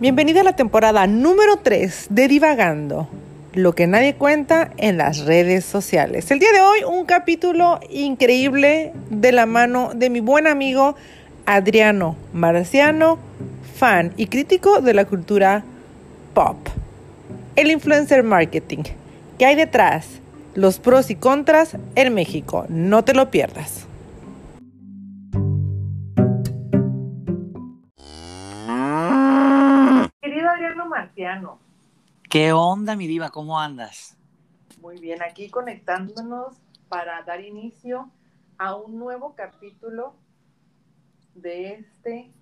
Bienvenida 0.00 0.40
a 0.40 0.44
la 0.44 0.56
temporada 0.56 1.06
número 1.06 1.58
3 1.58 2.06
de 2.08 2.26
Divagando, 2.26 3.06
lo 3.52 3.74
que 3.74 3.86
nadie 3.86 4.14
cuenta 4.14 4.70
en 4.78 4.96
las 4.96 5.26
redes 5.26 5.66
sociales. 5.66 6.30
El 6.30 6.38
día 6.38 6.52
de 6.52 6.62
hoy 6.62 6.84
un 6.84 7.04
capítulo 7.04 7.78
increíble 7.90 8.94
de 9.10 9.30
la 9.30 9.44
mano 9.44 9.90
de 9.94 10.08
mi 10.08 10.20
buen 10.20 10.46
amigo 10.46 10.94
Adriano 11.44 12.16
Marciano, 12.32 13.18
fan 13.74 14.14
y 14.16 14.28
crítico 14.28 14.80
de 14.80 14.94
la 14.94 15.04
cultura 15.04 15.64
pop. 16.32 16.56
El 17.54 17.70
influencer 17.70 18.22
marketing. 18.22 18.84
¿Qué 19.38 19.44
hay 19.44 19.54
detrás? 19.54 20.06
Los 20.54 20.78
pros 20.78 21.10
y 21.10 21.14
contras 21.14 21.76
en 21.94 22.14
México. 22.14 22.64
No 22.70 23.04
te 23.04 23.12
lo 23.12 23.30
pierdas. 23.30 23.89
¿Qué 32.28 32.52
onda, 32.52 32.96
mi 32.96 33.06
diva? 33.06 33.30
¿Cómo 33.30 33.60
andas? 33.60 34.16
Muy 34.80 34.98
bien, 34.98 35.22
aquí 35.22 35.48
conectándonos 35.48 36.56
para 36.88 37.22
dar 37.22 37.40
inicio 37.40 38.10
a 38.58 38.74
un 38.74 38.98
nuevo 38.98 39.34
capítulo 39.36 40.14
de 41.34 41.74
este, 41.74 42.32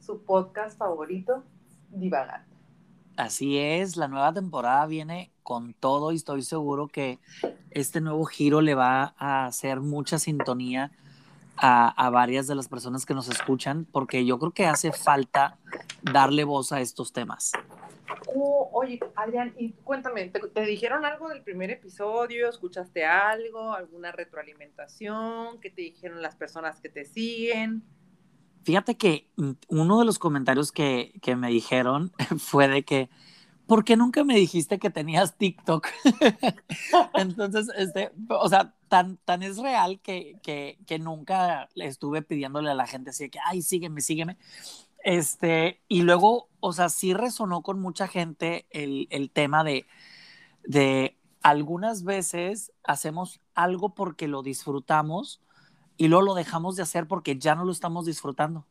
su 0.00 0.24
podcast 0.24 0.76
favorito, 0.76 1.44
Divagando. 1.90 2.52
Así 3.16 3.56
es, 3.56 3.96
la 3.96 4.08
nueva 4.08 4.32
temporada 4.32 4.84
viene 4.86 5.30
con 5.44 5.72
todo 5.72 6.10
y 6.10 6.16
estoy 6.16 6.42
seguro 6.42 6.88
que 6.88 7.20
este 7.70 8.00
nuevo 8.00 8.24
giro 8.24 8.60
le 8.62 8.74
va 8.74 9.14
a 9.16 9.46
hacer 9.46 9.80
mucha 9.80 10.18
sintonía 10.18 10.90
a, 11.56 12.10
varias 12.10 12.48
de 12.48 12.56
las 12.56 12.66
personas 12.66 13.06
que 13.06 13.14
nos 13.14 13.28
escuchan, 13.28 13.86
porque 13.92 14.26
yo 14.26 14.40
creo 14.40 14.50
que 14.50 14.66
hace 14.66 14.90
falta 14.90 15.56
darle 16.02 16.42
voz 16.42 16.72
a 16.72 16.80
estos 16.80 17.12
temas. 17.12 17.52
Oh, 18.34 18.70
oye, 18.72 19.00
Adrián, 19.16 19.54
y 19.58 19.72
cuéntame, 19.72 20.28
¿te, 20.28 20.66
dijeron 20.66 21.04
algo 21.04 21.28
del 21.28 21.42
primer 21.42 21.70
episodio? 21.70 22.48
¿Escuchaste 22.48 23.04
algo? 23.04 23.72
¿Alguna 23.72 24.12
retroalimentación? 24.12 25.60
¿Qué 25.60 25.70
te 25.70 25.82
dijeron 25.82 26.20
las 26.20 26.36
personas 26.36 26.80
que 26.80 26.88
te 26.88 27.04
siguen? 27.04 27.82
Fíjate 28.64 28.96
que 28.96 29.28
mm, 29.36 29.52
uno 29.68 29.98
de 29.98 30.04
los 30.04 30.18
comentarios 30.18 30.72
que, 30.72 31.12
que 31.22 31.36
me 31.36 31.48
dijeron 31.48 32.12
fue 32.38 32.68
de 32.68 32.84
que, 32.84 33.10
¿por 33.66 33.84
qué 33.84 33.96
nunca 33.96 34.24
me 34.24 34.36
dijiste 34.36 34.78
que 34.78 34.90
tenías 34.90 35.36
TikTok? 35.36 35.88
Entonces, 37.14 37.68
este, 37.76 38.10
o 38.28 38.48
sea, 38.48 38.74
tan, 38.88 39.16
tan 39.18 39.42
es 39.42 39.58
real 39.58 40.00
que, 40.00 40.36
que, 40.42 40.78
que, 40.86 40.98
nunca 40.98 41.68
estuve 41.74 42.22
pidiéndole 42.22 42.70
a 42.70 42.74
la 42.74 42.86
gente 42.86 43.10
así 43.10 43.24
de 43.24 43.30
que, 43.30 43.38
ay, 43.44 43.62
sígueme, 43.62 44.00
sígueme. 44.00 44.36
Este, 45.04 45.82
y 45.86 46.02
luego, 46.02 46.48
o 46.60 46.72
sea, 46.72 46.88
sí 46.88 47.12
resonó 47.12 47.62
con 47.62 47.78
mucha 47.78 48.08
gente 48.08 48.66
el, 48.70 49.06
el 49.10 49.30
tema 49.30 49.62
de, 49.62 49.86
de 50.64 51.16
algunas 51.42 52.04
veces 52.04 52.72
hacemos 52.82 53.40
algo 53.54 53.94
porque 53.94 54.28
lo 54.28 54.42
disfrutamos 54.42 55.42
y 55.98 56.08
luego 56.08 56.24
lo 56.24 56.34
dejamos 56.34 56.74
de 56.74 56.82
hacer 56.82 57.06
porque 57.06 57.38
ya 57.38 57.54
no 57.54 57.66
lo 57.66 57.70
estamos 57.70 58.06
disfrutando. 58.06 58.66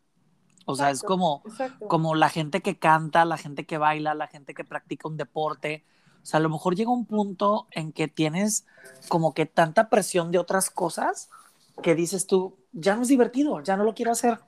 O 0.66 0.76
sea, 0.76 0.90
es 0.90 1.04
como, 1.04 1.44
como 1.88 2.16
la 2.16 2.30
gente 2.30 2.62
que 2.62 2.80
canta, 2.80 3.26
la 3.26 3.38
gente 3.38 3.66
que 3.66 3.78
baila, 3.78 4.16
la 4.16 4.28
gente 4.28 4.56
que 4.56 4.64
practica 4.64 5.08
un 5.08 5.18
deporte. 5.18 5.84
O 6.24 6.26
sea, 6.26 6.40
a 6.40 6.42
lo 6.42 6.50
mejor 6.50 6.76
llega 6.76 6.90
un 6.90 7.06
punto 7.06 7.68
en 7.70 7.92
que 7.92 8.08
tienes 8.08 8.66
como 9.08 9.36
que 9.36 9.46
tanta 9.46 9.90
presión 9.90 10.32
de 10.32 10.40
otras 10.40 10.72
cosas 10.72 11.30
que 11.84 11.94
dices 11.94 12.26
tú, 12.26 12.58
ya 12.72 12.96
no 12.96 13.04
es 13.04 13.08
divertido, 13.10 13.62
ya 13.62 13.78
no 13.78 13.84
lo 13.84 13.94
quiero 13.94 14.12
hacer. 14.12 14.40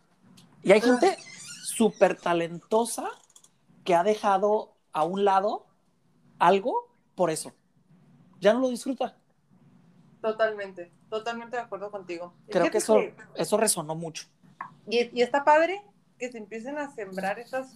Y 0.63 0.71
hay 0.71 0.81
gente 0.81 1.17
súper 1.75 2.15
talentosa 2.15 3.09
que 3.83 3.95
ha 3.95 4.03
dejado 4.03 4.75
a 4.91 5.03
un 5.03 5.25
lado 5.25 5.65
algo 6.39 6.89
por 7.15 7.29
eso. 7.29 7.53
Ya 8.39 8.53
no 8.53 8.61
lo 8.61 8.69
disfruta. 8.69 9.17
Totalmente, 10.21 10.91
totalmente 11.09 11.57
de 11.57 11.63
acuerdo 11.63 11.91
contigo. 11.91 12.33
Creo 12.49 12.71
que 12.71 12.79
eso, 12.79 12.97
eso 13.35 13.57
resonó 13.57 13.95
mucho. 13.95 14.25
Y, 14.87 15.09
y, 15.17 15.21
está 15.21 15.43
padre 15.43 15.81
que 16.19 16.31
se 16.31 16.37
empiecen 16.37 16.77
a 16.77 16.93
sembrar 16.93 17.39
esos 17.39 17.67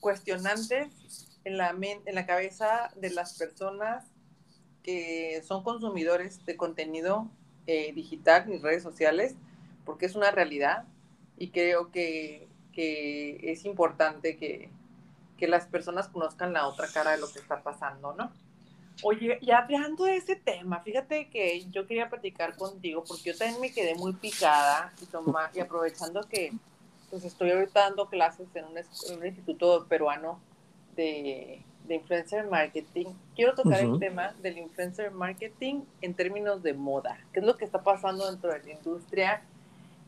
cuestionantes 0.00 1.38
en 1.44 1.56
la, 1.56 1.70
en 1.70 2.14
la 2.14 2.26
cabeza 2.26 2.90
de 2.96 3.10
las 3.10 3.38
personas 3.38 4.04
que 4.82 5.42
son 5.44 5.62
consumidores 5.64 6.44
de 6.44 6.56
contenido 6.56 7.28
eh, 7.66 7.92
digital 7.92 8.52
y 8.52 8.58
redes 8.58 8.82
sociales, 8.82 9.34
porque 9.84 10.06
es 10.06 10.14
una 10.14 10.30
realidad 10.30 10.84
y 11.36 11.50
creo 11.50 11.90
que, 11.90 12.48
que 12.76 13.50
es 13.50 13.64
importante 13.64 14.36
que, 14.36 14.68
que 15.38 15.48
las 15.48 15.64
personas 15.64 16.08
conozcan 16.08 16.52
la 16.52 16.68
otra 16.68 16.86
cara 16.92 17.12
de 17.12 17.18
lo 17.18 17.32
que 17.32 17.38
está 17.38 17.62
pasando, 17.62 18.12
¿no? 18.12 18.30
Oye, 19.02 19.38
y 19.40 19.50
hablando 19.50 20.04
de 20.04 20.16
ese 20.16 20.36
tema, 20.36 20.80
fíjate 20.80 21.28
que 21.30 21.64
yo 21.70 21.86
quería 21.86 22.10
platicar 22.10 22.54
contigo 22.56 23.02
porque 23.06 23.32
yo 23.32 23.36
también 23.36 23.60
me 23.62 23.72
quedé 23.72 23.94
muy 23.94 24.12
picada 24.12 24.92
y, 25.00 25.56
y 25.56 25.60
aprovechando 25.60 26.20
que 26.28 26.52
pues 27.08 27.24
estoy 27.24 27.50
ahorita 27.50 27.80
dando 27.80 28.08
clases 28.08 28.48
en 28.54 28.66
un, 28.66 29.26
instituto 29.26 29.86
peruano 29.88 30.38
de, 30.96 31.62
de, 31.86 31.94
influencer 31.94 32.46
marketing. 32.46 33.06
Quiero 33.34 33.54
tocar 33.54 33.80
el 33.80 33.98
tema 33.98 34.34
del 34.42 34.58
influencer 34.58 35.10
marketing 35.10 35.82
en 36.02 36.14
términos 36.14 36.62
de 36.62 36.74
moda. 36.74 37.18
¿Qué 37.32 37.40
es 37.40 37.46
lo 37.46 37.56
que 37.56 37.64
está 37.64 37.82
pasando 37.82 38.30
dentro 38.30 38.52
de 38.52 38.62
la 38.62 38.72
industria 38.72 39.42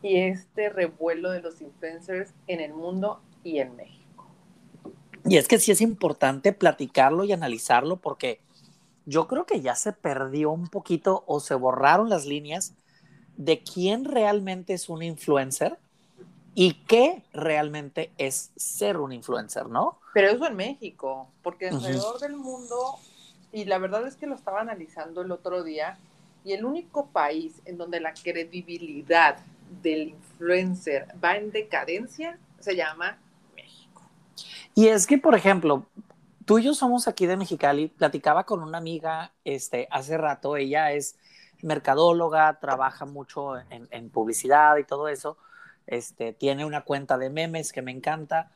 y 0.03 0.19
este 0.19 0.69
revuelo 0.69 1.31
de 1.31 1.41
los 1.41 1.61
influencers 1.61 2.33
en 2.47 2.61
el 2.61 2.73
mundo 2.73 3.21
y 3.43 3.59
en 3.59 3.77
México? 3.77 4.27
Y 5.25 5.37
es 5.37 5.49
que 5.49 5.59
sí 5.59 5.73
es 5.73 5.81
importante 5.81 6.53
platicarlo 6.53 7.25
y 7.25 7.33
analizarlo 7.33 7.97
porque 7.97 8.41
yo 9.05 9.27
creo 9.27 9.47
que 9.47 9.61
ya 9.61 9.75
se 9.75 9.93
perdió 9.93 10.51
un 10.51 10.69
poquito 10.69 11.25
o 11.27 11.41
se 11.41 11.55
borraron 11.55 12.09
las 12.09 12.27
líneas 12.27 12.75
de 13.37 13.63
quién 13.63 14.05
realmente 14.05 14.75
es 14.75 14.89
un 14.89 15.03
influencer 15.03 15.79
y 16.55 16.75
qué 16.87 17.23
realmente 17.33 18.11
es 18.19 18.51
ser 18.57 18.97
un 18.97 19.13
influencer, 19.13 19.67
¿no? 19.67 20.01
Pero 20.13 20.29
eso 20.29 20.47
en 20.47 20.57
México, 20.57 21.31
porque 21.43 21.69
alrededor 21.69 22.19
del 22.19 22.37
mundo, 22.37 22.97
y 23.53 23.65
la 23.65 23.79
verdad 23.79 24.07
es 24.07 24.17
que 24.17 24.27
lo 24.27 24.35
estaba 24.35 24.61
analizando 24.61 25.23
el 25.23 25.31
otro 25.31 25.63
día, 25.63 25.99
y 26.45 26.53
el 26.53 26.65
único 26.65 27.07
país 27.07 27.61
en 27.65 27.79
donde 27.79 28.01
la 28.01 28.13
credibilidad 28.13 29.39
del 29.83 30.09
influencer 30.11 31.09
va 31.23 31.37
en 31.37 31.51
decadencia 31.51 32.39
se 32.61 32.77
llama 32.77 33.19
México. 33.55 34.03
Y 34.75 34.89
es 34.89 35.07
que, 35.07 35.19
por 35.19 35.35
ejemplo, 35.35 35.87
tú 36.45 36.59
y 36.59 36.65
yo 36.65 36.75
somos 36.75 37.09
aquí 37.09 37.27
de 37.27 37.37
Mexicali, 37.37 37.89
platicaba 37.89 38.45
con 38.45 38.63
una 38.63 38.79
amiga 38.79 39.33
este, 39.45 39.87
hace 39.91 40.17
rato, 40.17 40.57
ella 40.57 40.93
es 40.93 41.17
mercadóloga, 41.63 42.59
trabaja 42.61 43.05
mucho 43.05 43.59
en, 43.59 44.11
publicidad 44.11 44.77
y 44.77 44.85
todo 44.85 45.09
eso, 45.09 45.37
este, 45.87 46.33
tiene 46.33 46.65
una 46.65 46.83
cuenta 46.83 47.19
de 47.19 47.31
memes 47.31 47.73
que 47.73 47.83
me 47.83 47.91
encanta, 47.91 48.53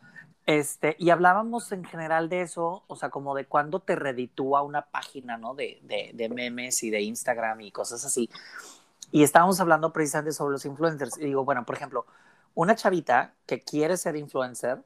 este, 0.47 0.97
y 0.99 1.11
hablábamos 1.11 1.71
en 1.71 1.85
general 1.85 2.29
de 2.29 2.43
eso, 2.43 2.83
o 2.87 2.97
sea, 2.97 3.11
como 3.11 3.35
de 3.35 3.45
cuándo 3.45 3.81
te 3.81 3.95
reditúa 3.95 4.63
una 4.63 4.83
página, 4.83 5.37
¿no? 5.37 5.55
De, 5.55 5.79
de, 5.83 6.11
de, 6.15 6.29
memes 6.29 6.83
y 6.83 6.91
de 6.91 7.01
Instagram 7.03 7.61
y 7.61 7.71
cosas 7.71 8.05
así. 8.05 8.29
Y 9.13 9.23
estábamos 9.23 9.61
hablando 9.61 9.93
precisamente 9.93 10.33
sobre 10.33 10.53
los 10.53 10.65
influencers. 10.65 11.19
Y 11.19 11.27
digo, 11.27 11.45
bueno, 11.45 11.65
por 11.65 11.77
ejemplo, 11.77 12.07
una 12.55 12.75
chavita 12.75 13.35
que 13.47 13.61
quiere 13.61 13.97
ser 13.99 14.17
influencer, 14.17 14.83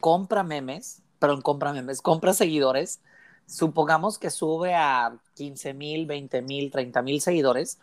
compra 0.00 0.42
memes, 0.42 1.02
pero 1.18 1.40
compra 1.40 1.72
memes, 1.72 2.02
compra 2.02 2.34
seguidores, 2.34 3.00
supongamos 3.46 4.18
que 4.18 4.30
sube 4.30 4.74
a 4.74 5.16
15 5.34 5.74
mil, 5.74 6.06
20 6.06 6.42
mil, 6.42 6.70
30 6.72 7.02
mil 7.02 7.20
seguidores, 7.20 7.78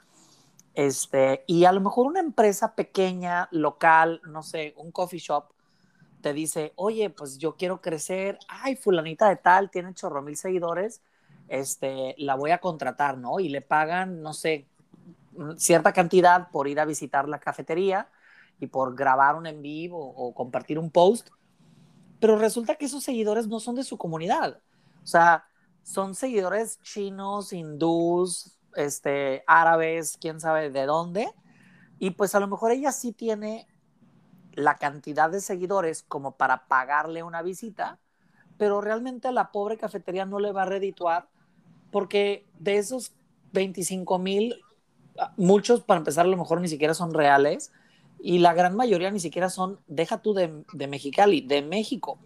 este, 0.73 1.43
y 1.47 1.65
a 1.65 1.71
lo 1.71 1.79
mejor 1.79 2.07
una 2.07 2.19
empresa 2.19 2.75
pequeña, 2.75 3.47
local, 3.51 4.21
no 4.27 4.43
sé, 4.43 4.73
un 4.77 4.91
coffee 4.91 5.19
shop, 5.19 5.45
te 6.21 6.33
dice, 6.33 6.73
oye, 6.75 7.09
pues 7.09 7.37
yo 7.37 7.55
quiero 7.55 7.81
crecer, 7.81 8.37
ay, 8.47 8.75
fulanita 8.75 9.29
de 9.29 9.35
tal, 9.37 9.69
tiene 9.69 9.93
chorro 9.93 10.21
mil 10.21 10.35
seguidores, 10.35 11.01
este, 11.47 12.15
la 12.17 12.35
voy 12.35 12.51
a 12.51 12.59
contratar, 12.59 13.17
¿no? 13.17 13.39
Y 13.39 13.49
le 13.49 13.61
pagan, 13.61 14.21
no 14.21 14.33
sé, 14.33 14.67
cierta 15.57 15.93
cantidad 15.93 16.49
por 16.51 16.67
ir 16.67 16.79
a 16.79 16.85
visitar 16.85 17.27
la 17.27 17.39
cafetería 17.39 18.09
y 18.59 18.67
por 18.67 18.95
grabar 18.95 19.35
un 19.35 19.45
en 19.47 19.61
vivo 19.61 19.99
o 19.99 20.33
compartir 20.33 20.77
un 20.79 20.89
post 20.89 21.29
pero 22.23 22.37
resulta 22.37 22.75
que 22.75 22.85
esos 22.85 23.03
seguidores 23.03 23.49
no 23.49 23.59
son 23.59 23.75
de 23.75 23.83
su 23.83 23.97
comunidad. 23.97 24.61
O 25.03 25.05
sea, 25.05 25.43
son 25.81 26.15
seguidores 26.15 26.79
chinos, 26.81 27.51
hindús, 27.51 28.57
este, 28.77 29.43
árabes, 29.45 30.17
quién 30.21 30.39
sabe 30.39 30.69
de 30.69 30.85
dónde. 30.85 31.29
Y 31.99 32.11
pues 32.11 32.33
a 32.33 32.39
lo 32.39 32.47
mejor 32.47 32.71
ella 32.71 32.93
sí 32.93 33.11
tiene 33.11 33.67
la 34.53 34.75
cantidad 34.75 35.29
de 35.29 35.41
seguidores 35.41 36.01
como 36.03 36.37
para 36.37 36.65
pagarle 36.67 37.23
una 37.23 37.41
visita, 37.41 37.99
pero 38.57 38.79
realmente 38.79 39.27
a 39.27 39.33
la 39.33 39.51
pobre 39.51 39.77
cafetería 39.77 40.25
no 40.25 40.39
le 40.39 40.53
va 40.53 40.61
a 40.61 40.67
redituar 40.67 41.27
porque 41.91 42.47
de 42.57 42.77
esos 42.77 43.11
25 43.51 44.17
mil, 44.17 44.61
muchos 45.37 45.81
para 45.81 45.99
empezar 45.99 46.25
a 46.25 46.29
lo 46.29 46.37
mejor 46.37 46.61
ni 46.61 46.67
siquiera 46.67 46.93
son 46.93 47.13
reales 47.13 47.71
y 48.19 48.39
la 48.39 48.53
gran 48.53 48.75
mayoría 48.75 49.11
ni 49.11 49.19
siquiera 49.19 49.49
son, 49.49 49.79
deja 49.87 50.21
tú 50.21 50.33
de, 50.33 50.63
de 50.71 50.87
Mexicali, 50.87 51.41
de 51.41 51.61
México. 51.61 52.19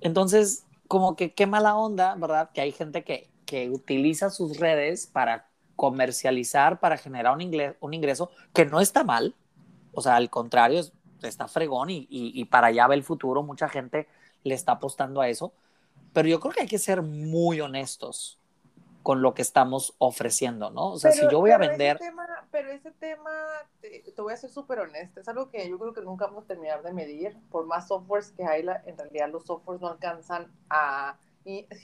Entonces, 0.00 0.64
como 0.88 1.16
que 1.16 1.34
qué 1.34 1.46
mala 1.46 1.76
onda, 1.76 2.14
¿verdad? 2.14 2.50
Que 2.52 2.62
hay 2.62 2.72
gente 2.72 3.04
que, 3.04 3.28
que 3.44 3.70
utiliza 3.70 4.30
sus 4.30 4.58
redes 4.58 5.06
para 5.06 5.48
comercializar, 5.76 6.80
para 6.80 6.96
generar 6.96 7.36
un, 7.36 7.52
un 7.80 7.94
ingreso 7.94 8.30
que 8.54 8.64
no 8.64 8.80
está 8.80 9.04
mal. 9.04 9.34
O 9.92 10.00
sea, 10.00 10.16
al 10.16 10.30
contrario, 10.30 10.82
está 11.22 11.48
fregón 11.48 11.90
y, 11.90 12.06
y, 12.10 12.32
y 12.34 12.44
para 12.46 12.68
allá 12.68 12.86
va 12.86 12.94
el 12.94 13.04
futuro. 13.04 13.42
Mucha 13.42 13.68
gente 13.68 14.08
le 14.42 14.54
está 14.54 14.72
apostando 14.72 15.20
a 15.20 15.28
eso. 15.28 15.52
Pero 16.12 16.28
yo 16.28 16.40
creo 16.40 16.54
que 16.54 16.62
hay 16.62 16.66
que 16.68 16.78
ser 16.78 17.02
muy 17.02 17.60
honestos 17.60 18.38
con 19.06 19.22
lo 19.22 19.34
que 19.34 19.42
estamos 19.42 19.94
ofreciendo, 19.98 20.70
¿no? 20.70 20.90
O 20.90 20.98
sea, 20.98 21.12
si 21.12 21.20
yo 21.30 21.38
voy 21.38 21.52
a 21.52 21.58
vender... 21.58 21.96
pero 22.50 22.72
ese 22.72 22.90
tema, 22.90 23.30
te, 23.80 24.02
voy 24.20 24.32
a 24.32 24.36
ser 24.36 24.50
súper 24.50 24.80
honesta, 24.80 25.20
es 25.20 25.28
algo 25.28 25.48
que 25.48 25.70
yo 25.70 25.78
creo 25.78 25.94
que 25.94 26.00
nunca 26.00 26.26
vamos 26.26 26.42
a 26.42 26.46
terminar 26.48 26.82
de 26.82 26.92
medir. 26.92 27.36
Por 27.52 27.66
más 27.66 27.86
softwares 27.86 28.32
que 28.32 28.44
hay, 28.44 28.66
en 28.84 28.98
realidad 28.98 29.28
los 29.30 29.44
softwares 29.44 29.80
no 29.80 29.86
alcanzan 29.86 30.50
a, 30.68 31.18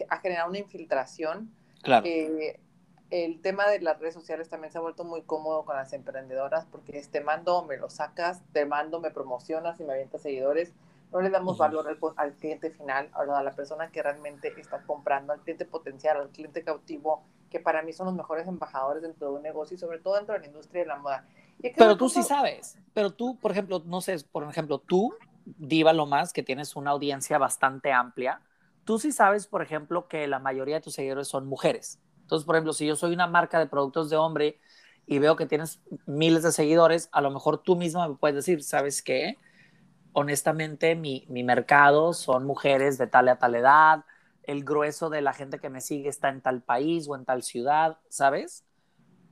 a 0.09 0.17
generar 0.17 0.49
una 0.49 0.59
infiltración. 0.59 1.55
Claro. 1.85 2.05
Eh, 2.09 2.59
el 3.11 3.41
tema 3.41 3.69
de 3.69 3.79
las 3.79 4.01
redes 4.01 4.15
sociales 4.15 4.49
también 4.49 4.73
se 4.73 4.79
ha 4.79 4.81
vuelto 4.81 5.05
muy 5.05 5.23
cómodo 5.23 5.65
con 5.65 5.77
las 5.77 5.93
emprendedoras 5.93 6.67
porque 6.73 6.99
es 6.99 7.09
te 7.09 7.21
mando, 7.21 7.63
me 7.63 7.77
lo 7.77 7.89
sacas, 7.89 8.43
te 8.53 8.67
mando, 8.67 8.99
me 8.99 9.13
promocionas 9.13 9.79
y 9.79 9.85
me 9.85 9.93
avientas 9.93 10.23
seguidores 10.23 10.73
no 11.13 11.21
le 11.21 11.31
damos 11.31 11.59
valor 11.59 11.87
al, 12.17 12.33
cliente 12.35 12.71
final, 12.71 13.11
a 13.13 13.43
la 13.43 13.55
persona 13.55 13.91
que 13.91 14.03
realmente 14.03 14.53
está 14.59 14.83
comprando, 14.83 15.33
al 15.33 15.41
cliente 15.41 15.67
potencial, 15.67 16.17
al 16.17 16.31
cliente 16.31 16.65
cautivo, 16.65 17.23
que 17.51 17.61
para 17.61 17.83
mí 17.83 17.93
son 17.93 18.07
los 18.07 18.15
mejores 18.15 18.49
embajadores 18.49 19.03
dentro 19.03 19.29
de 19.29 19.37
un 19.37 19.43
negocio 19.43 19.75
y 19.75 19.79
sobre 19.79 19.99
todo 19.99 20.17
dentro 20.17 20.35
de 20.35 20.41
la 20.41 20.47
industria 20.47 20.83
de 20.83 20.89
la 20.89 20.97
moda. 20.97 21.27
Pero 21.77 21.97
tú 21.97 22.09
sí 22.09 22.23
sabes, 22.23 22.79
pero 22.95 23.13
tú, 23.13 23.39
por 23.39 23.53
ejemplo, 23.53 23.83
no 23.85 24.01
sé, 24.01 24.17
por 24.33 24.49
ejemplo, 24.49 24.79
tú, 24.79 25.15
Diva 25.45 25.93
lo 25.93 26.07
más, 26.07 26.33
que 26.33 26.43
tienes 26.43 26.77
una 26.77 26.93
audiencia 26.93 27.37
bastante 27.37 27.93
amplia, 27.93 28.41
tú 28.85 28.99
sí 28.99 29.13
sabes, 29.13 29.47
por 29.47 29.61
ejemplo, 29.61 30.09
que 30.09 30.27
la 30.29 30.39
mayoría 30.39 30.77
de 30.77 30.81
tus 30.81 30.95
seguidores 30.95 31.29
son 31.29 31.47
mujeres. 31.47 32.01
Entonces, 32.21 32.47
por 32.47 32.55
ejemplo, 32.55 32.73
si 32.73 32.87
yo 32.87 32.97
soy 32.97 33.13
una 33.13 33.27
marca 33.27 33.59
de 33.59 33.67
productos 33.67 34.09
de 34.09 34.17
hombre 34.17 34.59
y 35.07 35.19
veo 35.19 35.37
que 35.37 35.47
tienes 35.47 35.83
miles 36.07 36.45
de 36.45 36.53
seguidores, 36.53 37.09
a 37.13 37.21
lo 37.21 37.31
mejor 37.31 37.59
tú 37.59 37.77
misma 37.77 38.09
me 38.09 38.15
puedes 38.15 38.37
decir, 38.37 38.63
¿sabes 38.63 39.03
qué? 39.03 39.37
Honestamente 40.13 40.95
mi, 40.95 41.27
mi, 41.29 41.43
mercado 41.43 42.13
son 42.13 42.45
mujeres 42.45 42.99
de 42.99 43.07
tal 43.07 43.29
a 43.29 43.39
tal 43.39 43.55
edad, 43.55 44.05
el 44.43 44.65
grueso 44.65 45.11
de 45.11 45.23
la 45.23 45.33
gente 45.33 45.59
que 45.59 45.71
me 45.71 45.81
sigue 45.81 46.09
está 46.09 46.29
en 46.29 46.41
tal 46.41 46.63
país 46.63 47.09
o 47.09 47.17
en 47.17 47.25
tal 47.25 47.43
ciudad, 47.43 47.99
¿sabes? 48.09 48.65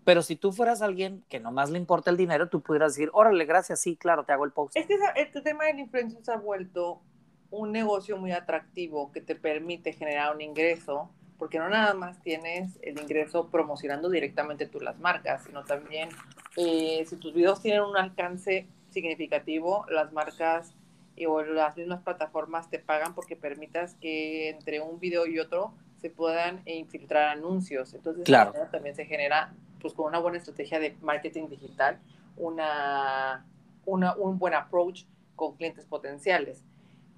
Pero 0.04 0.22
si 0.22 0.36
tú 0.36 0.52
fueras 0.52 0.82
alguien 0.82 1.24
que 1.28 1.40
nomás 1.40 1.70
le 1.70 1.78
importa 1.78 2.10
el 2.10 2.16
dinero, 2.16 2.48
tú 2.48 2.62
pudieras 2.62 2.94
decir, 2.94 3.10
órale, 3.12 3.44
gracias, 3.44 3.80
sí, 3.80 3.96
claro, 3.96 4.24
te 4.24 4.32
hago 4.32 4.44
el 4.44 4.52
post. 4.52 4.76
Es 4.76 4.86
que 4.86 4.96
este 5.16 5.40
tema 5.42 5.66
del 5.66 5.78
influencer 5.78 6.24
se 6.24 6.32
ha 6.32 6.36
vuelto 6.36 7.02
un 7.50 7.72
negocio 7.72 8.16
muy 8.16 8.32
atractivo 8.32 9.12
que 9.12 9.20
te 9.20 9.34
permite 9.34 9.92
generar 9.92 10.34
un 10.34 10.40
ingreso, 10.40 11.10
porque 11.38 11.58
no 11.58 11.68
nada 11.68 11.94
más 11.94 12.20
tienes 12.22 12.78
el 12.82 12.98
ingreso 13.00 13.50
promocionando 13.50 14.08
directamente 14.08 14.66
tú 14.66 14.80
las 14.80 14.98
marcas, 14.98 15.44
sino 15.44 15.64
también 15.64 16.08
eh, 16.56 17.04
si 17.06 17.16
tus 17.16 17.34
videos 17.34 17.60
tienen 17.60 17.82
un 17.82 17.96
alcance 17.96 18.68
significativo, 18.90 19.86
las 19.88 20.12
marcas 20.12 20.74
y, 21.16 21.26
o 21.26 21.42
las 21.42 21.76
mismas 21.76 22.02
plataformas 22.02 22.70
te 22.70 22.78
pagan 22.78 23.14
porque 23.14 23.36
permitas 23.36 23.94
que 23.94 24.50
entre 24.50 24.80
un 24.80 25.00
video 25.00 25.26
y 25.26 25.38
otro 25.38 25.72
se 26.00 26.10
puedan 26.10 26.62
infiltrar 26.66 27.28
anuncios. 27.28 27.94
Entonces, 27.94 28.24
claro. 28.24 28.52
también 28.70 28.94
se 28.94 29.04
genera, 29.04 29.52
pues 29.80 29.94
con 29.94 30.06
una 30.06 30.18
buena 30.18 30.38
estrategia 30.38 30.78
de 30.78 30.96
marketing 31.02 31.48
digital, 31.48 31.98
una, 32.36 33.44
una 33.84 34.16
un 34.16 34.38
buen 34.38 34.54
approach 34.54 35.04
con 35.36 35.56
clientes 35.56 35.84
potenciales. 35.84 36.64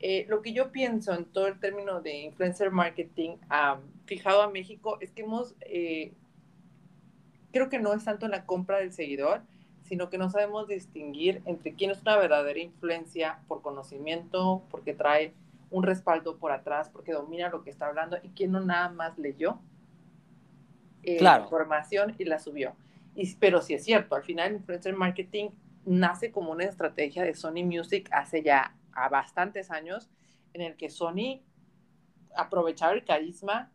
Eh, 0.01 0.27
lo 0.29 0.43
que 0.43 0.53
yo 0.53 0.73
pienso 0.73 1.15
en 1.15 1.25
todo 1.25 1.47
el 1.47 1.61
término 1.61 2.01
de 2.01 2.23
influencer 2.23 2.73
marketing 2.73 3.37
fijado 4.05 4.43
a 4.43 4.51
México 4.51 4.99
es 5.01 5.13
que 5.13 5.23
hemos, 5.23 5.55
eh, 5.61 6.13
creo 7.53 7.69
que 7.69 7.79
no 7.79 7.95
es 7.95 8.05
tanto 8.05 8.27
en 8.27 8.33
la 8.33 8.45
compra 8.45 8.79
del 8.79 8.93
seguidor, 8.93 9.43
sino 9.85 10.09
que 10.09 10.19
no 10.19 10.31
sabemos 10.31 10.69
distinguir 10.69 11.43
entre 11.45 11.75
quién 11.75 11.91
es 11.91 12.03
una 12.03 12.17
verdadera 12.17 12.59
influencia 12.59 13.41
por 13.49 13.63
conocimiento, 13.63 14.63
porque 14.71 14.95
trae 14.95 15.35
un 15.71 15.83
respaldo 15.83 16.37
por 16.37 16.53
atrás, 16.53 16.91
porque 16.91 17.13
domina 17.13 17.49
lo 17.49 17.63
que 17.63 17.71
está 17.71 17.87
hablando, 17.87 18.19
y 18.23 18.29
quién 18.31 18.53
no 18.53 18.61
nada 18.61 18.89
más 18.91 19.19
leyó 19.19 19.59
eh, 21.03 21.19
la 21.21 21.41
información 21.41 22.15
y 22.19 22.25
la 22.25 22.39
subió. 22.39 22.75
Y, 23.15 23.35
pero 23.37 23.61
sí 23.61 23.75
es 23.75 23.85
cierto, 23.85 24.15
al 24.15 24.23
final 24.23 24.51
el 24.51 24.57
influencer 24.57 24.95
marketing 24.95 25.51
nace 25.85 26.31
como 26.31 26.53
una 26.53 26.65
estrategia 26.65 27.25
de 27.25 27.35
Sony 27.35 27.65
Music 27.65 28.09
hace 28.13 28.43
ya 28.43 28.75
a 28.93 29.09
bastantes 29.09 29.71
años, 29.71 30.09
en 30.53 30.63
el 30.63 30.77
que 30.77 30.91
Sony 30.91 31.41
aprovechaba 32.37 32.93
el 32.93 33.05
carisma 33.05 33.71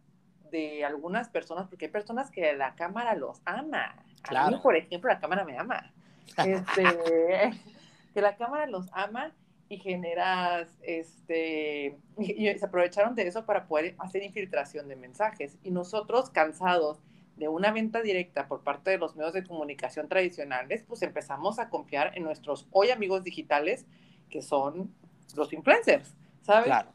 de 0.51 0.85
algunas 0.85 1.27
personas, 1.29 1.67
porque 1.67 1.85
hay 1.85 1.91
personas 1.91 2.31
que 2.31 2.55
la 2.55 2.75
cámara 2.75 3.15
los 3.15 3.41
ama. 3.43 4.03
A 4.29 4.49
mí, 4.49 4.57
por 4.63 4.75
ejemplo, 4.75 5.09
la 5.09 5.19
cámara 5.19 5.43
me 5.43 5.57
ama 5.57 5.93
este, 6.37 7.51
que 8.13 8.21
la 8.21 8.35
cámara 8.35 8.67
los 8.67 8.87
ama 8.93 9.33
y 9.69 9.77
generas, 9.77 10.69
este, 10.81 11.97
y, 12.17 12.47
se 12.57 12.65
aprovecharon 12.65 13.15
de 13.15 13.27
eso 13.27 13.45
para 13.45 13.67
poder 13.67 13.95
hacer 13.99 14.23
infiltración 14.23 14.87
de 14.87 14.95
mensajes. 14.95 15.57
Y 15.63 15.71
nosotros, 15.71 16.29
cansados 16.29 16.99
de 17.35 17.47
una 17.47 17.71
venta 17.71 18.01
directa 18.01 18.47
por 18.47 18.63
parte 18.63 18.91
de 18.91 18.97
los 18.97 19.15
medios 19.15 19.33
de 19.33 19.43
comunicación 19.43 20.07
tradicionales, 20.07 20.83
pues 20.87 21.01
empezamos 21.01 21.59
a 21.59 21.69
confiar 21.69 22.17
en 22.17 22.23
nuestros 22.23 22.67
hoy 22.71 22.89
amigos 22.89 23.23
digitales, 23.23 23.85
que 24.29 24.41
son 24.41 24.93
los 25.35 25.53
influencers, 25.53 26.15
¿sabes? 26.41 26.65
Claro. 26.65 26.89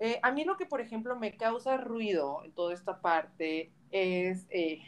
Eh, 0.00 0.18
a 0.22 0.32
mí 0.32 0.44
lo 0.44 0.56
que, 0.56 0.66
por 0.66 0.80
ejemplo, 0.80 1.16
me 1.16 1.36
causa 1.36 1.76
ruido 1.76 2.42
en 2.44 2.52
toda 2.52 2.74
esta 2.74 3.00
parte 3.00 3.70
es 3.90 4.46
eh, 4.50 4.80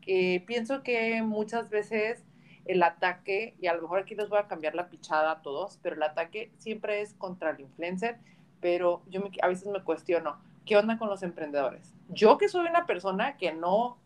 que 0.00 0.42
pienso 0.46 0.82
que 0.82 1.22
muchas 1.22 1.68
veces 1.68 2.25
el 2.66 2.82
ataque, 2.82 3.54
y 3.60 3.68
a 3.68 3.74
lo 3.74 3.82
mejor 3.82 4.00
aquí 4.00 4.14
les 4.14 4.28
voy 4.28 4.38
a 4.38 4.48
cambiar 4.48 4.74
la 4.74 4.88
pichada 4.88 5.30
a 5.30 5.42
todos, 5.42 5.78
pero 5.82 5.96
el 5.96 6.02
ataque 6.02 6.50
siempre 6.58 7.00
es 7.00 7.14
contra 7.14 7.50
el 7.50 7.60
influencer, 7.60 8.18
pero 8.60 9.02
yo 9.06 9.22
a 9.42 9.48
veces 9.48 9.68
me 9.68 9.82
cuestiono, 9.82 10.38
¿qué 10.64 10.76
onda 10.76 10.98
con 10.98 11.08
los 11.08 11.22
emprendedores? 11.22 11.94
Yo 12.08 12.38
que 12.38 12.48
soy 12.48 12.66
una 12.66 12.86
persona 12.86 13.36
que 13.36 13.52
no 13.52 13.98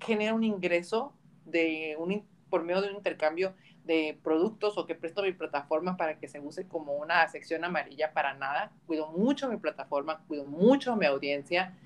genera 0.00 0.34
un 0.34 0.44
ingreso 0.44 1.12
de 1.44 1.96
un, 1.98 2.24
por 2.48 2.64
medio 2.64 2.82
de 2.82 2.90
un 2.90 2.96
intercambio 2.96 3.54
de 3.84 4.18
productos 4.22 4.76
o 4.76 4.86
que 4.86 4.94
presto 4.94 5.22
mi 5.22 5.32
plataforma 5.32 5.96
para 5.96 6.18
que 6.18 6.28
se 6.28 6.40
use 6.40 6.66
como 6.66 6.94
una 6.94 7.26
sección 7.28 7.64
amarilla 7.64 8.12
para 8.12 8.34
nada, 8.34 8.72
cuido 8.86 9.08
mucho 9.08 9.48
mi 9.48 9.56
plataforma, 9.56 10.20
cuido 10.26 10.44
mucho 10.44 10.96
mi 10.96 11.06
audiencia, 11.06 11.76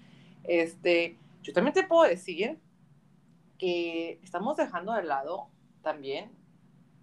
este, 0.44 1.16
yo 1.42 1.52
también 1.52 1.74
te 1.74 1.84
puedo 1.84 2.08
decir 2.08 2.58
que 3.58 4.18
estamos 4.22 4.56
dejando 4.56 4.92
de 4.92 5.04
lado 5.04 5.48
también 5.84 6.32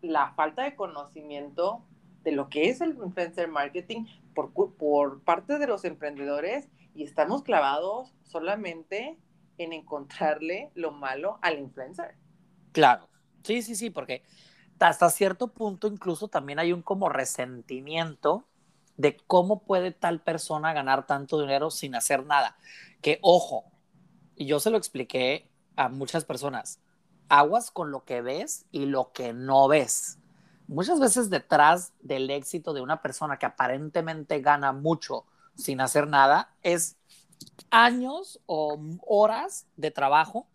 la 0.02 0.34
falta 0.34 0.64
de 0.64 0.76
conocimiento 0.76 1.86
de 2.24 2.34
lo 2.34 2.50
que 2.50 2.70
es 2.70 2.82
el 2.82 2.98
influencer 2.98 3.48
marketing 3.48 4.06
por, 4.36 4.52
por 4.52 5.24
parte 5.24 5.58
de 5.58 5.68
los 5.68 5.86
emprendedores 5.86 6.68
y 6.94 7.04
estamos 7.04 7.44
clavados 7.44 8.14
solamente 8.24 9.18
en 9.58 9.74
encontrarle 9.74 10.72
lo 10.76 10.92
malo 10.92 11.40
al 11.42 11.60
influencer. 11.60 12.16
Claro, 12.74 13.08
sí, 13.44 13.62
sí, 13.62 13.76
sí, 13.76 13.90
porque 13.90 14.24
hasta 14.80 15.10
cierto 15.10 15.50
punto 15.50 15.88
incluso 15.88 16.28
también 16.28 16.60
hay 16.60 16.74
un 16.74 16.82
como 16.82 17.10
resentimiento 17.10 18.46
de 18.98 19.18
cómo 19.28 19.64
puede 19.64 19.92
tal 19.92 20.22
persona 20.22 20.74
ganar 20.74 21.06
tanto 21.08 21.40
dinero 21.40 21.70
sin 21.72 21.96
hacer 21.96 22.26
nada. 22.26 22.58
Que 23.02 23.20
ojo, 23.22 23.66
y 24.36 24.46
yo 24.46 24.60
se 24.60 24.70
lo 24.70 24.78
expliqué 24.78 25.50
a 25.76 25.90
muchas 25.90 26.26
personas, 26.26 26.82
aguas 27.32 27.72
con 27.72 27.92
lo 27.92 28.04
que 28.04 28.22
ves 28.22 28.66
y 28.72 28.88
lo 28.88 29.14
que 29.14 29.32
no 29.32 29.70
ves. 29.70 30.20
Muchas 30.68 31.00
veces 31.00 31.30
detrás 31.30 31.94
del 32.02 32.30
éxito 32.30 32.74
de 32.74 32.82
una 32.82 33.02
persona 33.02 33.40
que 33.40 33.46
aparentemente 33.46 34.42
gana 34.42 34.74
mucho 34.74 35.26
sin 35.56 35.80
hacer 35.80 36.08
nada 36.08 36.54
es 36.62 36.98
años 37.70 38.42
o 38.48 38.78
horas 39.08 39.66
de 39.78 39.92
trabajo, 39.92 40.50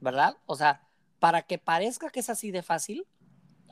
¿verdad? 0.00 0.36
O 0.46 0.56
sea, 0.56 0.82
para 1.20 1.42
que 1.42 1.58
parezca 1.58 2.10
que 2.10 2.18
es 2.18 2.30
así 2.30 2.50
de 2.50 2.64
fácil, 2.64 3.06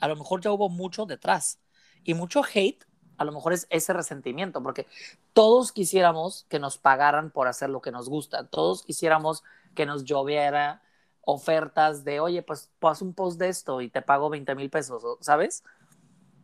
a 0.01 0.07
lo 0.07 0.15
mejor 0.15 0.41
ya 0.41 0.53
hubo 0.53 0.69
mucho 0.69 1.07
detrás 1.07 1.59
y 2.05 2.15
mucho 2.15 2.43
hate, 2.45 2.85
a 3.17 3.25
lo 3.25 3.33
mejor 3.33 3.55
es 3.55 3.67
ese 3.71 3.93
resentimiento, 3.93 4.63
porque 4.63 4.87
todos 5.33 5.73
quisiéramos 5.73 6.47
que 6.49 6.61
nos 6.61 6.79
pagaran 6.79 7.33
por 7.33 7.49
hacer 7.49 7.71
lo 7.71 7.83
que 7.83 7.91
nos 7.91 8.09
gusta, 8.09 8.47
todos 8.47 8.85
quisiéramos 8.85 9.43
que 9.75 9.85
nos 9.85 10.05
lloviera 10.05 10.81
ofertas 11.27 12.05
de, 12.05 12.21
oye, 12.21 12.43
pues 12.43 12.71
haz 12.81 13.03
un 13.03 13.15
post 13.15 13.39
de 13.39 13.49
esto 13.49 13.81
y 13.81 13.89
te 13.89 14.03
pago 14.03 14.31
20 14.31 14.55
mil 14.55 14.71
pesos, 14.71 15.03
¿sabes? 15.21 15.65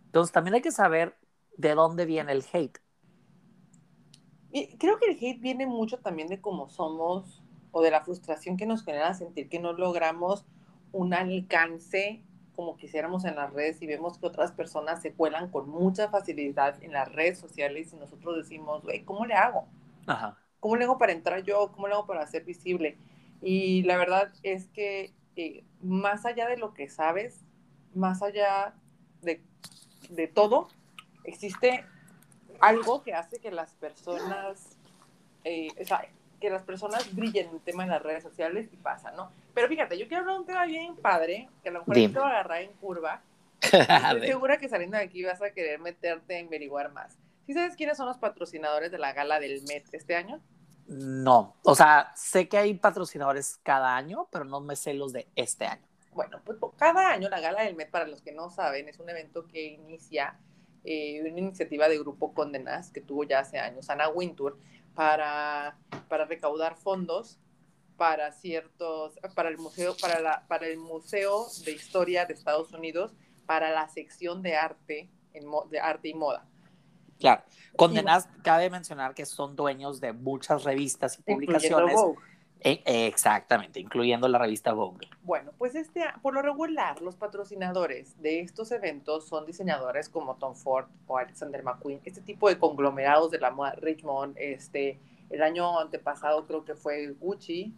Entonces 0.07 0.33
también 0.33 0.55
hay 0.55 0.63
que 0.63 0.73
saber 0.73 1.17
de 1.57 1.75
dónde 1.75 2.07
viene 2.07 2.33
el 2.33 2.45
hate. 2.53 2.79
Y 4.53 4.77
creo 4.79 4.99
que 4.99 5.11
el 5.11 5.17
hate 5.17 5.41
viene 5.41 5.67
mucho 5.67 5.99
también 5.99 6.29
de 6.29 6.41
cómo 6.41 6.69
somos 6.69 7.43
o 7.71 7.83
de 7.83 7.91
la 7.91 8.03
frustración 8.03 8.57
que 8.57 8.67
nos 8.67 8.85
genera 8.85 9.15
sentir 9.15 9.49
que 9.49 9.61
no 9.61 9.73
logramos 9.73 10.45
un 10.93 11.15
alcance 11.15 12.25
como 12.57 12.77
quisiéramos 12.77 13.25
en 13.25 13.37
las 13.37 13.53
redes 13.55 13.81
y 13.81 13.87
vemos 13.87 14.19
que 14.19 14.27
otras 14.27 14.53
personas 14.53 15.01
se 15.01 15.15
cuelan 15.15 15.51
con 15.51 15.69
mucha 15.71 16.09
facilidad 16.11 16.83
en 16.83 16.93
las 16.93 17.11
redes 17.11 17.39
sociales 17.39 17.93
y 17.93 17.97
nosotros 17.97 18.37
decimos, 18.37 18.83
güey, 18.83 19.03
¿cómo 19.03 19.25
le 19.25 19.35
hago? 19.35 19.67
Ajá. 20.07 20.37
¿Cómo 20.59 20.77
le 20.77 20.85
hago 20.85 20.99
para 20.99 21.13
entrar 21.13 21.43
yo? 21.43 21.73
¿Cómo 21.73 21.89
le 21.89 21.95
hago 21.95 22.07
para 22.07 22.27
ser 22.27 22.45
visible? 22.45 22.99
Y 23.43 23.83
la 23.83 23.97
verdad 23.97 24.33
es 24.43 24.67
que 24.69 25.13
eh, 25.37 25.65
más 25.83 26.27
allá 26.27 26.47
de 26.47 26.57
lo 26.57 26.75
que 26.75 26.89
sabes, 26.89 27.41
más 27.95 28.23
allá 28.23 28.75
de, 29.23 29.41
de 30.11 30.29
todo, 30.29 30.69
existe 31.25 31.85
algo 32.61 33.03
que 33.03 33.15
hace 33.15 33.39
que 33.39 33.51
las 33.51 33.75
personas, 33.75 34.77
eh, 35.45 35.69
o 35.81 35.85
sea, 35.85 36.07
que 36.41 36.51
las 36.51 36.63
personas 36.63 37.15
brillen 37.15 37.49
en 37.49 37.55
el 37.55 37.61
tema 37.61 37.85
de 37.85 37.91
las 37.91 38.03
redes 38.03 38.23
sociales 38.23 38.69
y 38.73 38.77
pasa, 38.77 39.11
¿no? 39.13 39.31
Pero 39.55 39.69
fíjate, 39.69 39.99
yo 39.99 40.09
quiero 40.09 40.23
hablar 40.23 40.35
de 40.37 40.41
un 40.41 40.47
tema 40.47 40.65
bien 40.67 40.97
padre, 40.97 41.49
que 41.63 41.69
a 41.69 41.73
lo 41.73 41.81
mejor 41.81 41.95
te 41.95 42.19
va 42.19 42.27
a 42.27 42.31
agarrar 42.31 42.63
en 42.63 42.73
curva. 42.75 43.23
Estoy 43.61 44.27
segura 44.27 44.59
que 44.59 44.69
saliendo 44.69 44.97
de 44.97 45.05
aquí 45.05 45.23
vas 45.23 45.43
a 45.43 45.51
querer 45.51 45.79
meterte 45.81 46.39
a 46.39 46.45
averiguar 46.45 46.93
más. 46.93 47.19
¿Sí 47.47 47.53
sabes 47.53 47.77
quiénes 47.77 47.97
son 47.97 48.07
los 48.07 48.17
patrocinadores 48.17 48.91
de 48.91 48.99
la 48.99 49.13
gala 49.13 49.39
del 49.39 49.63
Met 49.63 49.85
este 49.93 50.17
año? 50.17 50.41
No, 50.91 51.55
o 51.63 51.77
sea, 51.77 52.13
sé 52.17 52.49
que 52.49 52.59
hay 52.59 52.75
patrocinadores 52.75 53.61
cada 53.63 53.97
año, 53.97 54.27
pero 54.33 54.45
no 54.45 54.61
me 54.61 54.75
sé 54.75 54.93
los 54.93 55.13
de 55.13 55.29
este 55.37 55.65
año. 55.65 55.87
Bueno, 56.13 56.41
pues 56.45 56.59
cada 56.77 57.11
año 57.11 57.29
la 57.29 57.39
gala 57.39 57.63
del 57.63 57.77
Met, 57.77 57.91
para 57.91 58.09
los 58.09 58.23
que 58.23 58.33
no 58.33 58.51
saben, 58.51 58.89
es 58.89 58.99
un 58.99 59.09
evento 59.09 59.47
que 59.47 59.67
inicia 59.67 60.37
eh, 60.83 61.21
una 61.21 61.39
iniciativa 61.39 61.89
de 61.89 61.97
Grupo 61.97 62.35
Condenas 62.35 62.91
que 62.91 63.01
tuvo 63.01 63.23
ya 63.23 63.39
hace 63.39 63.61
años, 63.61 63.89
Ana 63.89 64.09
Wintour, 64.09 64.59
para, 64.97 65.79
para 66.09 66.25
recaudar 66.25 66.77
fondos 66.77 67.39
para 67.97 68.33
ciertos, 68.33 69.17
para 69.37 69.49
el 69.49 69.59
museo, 69.59 69.95
para 70.01 70.19
la, 70.19 70.45
para 70.49 70.67
el 70.67 70.79
Museo 70.79 71.47
de 71.65 71.71
Historia 71.71 72.27
de 72.27 72.35
Estados 72.35 72.73
Unidos, 72.73 73.13
para 73.47 73.71
la 73.71 73.89
sección 73.89 74.43
de 74.43 74.57
arte, 74.57 75.09
en, 75.35 75.45
de 75.71 75.79
arte 75.79 76.09
y 76.09 76.15
moda. 76.15 76.49
Claro, 77.21 77.43
Condenas, 77.77 78.29
cabe 78.43 78.69
mencionar 78.69 79.15
que 79.15 79.25
son 79.25 79.57
dueños 79.57 80.01
de 80.01 80.13
muchas 80.13 80.65
revistas 80.65 81.19
y 81.19 81.23
publicaciones. 81.23 81.97
Eh, 82.63 83.07
exactamente, 83.07 83.81
incluyendo 83.81 84.29
la 84.29 84.39
revista 84.39 84.75
Vogue. 84.75 85.09
Bueno, 85.23 85.51
pues 85.57 85.75
este, 85.75 86.05
por 86.21 86.35
lo 86.35 86.43
regular, 86.43 87.01
los 87.01 87.17
patrocinadores 87.17 88.21
de 88.21 88.41
estos 88.41 88.71
eventos 88.71 89.27
son 89.27 89.47
diseñadores 89.47 90.11
como 90.11 90.35
Tom 90.35 90.55
Ford 90.55 90.85
o 91.07 91.17
Alexander 91.17 91.63
McQueen, 91.63 92.01
este 92.05 92.21
tipo 92.21 92.51
de 92.51 92.59
conglomerados 92.59 93.31
de 93.31 93.39
la 93.39 93.51
moda 93.51 93.73
Richmond, 93.81 94.37
este, 94.37 94.99
el 95.31 95.43
año 95.43 95.81
antepasado 95.81 96.47
creo 96.47 96.67
que 96.67 96.75
fue 96.75 97.15
Gucci, 97.19 97.73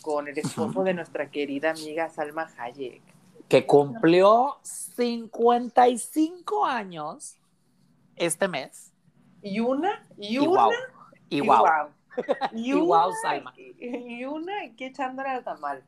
con 0.00 0.28
el 0.28 0.38
esposo 0.38 0.82
de 0.82 0.94
nuestra 0.94 1.30
querida 1.30 1.70
amiga 1.70 2.08
Salma 2.08 2.50
Hayek. 2.56 3.02
Que 3.48 3.66
cumplió 3.66 4.56
55 4.62 6.64
años 6.64 7.36
este 8.16 8.48
mes. 8.48 8.92
Y 9.42 9.60
una, 9.60 10.06
y, 10.16 10.38
una, 10.38 10.68
y 11.28 11.40
wow. 11.40 11.66
Y, 12.52 12.72
una, 12.72 13.06
y 13.80 14.24
una 14.24 14.52
que 14.76 14.86
echándole 14.86 15.30
al 15.30 15.42
tamal. 15.42 15.84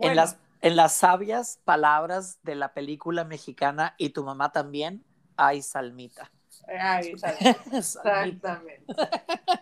En, 0.00 0.14
las, 0.14 0.38
en 0.60 0.76
las 0.76 0.92
sabias 0.94 1.60
palabras 1.64 2.38
de 2.44 2.54
la 2.54 2.72
película 2.72 3.24
mexicana 3.24 3.94
y 3.98 4.10
tu 4.10 4.22
mamá 4.24 4.52
también, 4.52 5.04
hay 5.36 5.62
salmita. 5.62 6.30
Ay, 6.68 7.08
Exactamente. 7.72 8.84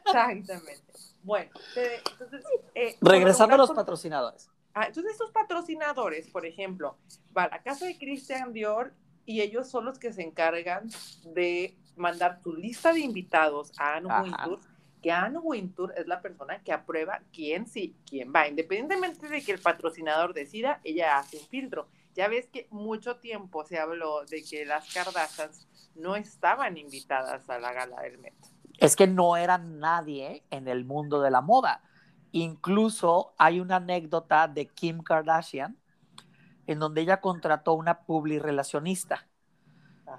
Exactamente. 0.05 0.93
Bueno, 1.23 1.51
entonces. 1.77 2.45
Eh, 2.75 2.97
Regresando 3.01 3.55
a 3.55 3.59
los 3.59 3.71
patrocinadores. 3.73 4.51
Ah, 4.75 4.87
entonces, 4.87 5.13
estos 5.13 5.31
patrocinadores, 5.31 6.29
por 6.29 6.47
ejemplo, 6.47 6.97
va 7.37 7.49
la 7.49 7.63
casa 7.63 7.87
de 7.87 7.99
Christian 7.99 8.53
Dior 8.53 8.95
y 9.27 9.41
ellos 9.41 9.69
son 9.69 9.85
los 9.85 9.99
que 9.99 10.13
se 10.13 10.23
encargan 10.23 10.89
de 11.25 11.77
mandar 11.97 12.41
tu 12.43 12.55
lista 12.55 12.93
de 12.93 13.01
invitados 13.01 13.73
a 13.79 13.97
Anne 13.97 14.09
Wintour 14.09 14.61
que 15.03 15.11
Anne 15.11 15.39
Wintour 15.39 15.93
es 15.97 16.07
la 16.07 16.23
persona 16.23 16.63
que 16.63 16.73
aprueba 16.73 17.21
quién 17.33 17.67
sí, 17.67 17.97
quién 18.09 18.33
va. 18.35 18.47
Independientemente 18.47 19.29
de 19.29 19.43
que 19.43 19.53
el 19.53 19.59
patrocinador 19.59 20.33
decida, 20.33 20.81
ella 20.85 21.19
hace 21.19 21.39
un 21.39 21.47
filtro. 21.49 21.89
Ya 22.15 22.29
ves 22.29 22.47
que 22.47 22.69
mucho 22.71 23.17
tiempo 23.17 23.65
se 23.65 23.79
habló 23.79 24.25
de 24.25 24.45
que 24.45 24.65
las 24.65 24.93
Kardashians 24.95 25.67
no 25.97 26.15
estaban 26.15 26.77
invitadas 26.79 27.51
a 27.51 27.59
la 27.59 27.73
gala 27.73 28.01
del 28.03 28.19
Met. 28.19 28.35
Es 28.79 28.97
que 28.97 29.07
no 29.07 29.37
era 29.37 29.59
nadie 29.59 30.45
en 30.51 30.69
el 30.69 30.85
mundo 30.85 31.21
de 31.21 31.31
la 31.31 31.41
moda. 31.41 31.83
Incluso 32.31 33.35
hay 33.39 33.61
una 33.61 33.77
anécdota 33.77 34.47
de 34.47 34.67
Kim 34.69 35.03
Kardashian 35.03 35.77
en 36.73 36.79
donde 36.79 37.03
ella 37.03 37.21
contrató 37.21 37.75
una 37.75 38.01
publirelacionista. 38.01 39.29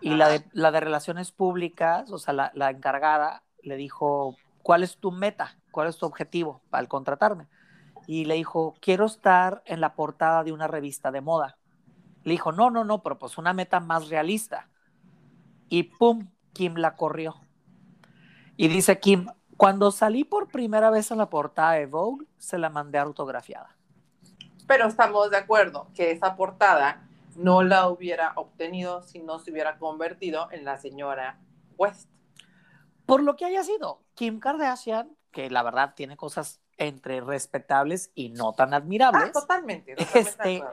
Y 0.01 0.15
la 0.15 0.27
de, 0.29 0.45
la 0.53 0.71
de 0.71 0.79
relaciones 0.79 1.31
públicas, 1.31 2.09
o 2.11 2.17
sea, 2.17 2.33
la, 2.33 2.51
la 2.55 2.71
encargada, 2.71 3.43
le 3.61 3.75
dijo, 3.75 4.35
¿cuál 4.63 4.83
es 4.83 4.97
tu 4.97 5.11
meta? 5.11 5.57
¿Cuál 5.71 5.87
es 5.87 5.97
tu 5.97 6.05
objetivo 6.05 6.61
al 6.71 6.87
contratarme? 6.87 7.47
Y 8.07 8.25
le 8.25 8.35
dijo, 8.35 8.73
quiero 8.81 9.05
estar 9.05 9.61
en 9.65 9.81
la 9.81 9.95
portada 9.95 10.43
de 10.43 10.51
una 10.51 10.67
revista 10.67 11.11
de 11.11 11.21
moda. 11.21 11.57
Le 12.23 12.31
dijo, 12.31 12.51
no, 12.51 12.71
no, 12.71 12.83
no, 12.83 13.03
pero 13.03 13.19
pues 13.19 13.37
una 13.37 13.53
meta 13.53 13.79
más 13.79 14.09
realista. 14.09 14.69
Y 15.69 15.83
pum, 15.83 16.29
Kim 16.53 16.75
la 16.75 16.95
corrió. 16.95 17.35
Y 18.55 18.67
dice 18.67 18.99
Kim, 18.99 19.27
cuando 19.57 19.91
salí 19.91 20.23
por 20.23 20.49
primera 20.49 20.89
vez 20.89 21.11
en 21.11 21.17
la 21.17 21.29
portada 21.29 21.73
de 21.73 21.85
Vogue, 21.85 22.25
se 22.37 22.57
la 22.57 22.69
mandé 22.69 22.97
autografiada. 22.97 23.75
Pero 24.67 24.87
estamos 24.87 25.29
de 25.29 25.37
acuerdo 25.37 25.87
que 25.95 26.11
esa 26.11 26.35
portada 26.35 27.07
no 27.35 27.63
la 27.63 27.87
hubiera 27.87 28.33
obtenido 28.35 29.01
si 29.01 29.19
no 29.19 29.39
se 29.39 29.51
hubiera 29.51 29.77
convertido 29.77 30.49
en 30.51 30.65
la 30.65 30.77
señora 30.77 31.39
West. 31.77 32.09
Por 33.05 33.21
lo 33.21 33.35
que 33.35 33.45
haya 33.45 33.63
sido, 33.63 34.01
Kim 34.15 34.39
Kardashian, 34.39 35.15
que 35.31 35.49
la 35.49 35.63
verdad 35.63 35.93
tiene 35.95 36.15
cosas 36.15 36.61
entre 36.77 37.21
respetables 37.21 38.11
y 38.15 38.29
no 38.29 38.53
tan 38.53 38.73
admirables. 38.73 39.23
Ah, 39.25 39.31
totalmente. 39.31 39.95
este, 40.13 40.63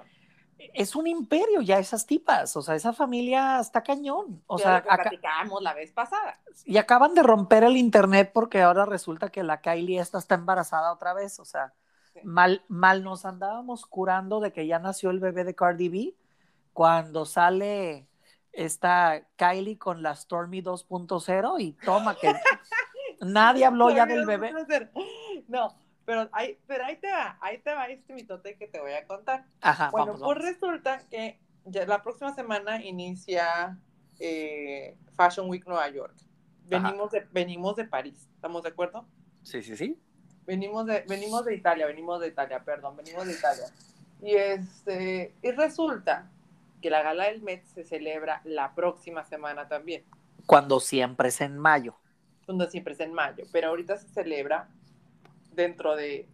es 0.75 0.95
un 0.95 1.07
imperio 1.07 1.61
ya 1.61 1.79
esas 1.79 2.07
tipas, 2.07 2.57
o 2.57 2.63
sea, 2.63 2.75
esa 2.75 2.93
familia 2.93 3.59
está 3.61 3.83
cañón. 3.83 4.43
O 4.47 4.59
sea, 4.59 4.85
lo 5.49 5.61
la 5.61 5.75
vez 5.75 5.93
pasada. 5.93 6.41
Y 6.65 6.77
acaban 6.77 7.15
de 7.15 7.23
romper 7.23 7.65
el 7.65 7.77
internet 7.77 8.31
porque 8.33 8.63
ahora 8.63 8.85
resulta 8.87 9.31
que 9.31 9.43
la 9.43 9.61
Kylie 9.61 9.99
esta 9.99 10.19
está 10.19 10.35
embarazada 10.35 10.93
otra 10.93 11.15
vez, 11.15 11.39
o 11.41 11.45
sea, 11.45 11.73
mal, 12.25 12.65
mal 12.69 13.03
nos 13.03 13.25
andábamos 13.25 13.87
curando 13.87 14.41
de 14.41 14.53
que 14.53 14.67
ya 14.67 14.79
nació 14.79 15.11
el 15.11 15.21
bebé 15.21 15.45
de 15.45 15.55
Cardi 15.55 15.89
B 15.89 16.15
cuando 16.73 17.25
sale 17.27 18.07
esta 18.53 19.27
Kylie 19.37 19.79
con 19.79 20.03
la 20.03 20.15
Stormy 20.15 20.63
2.0 20.63 21.61
y 21.61 21.73
toma 21.85 22.17
que 22.17 22.33
nadie 23.21 23.65
habló 23.65 23.91
ya 23.91 24.07
del 24.07 24.27
bebé. 24.27 24.53
No, 25.49 25.75
pero 26.05 26.29
ahí, 26.33 26.59
pero 26.67 26.85
ahí 26.85 26.97
te 26.97 27.11
va, 27.11 27.39
ahí 27.41 27.59
te 27.59 27.73
va 27.73 27.87
este 27.87 28.13
mitote 28.15 28.57
que 28.57 28.67
te 28.67 28.81
voy 28.81 28.93
a 28.93 29.07
contar. 29.07 29.45
Ajá, 29.61 29.91
bueno, 29.91 30.17
pues 30.19 30.39
resulta 30.39 31.07
que 31.09 31.39
ya 31.65 31.87
la 31.87 32.03
próxima 32.03 32.35
semana 32.35 32.83
inicia 32.83 33.79
eh, 34.19 34.97
Fashion 35.17 35.49
Week 35.49 35.67
Nueva 35.67 35.89
York. 35.89 36.15
Venimos 36.65 37.11
de, 37.11 37.27
venimos 37.33 37.77
de 37.77 37.85
París, 37.85 38.29
¿estamos 38.35 38.63
de 38.63 38.69
acuerdo? 38.69 39.07
Sí, 39.43 39.63
sí, 39.63 39.77
sí. 39.77 40.01
Venimos 40.51 40.85
de, 40.85 41.05
venimos 41.07 41.45
de 41.45 41.55
Italia, 41.55 41.87
venimos 41.87 42.21
de 42.21 42.27
Italia, 42.27 42.65
perdón, 42.65 42.97
venimos 42.97 43.25
de 43.25 43.35
Italia. 43.35 43.67
Y 44.21 44.35
este, 44.35 45.33
y 45.43 45.53
resulta 45.53 46.29
que 46.83 46.91
la 46.91 47.03
gala 47.03 47.27
del 47.27 47.41
Met 47.41 47.65
se 47.67 47.85
celebra 47.85 48.41
la 48.43 48.75
próxima 48.75 49.23
semana 49.25 49.69
también. 49.69 50.03
Cuando 50.47 50.81
siempre 50.81 51.29
es 51.29 51.41
en 51.41 51.57
mayo. 51.57 51.95
Cuando 52.47 52.69
siempre 52.69 52.95
es 52.95 53.01
en 53.01 53.13
mayo, 53.13 53.45
pero 53.53 53.69
ahorita 53.69 53.97
se 53.97 54.09
celebra 54.09 54.69
dentro 55.53 55.95
de, 55.95 56.29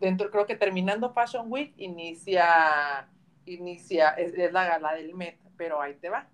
dentro, 0.00 0.30
creo 0.30 0.46
que 0.46 0.56
terminando 0.56 1.12
Fashion 1.12 1.52
Week, 1.52 1.74
inicia, 1.76 3.06
inicia, 3.44 4.12
es, 4.12 4.32
la 4.50 4.64
gala 4.64 4.94
del 4.94 5.14
Met, 5.14 5.38
pero 5.58 5.82
ahí 5.82 5.92
te 5.96 6.08
va. 6.08 6.26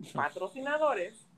Patrocinadores, 0.12 1.28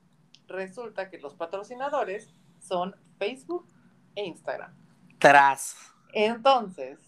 resulta 0.49 1.11
que 1.11 1.19
los 1.19 1.35
patrocinadores 1.35 2.33
son 2.59 2.97
Facebook 3.19 3.69
e 4.14 4.25
Instagram. 4.25 4.86
Tras. 5.18 5.76
Entonces, 6.12 6.99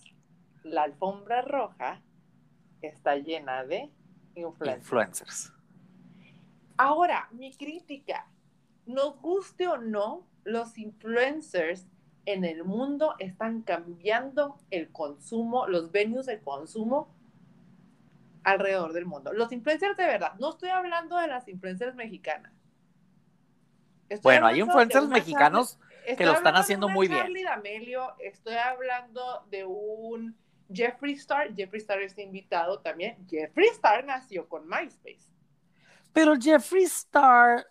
la 0.63 0.83
alfombra 0.83 1.43
roja 1.43 2.03
está 2.83 3.17
llena 3.17 3.65
de 3.65 3.91
influencers. 4.35 5.53
Ahora, 6.77 7.29
mi 7.33 7.55
crítica, 7.55 8.27
nos 8.87 9.21
guste 9.21 9.67
o 9.67 9.79
no, 9.79 10.27
los 10.45 10.79
influencers 10.79 11.87
en 12.25 12.45
el 12.45 12.65
mundo 12.65 13.15
están 13.19 13.63
cambiando 13.63 14.59
el 14.71 14.91
consumo, 14.93 15.67
los 15.67 15.91
venues 15.91 16.27
de 16.27 16.41
consumo 16.41 17.15
alrededor 18.45 18.93
del 18.93 19.07
mundo. 19.07 19.33
Los 19.33 19.53
influencers 19.53 19.97
de 19.97 20.07
verdad, 20.07 20.35
no 20.39 20.51
estoy 20.51 20.71
hablando 20.71 21.17
de 21.17 21.27
las 21.27 21.49
influencers 21.49 21.95
mexicanas. 21.95 22.53
bueno, 24.23 24.47
hay 24.47 24.61
influencers 24.61 25.09
mexicanos 25.09 25.79
que 26.17 26.27
lo 26.27 26.33
están 26.33 26.57
haciendo 26.57 26.89
muy 26.89 27.09
bien. 27.09 27.33
D'Amelio, 27.45 28.15
estoy 28.19 28.55
hablando 28.55 29.45
de 29.51 29.65
un 29.65 30.37
Jeffree 30.73 31.15
Star, 31.15 31.55
Jeffree 31.55 31.81
Star 31.81 32.01
está 32.03 32.23
invitado 32.23 32.81
también. 32.81 33.17
Jeffree 33.29 33.69
Star 33.69 34.05
nació 34.05 34.49
con 34.49 34.69
MySpace. 34.69 35.33
Pero 36.13 36.35
Jeffree 36.41 36.85
Star 36.85 37.67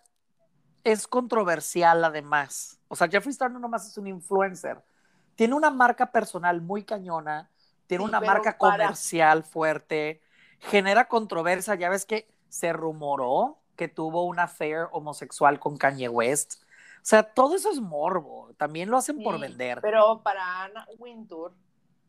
es 0.84 1.06
controversial 1.06 2.04
además. 2.04 2.80
O 2.88 2.96
sea, 2.96 3.08
Jeffree 3.08 3.32
Star 3.32 3.50
no 3.50 3.58
nomás 3.58 3.86
es 3.86 3.96
un 3.98 4.06
influencer. 4.06 4.82
Tiene 5.36 5.54
una 5.54 5.70
marca 5.70 6.10
personal 6.10 6.60
muy 6.60 6.82
cañona, 6.84 7.50
tiene 7.86 8.02
Sí, 8.04 8.08
una 8.08 8.20
marca 8.20 8.56
para- 8.58 8.84
comercial 8.84 9.44
fuerte, 9.44 10.20
genera 10.60 11.06
controversia. 11.06 11.74
Ya 11.76 11.88
ves 11.88 12.04
que 12.04 12.28
se 12.48 12.72
rumoró 12.72 13.58
que 13.76 13.86
tuvo 13.86 14.24
una 14.24 14.44
affair 14.44 14.88
homosexual 14.90 15.60
con 15.60 15.76
Kanye 15.76 16.08
West. 16.08 16.62
O 17.08 17.10
sea, 17.10 17.22
todo 17.22 17.56
eso 17.56 17.70
es 17.70 17.80
morbo. 17.80 18.52
También 18.58 18.90
lo 18.90 18.98
hacen 18.98 19.22
por 19.22 19.40
vender. 19.40 19.80
Pero 19.80 20.20
para 20.22 20.64
Anna 20.64 20.86
Wintour, 20.98 21.54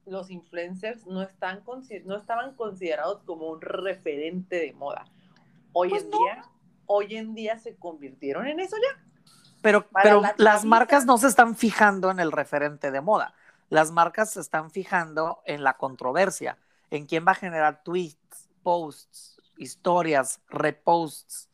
los 0.05 0.29
influencers 0.29 1.07
no, 1.07 1.21
están, 1.21 1.63
no 2.03 2.17
estaban 2.17 2.53
considerados 2.57 3.23
como 3.23 3.49
un 3.49 3.61
referente 3.61 4.57
de 4.57 4.73
moda. 4.73 5.05
Hoy 5.71 5.91
Pues 5.91 6.03
en 6.03 6.09
no. 6.09 6.17
día, 6.17 6.43
hoy 6.85 7.15
en 7.15 7.33
día 7.33 7.57
se 7.59 7.77
convirtieron 7.77 8.45
en 8.45 8.59
eso 8.59 8.75
ya. 8.75 9.01
Pero, 9.61 9.87
pero 10.03 10.19
la 10.19 10.35
las 10.35 10.65
marcas 10.65 11.05
no 11.05 11.17
se 11.17 11.27
están 11.27 11.55
fijando 11.55 12.11
en 12.11 12.19
el 12.19 12.33
referente 12.33 12.91
de 12.91 12.99
moda. 12.99 13.33
Las 13.69 13.91
marcas 13.91 14.31
se 14.31 14.41
están 14.41 14.69
fijando 14.69 15.41
en 15.45 15.63
la 15.63 15.77
controversia, 15.77 16.57
en 16.89 17.05
quién 17.05 17.25
va 17.25 17.31
a 17.31 17.35
generar 17.35 17.83
tweets, 17.85 18.49
posts, 18.63 19.39
historias, 19.55 20.41
reposts. 20.49 21.48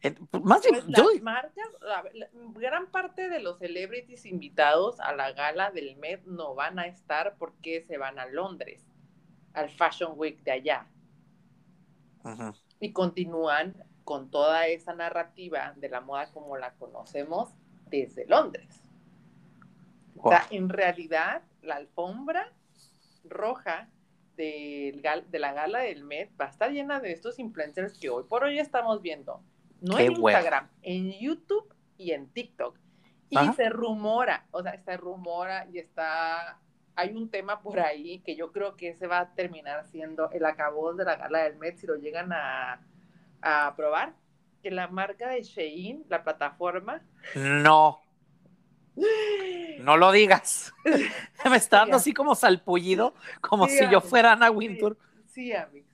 En- 0.00 0.16
más 0.44 0.62
bien, 0.62 0.74
Pues 0.84 0.96
yo- 0.96 1.10
las 1.12 1.22
marcas, 1.22 1.68
la- 1.80 2.04
la- 2.14 2.28
gran 2.54 2.86
parte 2.90 3.28
de 3.28 3.40
los 3.40 3.58
celebrities 3.58 4.26
invitados 4.26 5.00
a 5.00 5.12
la 5.12 5.32
gala 5.32 5.70
del 5.72 5.96
Met 5.96 6.24
no 6.24 6.54
van 6.54 6.78
a 6.78 6.86
estar 6.86 7.36
porque 7.36 7.82
se 7.82 7.98
van 7.98 8.18
a 8.18 8.26
Londres, 8.26 8.86
al 9.54 9.70
Fashion 9.70 10.12
Week 10.16 10.40
de 10.44 10.52
allá. 10.52 10.86
Y 12.80 12.92
continúan 12.92 13.74
con 14.04 14.30
toda 14.30 14.66
esa 14.68 14.94
narrativa 14.94 15.72
de 15.76 15.88
la 15.88 16.00
moda 16.00 16.30
como 16.32 16.56
la 16.56 16.74
conocemos 16.74 17.50
desde 17.86 18.24
Londres. 18.26 18.82
O 20.16 20.30
sea, 20.30 20.46
en 20.50 20.68
realidad, 20.68 21.42
la 21.62 21.76
alfombra 21.76 22.52
roja 23.24 23.88
gal- 24.36 25.28
de 25.30 25.38
la 25.40 25.52
gala 25.52 25.80
del 25.80 26.04
Met 26.04 26.30
va 26.40 26.44
a 26.46 26.48
estar 26.50 26.70
llena 26.70 27.00
de 27.00 27.10
estos 27.12 27.38
influencers 27.40 27.98
que 27.98 28.08
hoy 28.10 28.24
por 28.24 28.44
hoy 28.44 28.58
estamos 28.60 29.02
viendo. 29.02 29.42
No 29.80 29.96
Qué 29.96 30.06
en. 30.06 30.12
Instagram, 30.12 30.68
en 30.82 31.12
YouTube 31.12 31.74
y 31.96 32.12
en 32.12 32.28
TikTok. 32.28 32.78
Y 33.30 33.36
Ajá. 33.36 33.52
se 33.52 33.68
rumora, 33.68 34.46
o 34.50 34.62
sea, 34.62 34.78
se 34.82 34.96
rumora 34.96 35.66
y 35.72 35.78
está... 35.78 36.58
Hay 36.96 37.14
un 37.14 37.30
tema 37.30 37.60
por 37.62 37.78
ahí 37.78 38.20
que 38.20 38.34
yo 38.34 38.50
creo 38.50 38.76
que 38.76 38.88
ese 38.88 39.06
va 39.06 39.20
a 39.20 39.34
terminar 39.34 39.86
siendo 39.86 40.30
el 40.30 40.44
acabose 40.44 40.98
de 40.98 41.04
la 41.04 41.16
gala 41.16 41.44
del 41.44 41.56
Met 41.56 41.76
si 41.76 41.86
lo 41.86 41.94
llegan 41.94 42.32
a, 42.32 42.80
a 43.40 43.74
probar. 43.76 44.14
Que 44.62 44.72
la 44.72 44.88
marca 44.88 45.28
de 45.28 45.42
Shein, 45.42 46.04
la 46.08 46.24
plataforma, 46.24 47.00
No, 47.36 48.00
no 49.80 49.96
lo 49.96 50.12
digas. 50.12 50.72
Me 51.48 51.56
está 51.56 51.78
dando 51.78 51.96
así 51.96 52.12
como 52.12 52.34
salpullido, 52.34 53.14
como 53.40 53.66
Sí, 53.66 53.78
si 53.78 53.90
yo 53.90 54.00
fuera 54.00 54.32
Ana 54.32 54.50
Wintour. 54.50 54.98
Sí, 55.26 55.52
sí. 55.72 55.84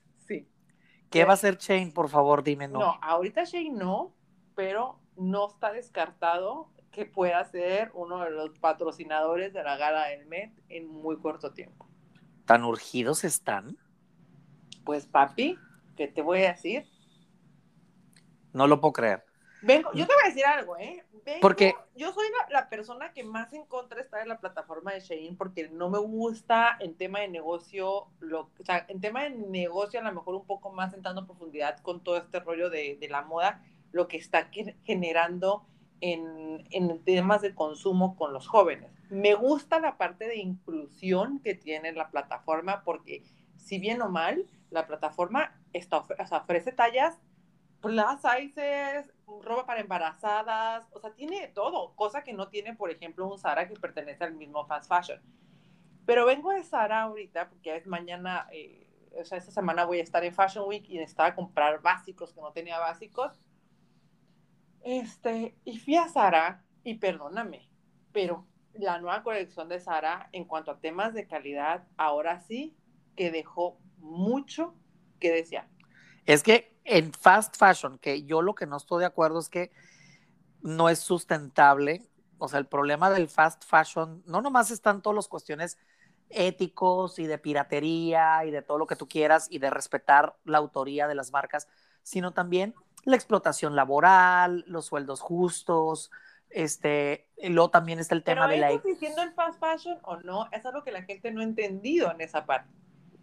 ¿Qué 1.09 1.23
va 1.25 1.31
a 1.31 1.33
hacer 1.35 1.57
Chain? 1.57 1.91
Por 1.93 2.09
favor, 2.09 2.43
dime 2.43 2.67
no. 2.67 2.79
No, 2.79 2.99
ahorita 3.01 3.43
Shein 3.43 3.77
no, 3.77 4.13
pero 4.55 4.99
no 5.15 5.47
está 5.47 5.71
descartado 5.71 6.69
que 6.91 7.05
pueda 7.05 7.43
ser 7.45 7.91
uno 7.93 8.19
de 8.19 8.31
los 8.31 8.57
patrocinadores 8.59 9.53
de 9.53 9.63
la 9.63 9.77
gala 9.77 10.07
del 10.07 10.25
Met 10.27 10.51
en 10.69 10.87
muy 10.87 11.17
corto 11.17 11.51
tiempo. 11.51 11.87
¿Tan 12.45 12.63
urgidos 12.63 13.23
están? 13.23 13.77
Pues 14.85 15.05
papi, 15.05 15.57
¿qué 15.97 16.07
te 16.07 16.21
voy 16.21 16.43
a 16.43 16.53
decir? 16.53 16.85
No 18.53 18.67
lo 18.67 18.79
puedo 18.79 18.93
creer. 18.93 19.25
Vengo, 19.65 19.91
yo 19.93 20.05
te 20.05 20.13
voy 20.13 20.21
a 20.23 20.27
decir 20.27 20.45
algo, 20.45 20.77
¿eh? 20.77 21.03
Vengo- 21.25 21.41
Porque- 21.41 21.75
yo 21.95 22.11
soy 22.13 22.25
la, 22.49 22.59
la 22.61 22.69
persona 22.69 23.13
que 23.13 23.23
más 23.23 23.51
en 23.53 23.65
contra 23.65 23.99
está 24.01 24.17
de 24.19 24.25
la 24.27 24.39
plataforma 24.39 24.93
de 24.93 24.99
Shein 24.99 25.35
porque 25.37 25.69
no 25.69 25.89
me 25.89 25.97
gusta 25.97 26.77
en 26.79 26.95
tema 26.95 27.19
de 27.21 27.27
negocio, 27.29 28.07
lo, 28.19 28.41
o 28.59 28.63
sea, 28.65 28.85
en 28.89 29.01
tema 29.01 29.23
de 29.23 29.31
negocio 29.31 29.99
a 29.99 30.03
lo 30.03 30.13
mejor 30.13 30.35
un 30.35 30.45
poco 30.45 30.71
más 30.71 30.93
entrando 30.93 31.21
en 31.21 31.27
profundidad 31.27 31.79
con 31.79 32.03
todo 32.03 32.17
este 32.17 32.39
rollo 32.39 32.69
de, 32.69 32.97
de 32.99 33.07
la 33.09 33.21
moda, 33.23 33.63
lo 33.91 34.07
que 34.07 34.17
está 34.17 34.49
generando 34.83 35.65
en, 36.01 36.67
en 36.71 37.03
temas 37.03 37.41
de 37.41 37.55
consumo 37.55 38.15
con 38.15 38.33
los 38.33 38.47
jóvenes. 38.47 38.91
Me 39.09 39.33
gusta 39.33 39.79
la 39.79 39.97
parte 39.97 40.27
de 40.27 40.37
inclusión 40.37 41.39
que 41.39 41.55
tiene 41.55 41.91
la 41.93 42.09
plataforma 42.09 42.83
porque 42.83 43.23
si 43.57 43.79
bien 43.79 44.01
o 44.01 44.09
mal, 44.09 44.45
la 44.69 44.85
plataforma 44.87 45.55
está, 45.73 45.99
o 45.99 46.05
sea, 46.27 46.37
ofrece 46.39 46.71
tallas 46.71 47.17
plus 47.85 48.21
sizes, 48.21 49.11
ropa 49.43 49.65
para 49.65 49.81
embarazadas, 49.81 50.87
o 50.91 50.99
sea, 50.99 51.13
tiene 51.13 51.47
todo, 51.49 51.95
cosa 51.95 52.23
que 52.23 52.33
no 52.33 52.49
tiene, 52.49 52.75
por 52.75 52.91
ejemplo, 52.91 53.27
un 53.27 53.37
Zara 53.37 53.67
que 53.67 53.75
pertenece 53.75 54.23
al 54.23 54.33
mismo 54.33 54.65
fast 54.65 54.89
fashion. 54.89 55.21
Pero 56.05 56.25
vengo 56.25 56.51
de 56.51 56.63
Zara 56.63 57.03
ahorita, 57.03 57.49
porque 57.49 57.75
es 57.75 57.87
mañana, 57.87 58.47
eh, 58.51 58.87
o 59.19 59.23
sea, 59.23 59.37
esta 59.37 59.51
semana 59.51 59.85
voy 59.85 59.99
a 59.99 60.03
estar 60.03 60.23
en 60.23 60.33
Fashion 60.33 60.67
Week 60.67 60.85
y 60.87 60.97
necesitaba 60.97 61.35
comprar 61.35 61.81
básicos, 61.81 62.33
que 62.33 62.41
no 62.41 62.51
tenía 62.51 62.79
básicos. 62.79 63.41
Este, 64.83 65.57
y 65.63 65.77
fui 65.77 65.95
a 65.95 66.07
Zara, 66.07 66.63
y 66.83 66.95
perdóname, 66.95 67.67
pero 68.11 68.45
la 68.73 68.99
nueva 68.99 69.23
colección 69.23 69.69
de 69.69 69.79
Zara, 69.79 70.29
en 70.31 70.45
cuanto 70.45 70.71
a 70.71 70.79
temas 70.79 71.13
de 71.13 71.27
calidad, 71.27 71.87
ahora 71.97 72.39
sí 72.39 72.77
que 73.15 73.31
dejó 73.31 73.79
mucho 73.97 74.75
que 75.19 75.31
desear. 75.31 75.67
Es 76.25 76.43
que 76.43 76.74
en 76.85 77.11
fast 77.11 77.57
fashion, 77.57 77.97
que 77.97 78.23
yo 78.23 78.41
lo 78.41 78.55
que 78.55 78.67
no 78.67 78.77
estoy 78.77 79.01
de 79.01 79.07
acuerdo 79.07 79.39
es 79.39 79.49
que 79.49 79.71
no 80.61 80.87
es 80.87 80.99
sustentable. 80.99 82.07
O 82.37 82.47
sea, 82.47 82.59
el 82.59 82.67
problema 82.67 83.09
del 83.09 83.27
fast 83.27 83.63
fashion, 83.65 84.23
no 84.25 84.41
nomás 84.41 84.71
están 84.71 85.01
todas 85.01 85.15
las 85.15 85.27
cuestiones 85.27 85.77
éticos 86.29 87.19
y 87.19 87.25
de 87.25 87.37
piratería 87.37 88.45
y 88.45 88.51
de 88.51 88.61
todo 88.61 88.77
lo 88.77 88.87
que 88.87 88.95
tú 88.95 89.07
quieras 89.07 89.47
y 89.49 89.59
de 89.59 89.69
respetar 89.69 90.35
la 90.43 90.59
autoría 90.59 91.07
de 91.07 91.15
las 91.15 91.31
marcas, 91.31 91.67
sino 92.03 92.33
también 92.33 92.75
la 93.03 93.15
explotación 93.15 93.75
laboral, 93.75 94.63
los 94.67 94.85
sueldos 94.85 95.21
justos, 95.21 96.11
este, 96.49 97.27
y 97.37 97.49
luego 97.49 97.69
también 97.69 97.99
está 97.99 98.15
el 98.15 98.23
tema 98.23 98.47
Pero 98.47 98.53
de 98.53 98.57
la... 98.57 98.69
¿estás 98.71 98.83
diciendo 98.85 99.21
el 99.21 99.31
fast 99.33 99.59
fashion 99.59 99.99
o 100.03 100.17
no? 100.17 100.47
Es 100.51 100.65
algo 100.65 100.83
que 100.83 100.91
la 100.91 101.03
gente 101.03 101.31
no 101.31 101.41
ha 101.41 101.43
entendido 101.43 102.11
en 102.11 102.21
esa 102.21 102.45
parte. 102.45 102.73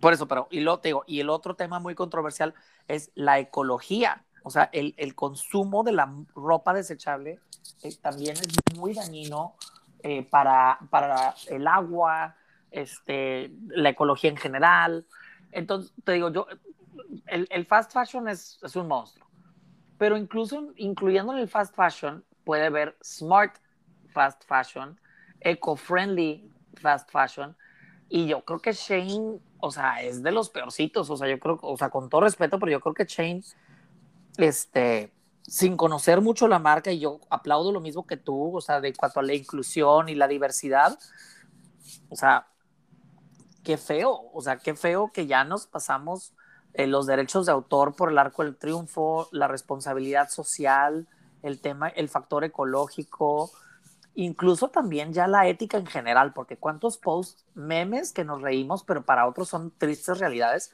Por 0.03 0.13
eso, 0.13 0.27
pero, 0.27 0.49
y, 0.51 0.59
lo, 0.59 0.81
te 0.81 0.89
digo, 0.89 1.05
y 1.07 1.21
el 1.21 1.31
otro 1.31 1.55
tema 1.55 1.79
muy 1.79 1.95
controversial 1.95 2.55
es 2.89 3.13
la 3.15 3.39
ecología. 3.39 4.25
O 4.43 4.51
sea, 4.51 4.69
el, 4.73 4.95
el 4.97 5.15
consumo 5.15 5.85
de 5.85 5.93
la 5.93 6.13
ropa 6.35 6.75
desechable 6.75 7.39
eh, 7.85 7.95
también 8.03 8.33
es 8.37 8.49
muy 8.77 8.95
dañino 8.95 9.55
eh, 10.03 10.25
para, 10.25 10.81
para 10.91 11.37
el 11.47 11.69
agua, 11.69 12.35
este, 12.73 13.53
la 13.69 13.91
ecología 13.91 14.29
en 14.29 14.37
general. 14.37 15.07
Entonces, 15.53 15.93
te 16.03 16.15
digo, 16.15 16.33
yo, 16.33 16.49
el, 17.29 17.47
el 17.49 17.65
fast 17.65 17.93
fashion 17.93 18.27
es, 18.27 18.59
es, 18.61 18.75
un 18.75 18.89
monstruo. 18.89 19.29
Pero 19.99 20.17
incluso 20.17 20.73
incluyendo 20.79 21.33
en 21.33 21.39
el 21.39 21.49
fast 21.49 21.77
fashion, 21.77 22.25
puede 22.43 22.67
haber 22.67 22.97
smart 23.05 23.55
fast 24.09 24.43
fashion, 24.49 24.99
eco-friendly 25.43 26.51
fast 26.75 27.09
fashion. 27.09 27.57
Y 28.09 28.27
yo 28.27 28.45
creo 28.45 28.59
que 28.59 28.73
Shane, 28.73 29.39
o 29.65 29.71
sea, 29.71 30.03
es 30.03 30.25
de 30.25 30.33
los 30.33 30.51
peorcitos. 30.51 31.09
O 31.09 31.17
sea, 31.17 31.29
yo 31.29 31.39
creo, 31.39 31.59
o 31.63 31.77
sea, 31.77 31.89
con 31.89 32.09
todo 32.09 32.23
respeto, 32.23 32.59
pero 32.59 32.73
yo 32.73 32.81
creo 32.81 32.95
que 32.95 33.05
Shane, 33.05 33.43
este, 34.37 35.13
sin 35.43 35.77
conocer 35.77 36.21
mucho 36.21 36.49
la 36.49 36.59
marca, 36.59 36.91
y 36.91 36.99
yo 36.99 37.21
aplaudo 37.31 37.71
lo 37.71 37.81
mismo 37.81 38.05
que 38.05 38.17
tú, 38.17 38.57
o 38.57 38.61
sea, 38.61 38.81
de 38.81 38.93
cuanto 38.93 39.21
a 39.21 39.23
la 39.23 39.35
inclusión 39.35 40.09
y 40.09 40.17
la 40.17 40.27
diversidad, 40.27 40.99
o 42.09 42.17
sea, 42.17 42.49
qué 43.63 43.77
feo, 43.77 44.31
o 44.35 44.43
sea, 44.43 44.59
qué 44.59 44.75
feo 44.75 45.13
que 45.15 45.29
ya 45.29 45.45
nos 45.45 45.69
pasamos 45.69 46.35
eh, 46.75 46.89
los 46.89 47.07
derechos 47.07 47.47
de 47.47 47.53
autor 47.53 47.95
por 47.95 48.11
el 48.11 48.19
arco 48.19 48.43
del 48.43 48.57
triunfo, 48.57 49.29
la 49.31 49.47
responsabilidad 49.47 50.29
social, 50.29 51.07
el 51.43 51.61
tema, 51.61 51.89
el 51.89 52.09
factor 52.09 52.43
ecológico, 52.43 53.53
incluso 54.15 54.69
también 54.69 55.13
ya 55.13 55.27
la 55.27 55.47
ética 55.49 55.79
en 55.79 55.87
general, 55.87 56.33
porque 56.33 56.57
cuántos 56.57 56.99
posts, 56.99 57.47
memes 57.55 58.13
que 58.13 58.25
nos 58.25 58.43
reímos, 58.43 58.85
pero 58.85 59.05
para 59.05 59.27
otros 59.27 59.49
son 59.49 59.71
tristes 59.71 60.19
realidades, 60.19 60.73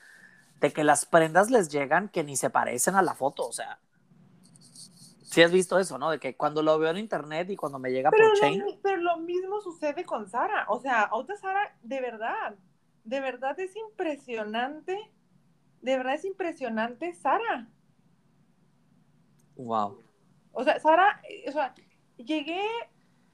de 0.60 0.72
que 0.72 0.84
las 0.84 1.06
prendas 1.06 1.50
les 1.50 1.68
llegan 1.68 2.08
que 2.08 2.24
ni 2.24 2.36
se 2.36 2.50
parecen 2.50 2.96
a 2.96 3.02
la 3.02 3.14
foto, 3.14 3.46
o 3.46 3.52
sea, 3.52 3.78
sí 5.22 5.42
has 5.42 5.52
visto 5.52 5.78
eso, 5.78 5.98
¿no? 5.98 6.10
De 6.10 6.18
que 6.18 6.36
cuando 6.36 6.62
lo 6.62 6.78
veo 6.78 6.90
en 6.90 6.96
internet 6.96 7.48
y 7.50 7.56
cuando 7.56 7.78
me 7.78 7.90
llega 7.90 8.10
pero 8.10 8.24
por 8.24 8.32
lo, 8.32 8.40
chain. 8.40 8.64
Pero 8.82 8.96
lo 9.02 9.18
mismo 9.18 9.60
sucede 9.60 10.04
con 10.04 10.28
Sara, 10.28 10.66
o 10.68 10.80
sea, 10.80 11.02
ahorita 11.02 11.36
Sara, 11.36 11.76
de 11.82 12.00
verdad, 12.00 12.56
de 13.04 13.20
verdad 13.20 13.58
es 13.60 13.74
impresionante, 13.76 14.98
de 15.80 15.96
verdad 15.96 16.14
es 16.14 16.24
impresionante 16.24 17.14
Sara. 17.14 17.68
Wow. 19.54 20.02
O 20.52 20.64
sea, 20.64 20.80
Sara, 20.80 21.20
o 21.46 21.52
sea, 21.52 21.74
llegué 22.16 22.62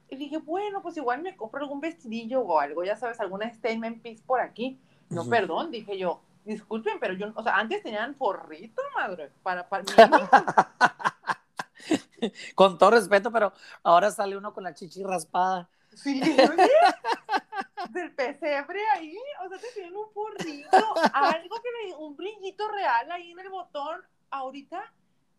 y 0.09 0.17
dije, 0.17 0.39
bueno, 0.39 0.83
pues 0.83 0.97
igual 0.97 1.23
me 1.23 1.37
compro 1.37 1.63
algún 1.63 1.81
vestidillo 1.81 2.41
o 2.41 2.61
algo, 2.61 2.85
ya 2.85 2.97
sabes, 2.97 3.21
alguna 3.21 3.53
statement 3.53 4.03
piece 4.03 4.23
por 4.25 4.41
aquí. 4.41 4.79
No, 5.09 5.29
perdón, 5.29 5.71
dije 5.71 5.99
yo, 5.99 6.23
disculpen, 6.45 6.99
pero 7.01 7.15
yo, 7.15 7.33
o 7.35 7.43
sea, 7.43 7.57
antes 7.57 7.83
tenían 7.83 8.15
porrito, 8.15 8.83
madre, 8.97 9.33
para, 9.43 9.69
para 9.69 9.85
Con 12.55 12.79
todo 12.79 12.93
respeto, 12.93 13.31
pero 13.31 13.53
ahora 13.83 14.11
sale 14.11 14.37
uno 14.37 14.53
con 14.53 14.65
la 14.65 14.75
chichi 14.75 15.03
raspada. 15.03 15.69
Sí, 15.95 16.21
oye, 16.23 16.71
del 17.91 18.15
pesebre 18.15 18.81
ahí, 18.95 19.17
o 19.45 19.49
sea, 19.49 19.59
te 19.59 19.69
tienen 19.75 19.97
un 19.97 20.13
porrito, 20.13 20.95
algo 21.13 21.57
que 21.63 21.89
le, 21.89 21.95
un 21.97 22.17
brillito 22.17 22.69
real 22.69 23.11
ahí 23.13 23.31
en 23.31 23.39
el 23.39 23.49
botón, 23.49 24.03
ahorita, 24.31 24.93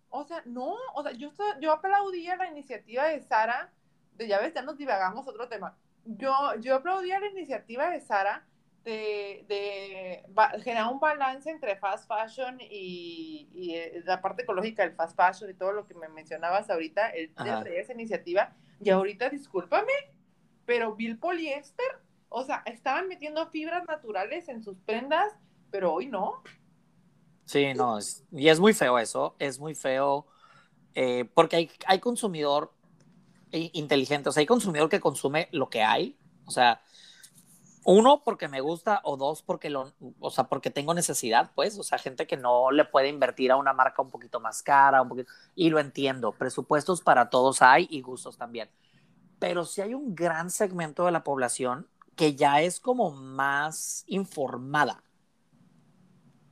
o 0.09 0.23
sea, 0.23 0.41
no, 0.45 0.75
o 0.93 1.03
sea, 1.03 1.11
yo, 1.11 1.31
yo 1.59 1.73
aplaudía 1.73 2.37
la 2.37 2.47
iniciativa 2.47 3.05
de 3.05 3.21
Sara, 3.21 3.73
de 4.15 4.27
ya 4.27 4.39
ves, 4.39 4.53
ya 4.53 4.61
nos 4.61 4.77
divagamos 4.77 5.27
otro 5.27 5.47
tema, 5.47 5.77
yo, 6.05 6.31
yo 6.59 6.75
aplaudía 6.75 7.19
la 7.19 7.27
iniciativa 7.27 7.89
de 7.89 7.99
Sara 7.99 8.45
de, 8.85 10.23
generar 10.63 10.91
un 10.93 10.99
balance 10.99 11.49
entre 11.49 11.75
fast 11.77 12.07
fashion 12.07 12.57
y, 12.61 13.47
eh, 13.73 14.03
la 14.05 14.21
parte 14.21 14.43
ecológica 14.43 14.83
del 14.83 14.93
fast 14.93 15.15
fashion 15.15 15.49
y 15.49 15.53
todo 15.55 15.71
lo 15.71 15.87
que 15.87 15.95
me 15.95 16.07
mencionabas 16.07 16.69
ahorita, 16.69 17.09
el 17.09 17.33
de 17.33 17.79
esa 17.79 17.93
iniciativa, 17.93 18.53
y 18.79 18.89
ahorita, 18.89 19.29
discúlpame, 19.29 19.93
pero 20.65 20.95
Bill 20.95 21.17
Poliéster, 21.17 21.99
o 22.29 22.43
sea, 22.43 22.61
estaban 22.65 23.07
metiendo 23.07 23.47
fibras 23.47 23.87
naturales 23.87 24.47
en 24.49 24.61
sus 24.61 24.77
prendas, 24.79 25.33
pero 25.71 25.93
hoy 25.93 26.07
no. 26.07 26.43
Sí, 27.45 27.73
no, 27.73 27.97
y 28.31 28.49
es 28.49 28.59
muy 28.59 28.73
feo 28.73 28.99
eso, 28.99 29.35
es 29.39 29.59
muy 29.59 29.73
feo, 29.73 30.27
eh, 30.93 31.25
porque 31.33 31.55
hay, 31.55 31.71
hay 31.87 31.99
consumidor 31.99 32.71
inteligente, 33.73 34.29
o 34.29 34.31
sea, 34.31 34.41
hay 34.41 34.47
consumidor 34.47 34.89
que 34.89 34.99
consume 34.99 35.49
lo 35.51 35.69
que 35.69 35.83
hay, 35.83 36.17
o 36.45 36.51
sea, 36.51 36.81
uno, 37.87 38.23
porque 38.23 38.47
me 38.47 38.61
gusta, 38.61 38.99
o 39.03 39.15
dos, 39.15 39.43
porque 39.43 39.69
lo, 39.69 39.93
o 40.19 40.31
sea, 40.31 40.45
porque 40.45 40.71
tengo 40.71 40.95
necesidad, 40.95 41.51
pues, 41.53 41.77
o 41.77 41.83
sea, 41.83 41.99
gente 41.99 42.25
que 42.25 42.35
no 42.35 42.71
le 42.71 42.83
puede 42.85 43.09
invertir 43.09 43.51
a 43.51 43.57
una 43.57 43.73
marca 43.73 44.01
un 44.01 44.09
poquito 44.09 44.39
más 44.39 44.63
cara, 44.63 45.03
un 45.03 45.09
poquito, 45.09 45.31
y 45.53 45.69
lo 45.69 45.79
entiendo, 45.79 46.31
presupuestos 46.31 47.01
para 47.01 47.29
todos 47.29 47.61
hay 47.61 47.87
y 47.91 48.01
gustos 48.01 48.37
también. 48.37 48.69
Pero 49.37 49.65
si 49.65 49.81
hay 49.81 49.93
un 49.93 50.15
gran 50.15 50.49
segmento 50.49 51.05
de 51.05 51.11
la 51.11 51.23
población 51.23 51.87
que 52.15 52.35
ya 52.35 52.61
es 52.61 52.79
como 52.79 53.11
más 53.11 54.03
informada, 54.07 55.03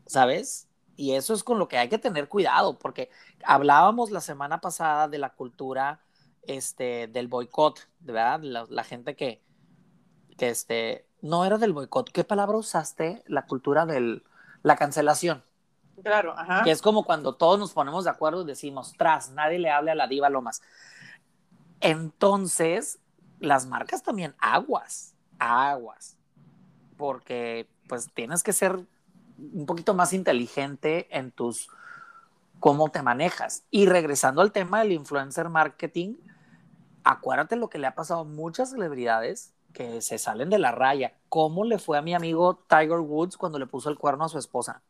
¿sabes? 0.05 0.69
Y 0.95 1.13
eso 1.13 1.33
es 1.33 1.43
con 1.43 1.57
lo 1.57 1.67
que 1.67 1.79
hay 1.79 1.89
que 1.89 1.97
tener 1.97 2.29
cuidado, 2.29 2.77
porque 2.77 3.09
hablábamos 3.43 4.11
la 4.11 4.21
semana 4.21 4.61
pasada 4.61 5.07
de 5.07 5.17
la 5.17 5.33
cultura 5.33 5.99
este, 6.47 7.07
del 7.07 7.27
boicot, 7.27 7.87
¿verdad? 7.99 8.41
La, 8.41 8.65
la 8.69 8.83
gente 8.83 9.15
que, 9.15 9.41
que 10.37 10.49
este, 10.49 11.05
no 11.21 11.45
era 11.45 11.57
del 11.57 11.73
boicot. 11.73 12.11
¿Qué 12.11 12.23
palabra 12.23 12.57
usaste? 12.57 13.23
La 13.27 13.45
cultura 13.45 13.85
de 13.85 14.21
la 14.61 14.75
cancelación. 14.75 15.43
Claro, 16.01 16.33
ajá. 16.37 16.63
Que 16.63 16.71
es 16.71 16.81
como 16.81 17.03
cuando 17.03 17.35
todos 17.35 17.59
nos 17.59 17.71
ponemos 17.71 18.03
de 18.03 18.09
acuerdo 18.09 18.41
y 18.41 18.45
decimos, 18.45 18.93
tras, 18.97 19.29
nadie 19.31 19.59
le 19.59 19.69
hable 19.69 19.91
a 19.91 19.95
la 19.95 20.07
diva 20.07 20.29
Lomas. 20.29 20.61
Entonces, 21.79 22.99
las 23.39 23.65
marcas 23.67 24.03
también 24.03 24.35
aguas, 24.39 25.13
aguas, 25.37 26.17
porque 26.97 27.67
pues 27.87 28.09
tienes 28.13 28.41
que 28.43 28.53
ser 28.53 28.79
un 29.37 29.65
poquito 29.65 29.93
más 29.93 30.13
inteligente 30.13 31.07
en 31.15 31.31
tus 31.31 31.69
cómo 32.59 32.89
te 32.89 33.01
manejas. 33.01 33.63
Y 33.69 33.85
regresando 33.85 34.41
al 34.41 34.51
tema 34.51 34.79
del 34.79 34.93
influencer 34.93 35.49
marketing, 35.49 36.15
acuérdate 37.03 37.55
lo 37.55 37.69
que 37.69 37.77
le 37.77 37.87
ha 37.87 37.95
pasado 37.95 38.21
a 38.21 38.25
muchas 38.25 38.71
celebridades 38.71 39.53
que 39.73 40.01
se 40.01 40.17
salen 40.17 40.49
de 40.49 40.59
la 40.59 40.71
raya. 40.71 41.13
¿Cómo 41.29 41.65
le 41.65 41.79
fue 41.79 41.97
a 41.97 42.01
mi 42.01 42.13
amigo 42.13 42.63
Tiger 42.69 42.99
Woods 42.99 43.37
cuando 43.37 43.59
le 43.59 43.65
puso 43.65 43.89
el 43.89 43.97
cuerno 43.97 44.25
a 44.25 44.29
su 44.29 44.37
esposa? 44.37 44.81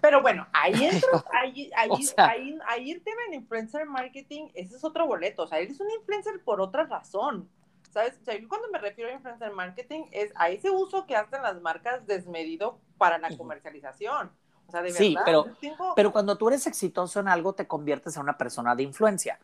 Pero 0.00 0.22
bueno, 0.22 0.46
ahí, 0.52 0.72
entro, 0.84 1.24
ahí, 1.32 1.70
ahí, 1.74 1.90
ahí, 2.16 2.58
ahí, 2.68 2.90
el 2.92 3.02
tema 3.02 3.22
del 3.28 3.40
influencer 3.40 3.86
marketing, 3.86 4.48
ese 4.54 4.76
es 4.76 4.84
otro 4.84 5.06
boleto. 5.06 5.44
O 5.44 5.46
sea, 5.46 5.58
él 5.58 5.68
es 5.70 5.80
un 5.80 5.90
influencer 5.90 6.42
por 6.44 6.60
otra 6.60 6.84
razón. 6.84 7.48
¿Sabes? 7.90 8.18
O 8.20 8.24
sea, 8.24 8.38
yo 8.38 8.46
cuando 8.46 8.68
me 8.70 8.78
refiero 8.78 9.10
a 9.10 9.14
influencer 9.14 9.52
marketing 9.52 10.04
es 10.12 10.30
a 10.34 10.50
ese 10.50 10.70
uso 10.70 11.06
que 11.06 11.16
hacen 11.16 11.42
las 11.42 11.60
marcas 11.62 12.06
desmedido 12.06 12.78
para 12.98 13.16
la 13.16 13.34
comercialización. 13.36 14.30
O 14.66 14.70
sea, 14.70 14.82
de 14.82 14.90
sí, 14.90 15.14
verdad. 15.14 15.46
pero, 15.60 15.94
pero 15.94 16.12
cuando 16.12 16.36
tú 16.36 16.48
eres 16.48 16.66
exitoso 16.66 17.20
en 17.20 17.28
algo, 17.28 17.54
te 17.54 17.66
conviertes 17.66 18.16
en 18.16 18.22
una 18.22 18.36
persona 18.36 18.74
de 18.74 18.82
influencia 18.82 19.38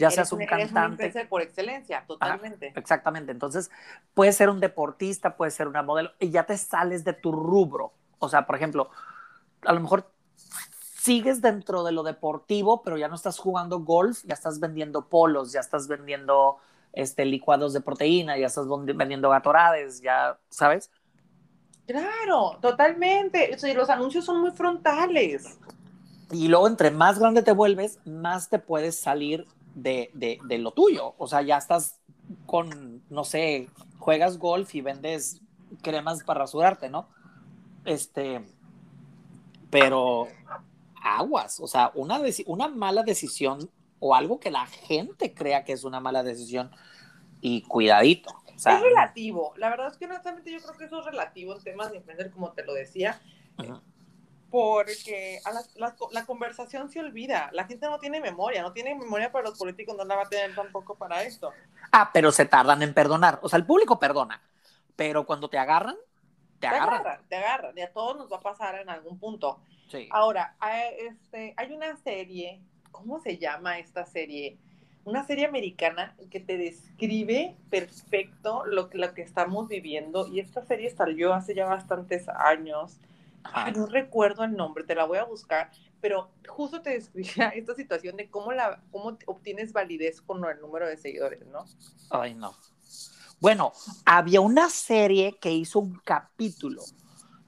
ya 0.00 0.10
seas 0.10 0.32
un, 0.32 0.44
cantante. 0.46 1.12
por 1.26 1.42
excelencia, 1.42 2.04
totalmente. 2.06 2.72
exactamente. 2.74 3.32
Entonces, 3.32 3.70
puede 4.14 4.32
ser 4.32 4.48
un 4.48 4.58
deportista, 4.58 5.36
puede 5.36 5.50
ser 5.50 5.68
una 5.68 5.82
modelo, 5.82 6.10
y 6.18 6.30
ya 6.30 6.44
te 6.44 6.56
sales 6.56 7.04
de 7.04 7.12
tu 7.12 7.32
rubro. 7.32 7.92
O 8.18 8.28
sea, 8.28 8.46
por 8.46 8.56
ejemplo, 8.56 8.90
a 9.62 9.72
lo 9.72 9.80
mejor 9.80 10.10
sigues 10.96 11.42
dentro 11.42 11.84
de 11.84 11.92
lo 11.92 12.02
deportivo, 12.02 12.82
pero 12.82 12.96
ya 12.96 13.08
no 13.08 13.14
estás 13.14 13.38
jugando 13.38 13.80
golf, 13.80 14.22
ya 14.24 14.34
estás 14.34 14.58
vendiendo 14.58 15.08
polos, 15.08 15.52
ya 15.52 15.60
estás 15.60 15.86
vendiendo 15.86 16.56
este, 16.92 17.24
licuados 17.26 17.72
de 17.74 17.82
proteína, 17.82 18.38
ya 18.38 18.46
estás 18.46 18.66
vendiendo 18.68 19.28
gatorades, 19.28 20.00
ya, 20.00 20.38
¿sabes? 20.48 20.90
Claro, 21.86 22.58
totalmente. 22.62 23.56
los 23.74 23.90
anuncios 23.90 24.24
son 24.24 24.40
muy 24.40 24.52
frontales. 24.52 25.58
Y 26.30 26.48
luego, 26.48 26.68
entre 26.68 26.90
más 26.90 27.18
grande 27.18 27.42
te 27.42 27.52
vuelves, 27.52 27.98
más 28.06 28.48
te 28.48 28.58
puedes 28.58 28.98
salir 28.98 29.46
de, 29.74 30.10
de, 30.14 30.58
lo 30.58 30.72
tuyo. 30.72 31.14
O 31.18 31.26
sea, 31.26 31.42
ya 31.42 31.58
estás 31.58 32.00
con, 32.46 33.02
no 33.08 33.24
sé, 33.24 33.68
juegas 33.98 34.38
golf 34.38 34.74
y 34.74 34.80
vendes 34.80 35.40
cremas 35.82 36.22
para 36.24 36.40
rasurarte, 36.40 36.88
¿no? 36.88 37.08
Este, 37.84 38.44
pero 39.70 40.28
aguas, 41.02 41.60
o 41.60 41.66
sea, 41.66 41.92
una, 41.94 42.20
una 42.46 42.68
mala 42.68 43.02
decisión 43.02 43.70
o 44.00 44.14
algo 44.14 44.40
que 44.40 44.50
la 44.50 44.66
gente 44.66 45.34
crea 45.34 45.64
que 45.64 45.72
es 45.72 45.84
una 45.84 46.00
mala 46.00 46.22
decisión 46.22 46.70
y 47.40 47.62
cuidadito. 47.62 48.34
es 48.54 48.80
relativo, 48.80 49.54
la 49.56 49.70
verdad 49.70 49.88
es 49.88 49.96
que 49.96 50.04
honestamente 50.06 50.52
yo 50.52 50.60
creo 50.60 50.76
que 50.76 50.84
eso 50.84 51.00
es 51.00 51.06
relativo 51.06 51.54
en 51.54 51.62
temas 51.62 51.90
de 51.90 51.98
emprender, 51.98 52.30
como 52.30 52.52
te 52.52 52.64
lo 52.64 52.74
decía 52.74 53.20
porque 54.50 55.40
a 55.44 55.52
la, 55.52 55.94
la, 56.10 56.26
conversación 56.26 56.90
se 56.90 57.00
olvida. 57.00 57.50
La 57.52 57.66
gente 57.66 57.86
no 57.86 57.98
tiene 57.98 58.20
memoria, 58.20 58.62
no 58.62 58.72
tiene 58.72 58.94
memoria 58.94 59.30
para 59.30 59.48
los 59.48 59.58
políticos, 59.58 59.96
no 59.96 60.04
la 60.04 60.16
va 60.16 60.22
a 60.22 60.28
tener 60.28 60.54
tampoco 60.54 60.96
para 60.96 61.22
esto. 61.22 61.52
Ah, 61.92 62.10
pero 62.12 62.32
se 62.32 62.46
tardan 62.46 62.82
en 62.82 62.92
perdonar. 62.92 63.38
O 63.42 63.48
sea, 63.48 63.58
el 63.58 63.66
público 63.66 63.98
perdona, 63.98 64.42
pero 64.96 65.24
cuando 65.24 65.48
te 65.48 65.58
agarran, 65.58 65.96
te, 66.58 66.66
agarran. 66.66 67.20
Te 67.28 67.36
agarran, 67.36 67.78
y 67.78 67.80
a 67.80 67.92
todos 67.92 68.16
nos 68.16 68.30
va 68.30 68.36
a 68.36 68.40
pasar 68.40 68.74
en 68.80 68.90
algún 68.90 69.18
punto. 69.18 69.60
Sí. 69.88 70.08
Ahora, 70.10 70.56
hay, 70.58 70.94
este, 70.98 71.54
hay 71.56 71.72
una 71.72 71.96
serie, 71.96 72.60
¿cómo 72.90 73.20
se 73.20 73.38
llama 73.38 73.78
esta 73.78 74.04
serie? 74.04 74.58
Una 75.04 75.24
serie 75.24 75.46
americana 75.46 76.14
que 76.30 76.40
te 76.40 76.58
describe 76.58 77.56
perfecto 77.70 78.64
lo, 78.66 78.90
lo 78.92 79.14
que 79.14 79.22
estamos 79.22 79.68
viviendo 79.68 80.26
y 80.26 80.40
esta 80.40 80.62
serie 80.66 80.90
salió 80.90 81.32
hace 81.32 81.54
ya 81.54 81.64
bastantes 81.64 82.28
años 82.28 83.00
no 83.74 83.86
recuerdo 83.86 84.44
el 84.44 84.54
nombre, 84.54 84.84
te 84.84 84.94
la 84.94 85.04
voy 85.04 85.18
a 85.18 85.24
buscar, 85.24 85.70
pero 86.00 86.30
justo 86.48 86.82
te 86.82 86.90
describía 86.90 87.48
esta 87.54 87.74
situación 87.74 88.16
de 88.16 88.30
cómo, 88.30 88.52
la, 88.52 88.82
cómo 88.90 89.18
obtienes 89.26 89.72
validez 89.72 90.20
con 90.20 90.44
el 90.44 90.60
número 90.60 90.86
de 90.86 90.96
seguidores, 90.96 91.46
¿no? 91.46 91.64
Ay, 92.10 92.34
no. 92.34 92.54
Bueno, 93.40 93.72
había 94.04 94.40
una 94.40 94.68
serie 94.68 95.38
que 95.38 95.50
hizo 95.50 95.78
un 95.80 95.98
capítulo 96.04 96.82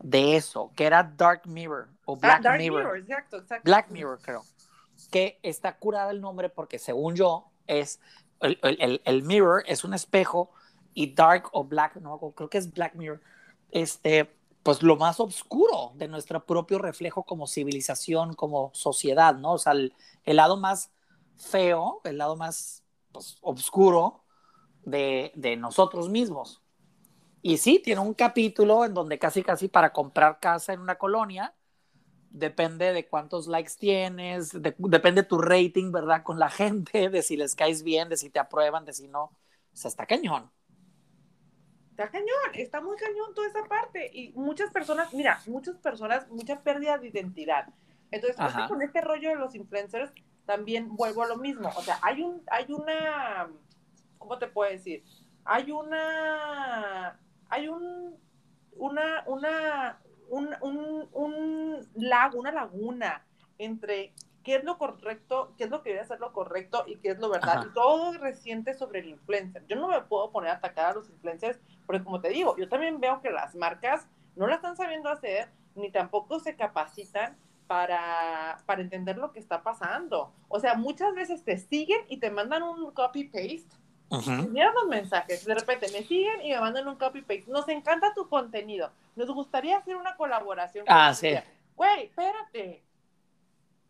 de 0.03 0.37
eso, 0.37 0.73
que 0.75 0.85
era 0.85 1.03
Dark 1.03 1.43
Mirror 1.47 1.89
o 2.07 2.15
ah, 2.15 2.19
Black 2.21 2.43
Dark 2.43 2.59
Mirror. 2.59 2.97
exacto, 2.99 3.37
exacto. 3.39 3.65
Black 3.65 3.91
Mirror, 3.91 4.19
creo. 4.23 4.45
Que 5.11 5.39
está 5.43 5.77
curada 5.77 6.11
el 6.11 6.21
nombre 6.21 6.49
porque, 6.49 6.79
según 6.79 7.15
yo, 7.15 7.53
es 7.67 8.01
el, 8.41 8.59
el, 8.63 9.03
el 9.05 9.23
Mirror 9.23 9.65
es 9.67 9.85
un 9.85 9.93
espejo 9.95 10.51
y 10.95 11.15
Dark 11.15 11.49
o 11.53 11.65
Black, 11.65 11.97
no, 11.97 12.19
creo 12.35 12.49
que 12.49 12.59
es 12.59 12.73
Black 12.73 12.95
Mirror. 12.95 13.21
Este, 13.71 14.35
pues 14.63 14.83
lo 14.83 14.97
más 14.97 15.19
oscuro 15.21 15.93
de 15.95 16.09
nuestro 16.09 16.45
propio 16.47 16.79
reflejo 16.79 17.25
como 17.25 17.47
civilización, 17.47 18.35
como 18.35 18.71
sociedad, 18.75 19.35
¿no? 19.37 19.55
O 19.55 19.59
sea, 19.59 19.73
el, 19.73 19.93
lado 20.25 20.57
más 20.57 20.93
feo, 21.37 22.01
el 22.05 22.19
lado 22.19 22.37
más 22.37 22.85
pues, 23.11 23.39
oscuro 23.41 24.23
de, 24.85 25.33
de, 25.35 25.57
nosotros 25.57 26.09
mismos. 26.09 26.63
Y 27.43 27.57
sí, 27.59 27.81
tiene 27.81 28.01
un 28.01 28.15
capítulo 28.15 28.85
en 28.85 28.95
donde 28.95 29.19
casi 29.19 29.43
casi 29.43 29.67
para 29.67 29.93
comprar 29.93 30.39
casa 30.39 30.73
en 30.73 30.81
una 30.81 30.97
colonia, 30.97 31.55
depende 32.31 32.93
de 32.93 33.09
cuántos 33.09 33.49
likes 33.49 33.73
tienes, 33.79 34.53
depende 34.79 35.25
tu 35.25 35.39
rating, 35.39 35.91
¿verdad? 35.91 36.23
Con 36.23 36.39
la 36.39 36.51
gente, 36.51 37.11
de 37.11 37.23
si 37.23 37.37
les 37.37 37.57
caes 37.57 37.83
bien, 37.83 38.09
de 38.09 38.17
si 38.17 38.31
te 38.31 38.39
aprueban, 38.39 38.85
de 38.85 38.93
si 38.93 39.09
no. 39.09 39.25
O 39.25 39.77
sea, 39.77 39.89
está 39.89 40.07
cañón 40.07 40.51
está 41.93 42.11
cañón, 42.11 42.27
está 42.55 42.81
muy 42.81 42.97
cañón 42.97 43.35
toda 43.35 43.49
esa 43.49 43.65
parte. 43.65 44.11
Y 44.13 44.33
muchas 44.33 44.71
personas, 44.71 45.13
mira, 45.13 45.41
muchas 45.47 45.77
personas, 45.77 46.29
mucha 46.31 46.61
pérdida 46.63 46.99
de 46.99 47.09
identidad. 47.09 47.69
Entonces, 48.11 48.37
con 48.69 48.83
este 48.83 49.01
rollo 49.01 49.29
de 49.29 49.37
los 49.37 49.55
influencers, 49.55 50.13
también 50.47 50.97
vuelvo 50.97 51.23
a 51.23 51.29
lo 51.29 51.37
mismo. 51.37 51.69
O 51.77 51.83
sea, 51.83 51.99
hay 52.03 52.23
un, 52.23 52.43
hay 52.51 52.67
una, 52.73 53.49
¿cómo 54.19 54.39
te 54.39 54.49
puedo 54.49 54.71
decir? 54.71 55.05
Hay 55.45 55.71
una, 55.71 57.19
hay 57.49 57.69
un, 57.69 58.17
una, 58.77 59.25
una, 59.27 60.01
un, 60.29 60.55
un, 60.61 61.09
un 61.13 61.89
lago, 61.95 62.39
una 62.41 62.53
laguna 62.53 63.25
entre 63.59 64.15
qué 64.43 64.57
es 64.57 64.65
lo 64.65 64.79
correcto, 64.79 65.53
qué 65.57 65.65
es 65.65 65.71
lo 65.71 65.83
que 65.83 65.93
debe 65.93 66.05
ser 66.05 66.21
lo 66.21 66.33
correcto 66.33 66.85
y 66.87 66.97
qué 66.97 67.11
es 67.11 67.19
lo 67.19 67.29
verdad. 67.31 67.65
Y 67.67 67.73
todo 67.73 68.13
reciente 68.19 68.75
sobre 68.75 69.01
el 69.01 69.09
influencer. 69.09 69.65
Yo 69.67 69.77
no 69.77 69.89
me 69.89 70.01
puedo 70.03 70.31
poner 70.31 70.51
a 70.51 70.55
atacar 70.55 70.87
a 70.87 70.95
los 70.95 71.09
influencers 71.09 71.59
porque 71.87 72.03
como 72.03 72.21
te 72.21 72.31
digo, 72.31 72.57
yo 72.57 72.69
también 72.69 73.01
veo 73.01 73.21
que 73.21 73.31
las 73.31 73.55
marcas 73.55 74.07
no 74.37 74.47
la 74.47 74.57
están 74.57 74.77
sabiendo 74.77 75.09
hacer 75.09 75.49
ni 75.75 75.91
tampoco 75.91 76.41
se 76.41 76.57
capacitan 76.57 77.37
para, 77.67 78.59
para 78.67 78.83
entender 78.83 79.17
lo 79.17 79.33
que 79.33 79.39
está 79.39 79.63
pasando. 79.63 80.33
O 80.49 80.61
sea, 80.61 80.75
muchas 80.75 81.15
veces 81.15 81.45
te 81.45 81.57
siguen 81.57 82.01
y 82.09 82.19
te 82.19 82.31
mandan 82.31 82.63
un 82.63 82.91
copy-paste. 82.93 83.81
Mira 84.51 84.71
los 84.75 84.89
mensajes, 84.89 85.43
de 85.47 85.55
repente 85.55 85.87
me 85.91 86.03
siguen 86.03 86.43
y 86.43 86.51
me 86.51 86.61
mandan 86.61 86.87
un 86.87 86.97
copy-paste. 86.97 87.45
Nos 87.47 87.67
encanta 87.69 88.13
tu 88.13 88.29
contenido. 88.29 88.91
Nos 89.17 89.31
gustaría 89.31 89.79
hacer 89.79 89.97
una 89.97 90.17
colaboración. 90.17 90.85
Ah, 90.89 91.15
sí. 91.15 91.35
Güey, 91.75 92.07
espérate 92.07 92.83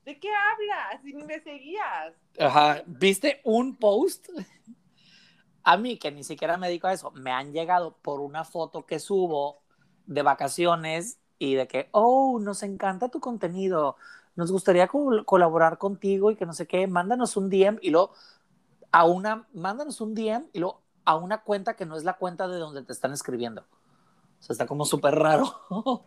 ¿De 0.04 0.18
qué 0.18 0.28
hablas? 0.28 1.02
Si 1.02 1.12
ni 1.12 1.24
me 1.24 1.40
seguías. 1.40 2.14
Ajá. 2.38 2.82
¿Viste 2.86 3.40
un 3.44 3.76
post? 3.76 4.28
A 5.64 5.76
mí, 5.76 5.96
que 5.98 6.10
ni 6.10 6.24
siquiera 6.24 6.56
me 6.56 6.66
dedico 6.66 6.88
a 6.88 6.92
eso, 6.92 7.12
me 7.12 7.30
han 7.30 7.52
llegado 7.52 7.96
por 8.02 8.20
una 8.20 8.44
foto 8.44 8.84
que 8.84 8.98
subo 8.98 9.62
de 10.06 10.22
vacaciones 10.22 11.20
y 11.38 11.54
de 11.54 11.68
que, 11.68 11.88
oh, 11.92 12.40
nos 12.40 12.64
encanta 12.64 13.10
tu 13.10 13.20
contenido, 13.20 13.96
nos 14.34 14.50
gustaría 14.50 14.88
colaborar 14.88 15.78
contigo 15.78 16.30
y 16.30 16.36
que 16.36 16.46
no 16.46 16.52
sé 16.52 16.66
qué, 16.66 16.86
mándanos 16.88 17.36
un 17.36 17.48
DM 17.48 17.78
y 17.80 17.90
luego 17.90 18.12
a 18.90 19.04
una, 19.04 19.46
mándanos 19.52 20.00
un 20.00 20.14
DM 20.14 20.48
y 20.52 20.58
luego 20.58 20.82
a 21.04 21.16
una 21.16 21.42
cuenta 21.42 21.74
que 21.74 21.86
no 21.86 21.96
es 21.96 22.04
la 22.04 22.14
cuenta 22.14 22.48
de 22.48 22.58
donde 22.58 22.82
te 22.82 22.92
están 22.92 23.12
escribiendo. 23.12 23.62
O 23.62 24.42
sea, 24.42 24.54
está 24.54 24.66
como 24.66 24.84
súper 24.84 25.14
raro. 25.14 26.06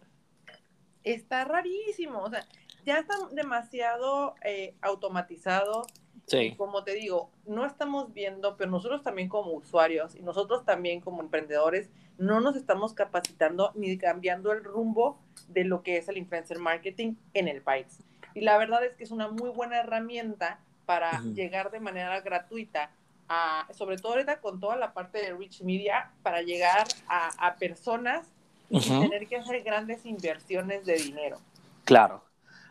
está 1.03 1.45
rarísimo, 1.45 2.23
o 2.23 2.29
sea, 2.29 2.45
ya 2.85 2.99
está 2.99 3.15
demasiado 3.31 4.35
eh, 4.43 4.75
automatizado. 4.81 5.85
Sí. 6.27 6.55
Como 6.57 6.83
te 6.83 6.93
digo, 6.93 7.29
no 7.45 7.65
estamos 7.65 8.13
viendo, 8.13 8.57
pero 8.57 8.71
nosotros 8.71 9.03
también 9.03 9.29
como 9.29 9.51
usuarios 9.51 10.15
y 10.15 10.21
nosotros 10.21 10.65
también 10.65 11.01
como 11.01 11.21
emprendedores, 11.21 11.89
no 12.17 12.39
nos 12.39 12.55
estamos 12.55 12.93
capacitando 12.93 13.71
ni 13.75 13.97
cambiando 13.97 14.51
el 14.51 14.63
rumbo 14.63 15.19
de 15.49 15.65
lo 15.65 15.83
que 15.83 15.97
es 15.97 16.07
el 16.07 16.17
influencer 16.17 16.57
marketing 16.57 17.15
en 17.33 17.47
el 17.47 17.61
país. 17.61 17.99
Y 18.33 18.41
la 18.41 18.57
verdad 18.57 18.83
es 18.83 18.95
que 18.95 19.03
es 19.03 19.11
una 19.11 19.27
muy 19.27 19.49
buena 19.49 19.79
herramienta 19.79 20.59
para 20.85 21.21
llegar 21.21 21.71
de 21.71 21.79
manera 21.79 22.21
gratuita 22.21 22.91
a, 23.27 23.67
sobre 23.73 23.97
todo 23.97 24.13
ahorita 24.13 24.39
con 24.39 24.59
toda 24.59 24.75
la 24.75 24.93
parte 24.93 25.19
de 25.19 25.33
Rich 25.33 25.61
Media, 25.61 26.11
para 26.23 26.41
llegar 26.41 26.87
a, 27.07 27.55
personas 27.55 28.27
y 28.69 28.79
tener 28.79 29.27
que 29.27 29.37
hacer 29.37 29.63
grandes 29.63 30.05
inversiones 30.05 30.85
de 30.85 30.95
dinero. 30.95 31.37
Claro. 31.85 32.24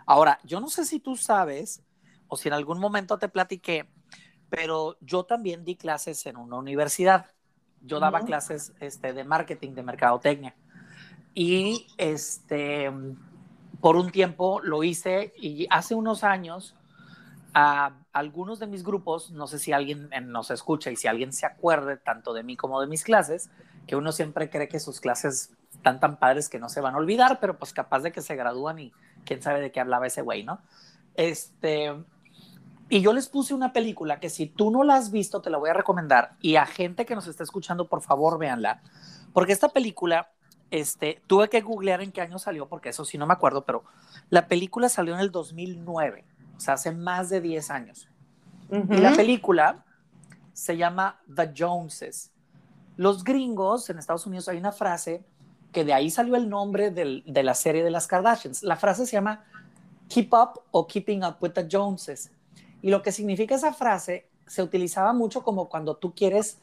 Ahora, 0.06 0.38
yo 0.44 0.60
no 0.60 0.68
sé 0.68 0.84
si 0.84 1.00
tú 1.00 1.16
sabes 1.16 1.82
o 2.28 2.36
si 2.36 2.48
en 2.48 2.54
algún 2.54 2.78
momento 2.78 3.18
te 3.18 3.28
platiqué, 3.28 3.88
pero 4.50 4.96
yo 5.00 5.24
también 5.24 5.64
di 5.64 5.76
clases 5.76 6.26
en 6.26 6.36
una 6.36 6.56
universidad. 6.56 7.26
Yo 7.80 8.00
daba 8.00 8.22
clases 8.22 8.72
este, 8.80 9.12
de 9.12 9.24
marketing, 9.24 9.72
de 9.72 9.82
mercadotecnia. 9.82 10.54
Y 11.34 11.86
este, 11.98 12.90
por 13.80 13.96
un 13.96 14.10
tiempo 14.10 14.60
lo 14.62 14.84
hice 14.84 15.34
y 15.36 15.66
hace 15.70 15.94
unos 15.94 16.24
años 16.24 16.74
a 17.52 17.92
algunos 18.12 18.58
de 18.58 18.66
mis 18.66 18.82
grupos, 18.82 19.30
no 19.30 19.46
sé 19.46 19.58
si 19.58 19.72
alguien 19.72 20.10
nos 20.26 20.50
escucha 20.50 20.90
y 20.90 20.96
si 20.96 21.06
alguien 21.06 21.32
se 21.32 21.46
acuerde 21.46 21.96
tanto 21.96 22.32
de 22.32 22.42
mí 22.42 22.56
como 22.56 22.80
de 22.80 22.86
mis 22.86 23.04
clases, 23.04 23.50
que 23.86 23.96
uno 23.96 24.12
siempre 24.12 24.50
cree 24.50 24.68
que 24.68 24.80
sus 24.80 25.00
clases 25.00 25.52
están 25.72 26.00
tan 26.00 26.18
padres 26.18 26.48
que 26.48 26.58
no 26.58 26.68
se 26.68 26.80
van 26.80 26.94
a 26.94 26.98
olvidar, 26.98 27.38
pero 27.40 27.58
pues 27.58 27.72
capaz 27.72 28.00
de 28.00 28.12
que 28.12 28.22
se 28.22 28.34
gradúan 28.36 28.78
y 28.78 28.92
quién 29.24 29.42
sabe 29.42 29.60
de 29.60 29.72
qué 29.72 29.80
hablaba 29.80 30.06
ese 30.06 30.22
güey, 30.22 30.44
¿no? 30.44 30.60
Este, 31.14 31.92
y 32.88 33.00
yo 33.00 33.12
les 33.12 33.28
puse 33.28 33.54
una 33.54 33.72
película 33.72 34.20
que 34.20 34.30
si 34.30 34.46
tú 34.46 34.70
no 34.70 34.84
la 34.84 34.96
has 34.96 35.10
visto, 35.10 35.40
te 35.40 35.50
la 35.50 35.58
voy 35.58 35.70
a 35.70 35.74
recomendar. 35.74 36.36
Y 36.40 36.56
a 36.56 36.66
gente 36.66 37.06
que 37.06 37.14
nos 37.14 37.26
está 37.26 37.42
escuchando, 37.42 37.88
por 37.88 38.02
favor, 38.02 38.38
véanla. 38.38 38.82
Porque 39.32 39.52
esta 39.52 39.68
película, 39.68 40.30
este, 40.70 41.22
tuve 41.26 41.48
que 41.48 41.60
googlear 41.60 42.02
en 42.02 42.12
qué 42.12 42.20
año 42.20 42.38
salió, 42.38 42.68
porque 42.68 42.90
eso 42.90 43.04
sí 43.04 43.18
no 43.18 43.26
me 43.26 43.32
acuerdo, 43.32 43.64
pero 43.64 43.84
la 44.30 44.46
película 44.46 44.88
salió 44.88 45.14
en 45.14 45.20
el 45.20 45.30
2009, 45.30 46.24
o 46.56 46.60
sea, 46.60 46.74
hace 46.74 46.92
más 46.92 47.30
de 47.30 47.40
10 47.40 47.70
años. 47.70 48.08
Y 48.70 48.96
la 48.96 49.12
película 49.12 49.84
se 50.52 50.76
llama 50.76 51.20
The 51.32 51.52
Joneses. 51.56 52.32
Los 52.96 53.24
gringos 53.24 53.90
en 53.90 53.98
Estados 53.98 54.26
Unidos 54.26 54.48
hay 54.48 54.58
una 54.58 54.72
frase 54.72 55.24
que 55.74 55.84
de 55.84 55.92
ahí 55.92 56.08
salió 56.08 56.36
el 56.36 56.48
nombre 56.48 56.90
de 56.90 57.42
la 57.42 57.54
serie 57.54 57.84
de 57.84 57.90
las 57.90 58.06
Kardashians. 58.06 58.62
La 58.62 58.76
frase 58.76 59.04
se 59.04 59.12
llama 59.12 59.44
Keep 60.08 60.32
Up 60.32 60.62
o 60.70 60.86
Keeping 60.86 61.22
Up 61.22 61.36
with 61.40 61.50
the 61.50 61.68
Joneses. 61.70 62.32
Y 62.80 62.90
lo 62.90 63.02
que 63.02 63.12
significa 63.12 63.54
esa 63.54 63.74
frase 63.74 64.28
se 64.46 64.62
utilizaba 64.62 65.12
mucho 65.12 65.42
como 65.42 65.68
cuando 65.68 65.96
tú 65.96 66.14
quieres 66.14 66.58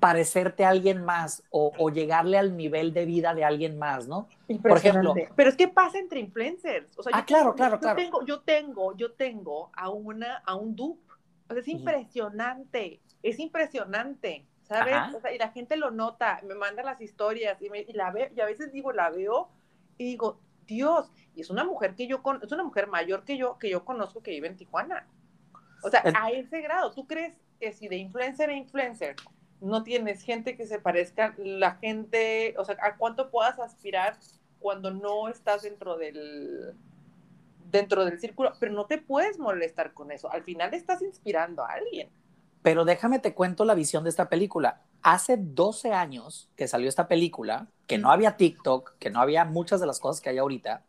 parecerte 0.00 0.64
a 0.64 0.70
alguien 0.70 1.04
más 1.04 1.42
o, 1.50 1.90
llegarle 1.90 2.38
al 2.38 2.56
nivel 2.56 2.92
de 2.92 3.04
vida 3.04 3.34
de 3.34 3.44
alguien 3.44 3.78
más, 3.78 4.08
¿no? 4.08 4.28
Por 4.62 4.78
ejemplo. 4.78 5.14
Pero 5.36 5.50
es 5.50 5.56
que 5.56 5.68
pasa 5.68 5.98
entre 5.98 6.20
influencers. 6.20 6.90
ah, 7.12 7.24
claro, 7.24 7.54
claro, 7.54 7.76
yo 7.76 7.80
claro. 7.80 7.96
Tengo, 7.96 8.24
yo 8.24 8.40
tengo, 8.40 8.96
yo 8.96 9.12
tengo 9.12 9.70
a 9.74 9.90
una, 9.90 10.38
a 10.38 10.54
un 10.54 10.74
dupe. 10.74 11.02
es 11.50 11.68
impresionante, 11.68 13.00
es 13.22 13.38
impresionante. 13.38 14.46
¿Sabes? 14.70 15.34
y 15.34 15.38
la 15.38 15.48
gente 15.48 15.76
lo 15.76 15.90
nota, 15.90 16.40
me 16.46 16.54
manda 16.54 16.84
las 16.84 17.00
historias 17.00 17.60
y, 17.60 17.68
me, 17.70 17.84
la 17.92 18.12
veo, 18.12 18.28
y 18.34 18.40
a 18.40 18.46
veces 18.46 18.70
digo, 18.70 18.92
la 18.92 19.10
veo 19.10 19.48
y 19.98 20.04
digo, 20.04 20.40
Dios, 20.66 21.10
y 21.34 21.40
es 21.40 21.50
una 21.50 21.64
mujer 21.64 21.96
que 21.96 22.06
yo, 22.06 22.22
con, 22.22 22.40
es 22.40 22.52
una 22.52 22.62
mujer 22.62 22.86
mayor 22.86 23.24
que 23.24 23.36
yo, 23.36 23.58
que 23.58 23.68
yo 23.68 23.84
conozco 23.84 24.22
que 24.22 24.30
vive 24.30 24.46
en 24.46 24.56
Tijuana. 24.56 25.08
O 25.82 25.90
sea, 25.90 26.04
a 26.14 26.30
ese 26.30 26.60
grado, 26.60 26.92
¿tú 26.92 27.06
crees 27.08 27.36
que 27.58 27.72
si 27.72 27.88
de 27.88 27.96
influencer 27.96 28.48
a 28.48 28.52
influencer 28.52 29.16
no 29.60 29.82
tienes 29.82 30.22
gente 30.22 30.56
que 30.56 30.66
se 30.66 30.78
parezca, 30.78 31.34
la 31.36 31.72
gente, 31.72 32.54
o 32.56 32.64
sea, 32.64 32.76
a 32.80 32.96
cuánto 32.96 33.30
puedas 33.30 33.58
aspirar 33.58 34.18
cuando 34.60 34.92
no 34.92 35.28
estás 35.28 35.62
dentro 35.62 35.96
del 35.96 36.74
dentro 37.70 38.04
del 38.04 38.18
círculo, 38.20 38.52
pero 38.58 38.72
no 38.72 38.86
te 38.86 38.98
puedes 38.98 39.38
molestar 39.38 39.92
con 39.94 40.10
eso. 40.10 40.30
Al 40.30 40.42
final 40.42 40.74
estás 40.74 41.02
inspirando 41.02 41.64
a 41.64 41.72
alguien. 41.72 42.10
Pero 42.62 42.84
déjame 42.84 43.18
te 43.18 43.34
cuento 43.34 43.64
la 43.64 43.74
visión 43.74 44.04
de 44.04 44.10
esta 44.10 44.28
película. 44.28 44.82
Hace 45.02 45.36
12 45.38 45.92
años 45.92 46.50
que 46.56 46.68
salió 46.68 46.88
esta 46.88 47.08
película, 47.08 47.68
que 47.86 47.96
no 47.96 48.10
había 48.10 48.36
TikTok, 48.36 48.96
que 48.98 49.10
no 49.10 49.20
había 49.20 49.44
muchas 49.44 49.80
de 49.80 49.86
las 49.86 49.98
cosas 49.98 50.20
que 50.20 50.28
hay 50.30 50.38
ahorita. 50.38 50.84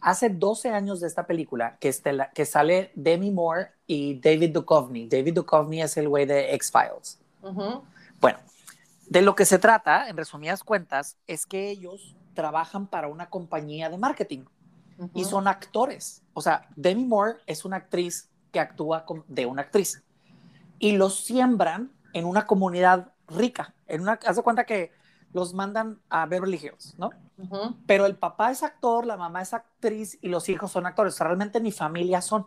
Hace 0.00 0.30
12 0.30 0.70
años 0.70 1.00
de 1.00 1.06
esta 1.06 1.26
película 1.26 1.78
que, 1.78 1.94
que 2.34 2.44
sale 2.44 2.90
Demi 2.94 3.30
Moore 3.30 3.70
y 3.86 4.18
David 4.20 4.52
Duchovny. 4.52 5.08
David 5.08 5.34
Duchovny 5.34 5.82
es 5.82 5.96
el 5.96 6.08
güey 6.08 6.26
de 6.26 6.54
X-Files. 6.54 7.20
Bueno, 8.20 8.38
de 9.08 9.22
lo 9.22 9.36
que 9.36 9.44
se 9.44 9.58
trata, 9.58 10.08
en 10.08 10.16
resumidas 10.16 10.64
cuentas, 10.64 11.16
es 11.28 11.46
que 11.46 11.70
ellos 11.70 12.16
trabajan 12.34 12.88
para 12.88 13.06
una 13.06 13.30
compañía 13.30 13.88
de 13.88 13.98
marketing 13.98 14.44
y 15.14 15.24
son 15.24 15.46
actores. 15.46 16.22
O 16.34 16.42
sea, 16.42 16.68
Demi 16.74 17.04
Moore 17.04 17.38
es 17.46 17.64
una 17.64 17.76
actriz 17.76 18.28
que 18.52 18.58
actúa 18.58 19.04
de 19.28 19.46
una 19.46 19.62
actriz 19.62 20.02
y 20.78 20.92
los 20.92 21.24
siembran 21.24 21.92
en 22.12 22.24
una 22.24 22.46
comunidad 22.46 23.12
rica. 23.28 23.74
En 23.86 24.02
una, 24.02 24.18
haz 24.26 24.36
de 24.36 24.42
cuenta 24.42 24.64
que 24.64 24.92
los 25.32 25.54
mandan 25.54 26.00
a 26.08 26.26
Beverly 26.26 26.56
Hills, 26.56 26.94
¿no? 26.98 27.10
Pero 27.86 28.06
el 28.06 28.16
papá 28.16 28.50
es 28.50 28.62
actor, 28.62 29.04
la 29.04 29.16
mamá 29.16 29.42
es 29.42 29.52
actriz 29.52 30.18
y 30.22 30.28
los 30.28 30.48
hijos 30.48 30.72
son 30.72 30.86
actores. 30.86 31.18
realmente 31.20 31.60
ni 31.60 31.72
familia 31.72 32.22
son. 32.22 32.46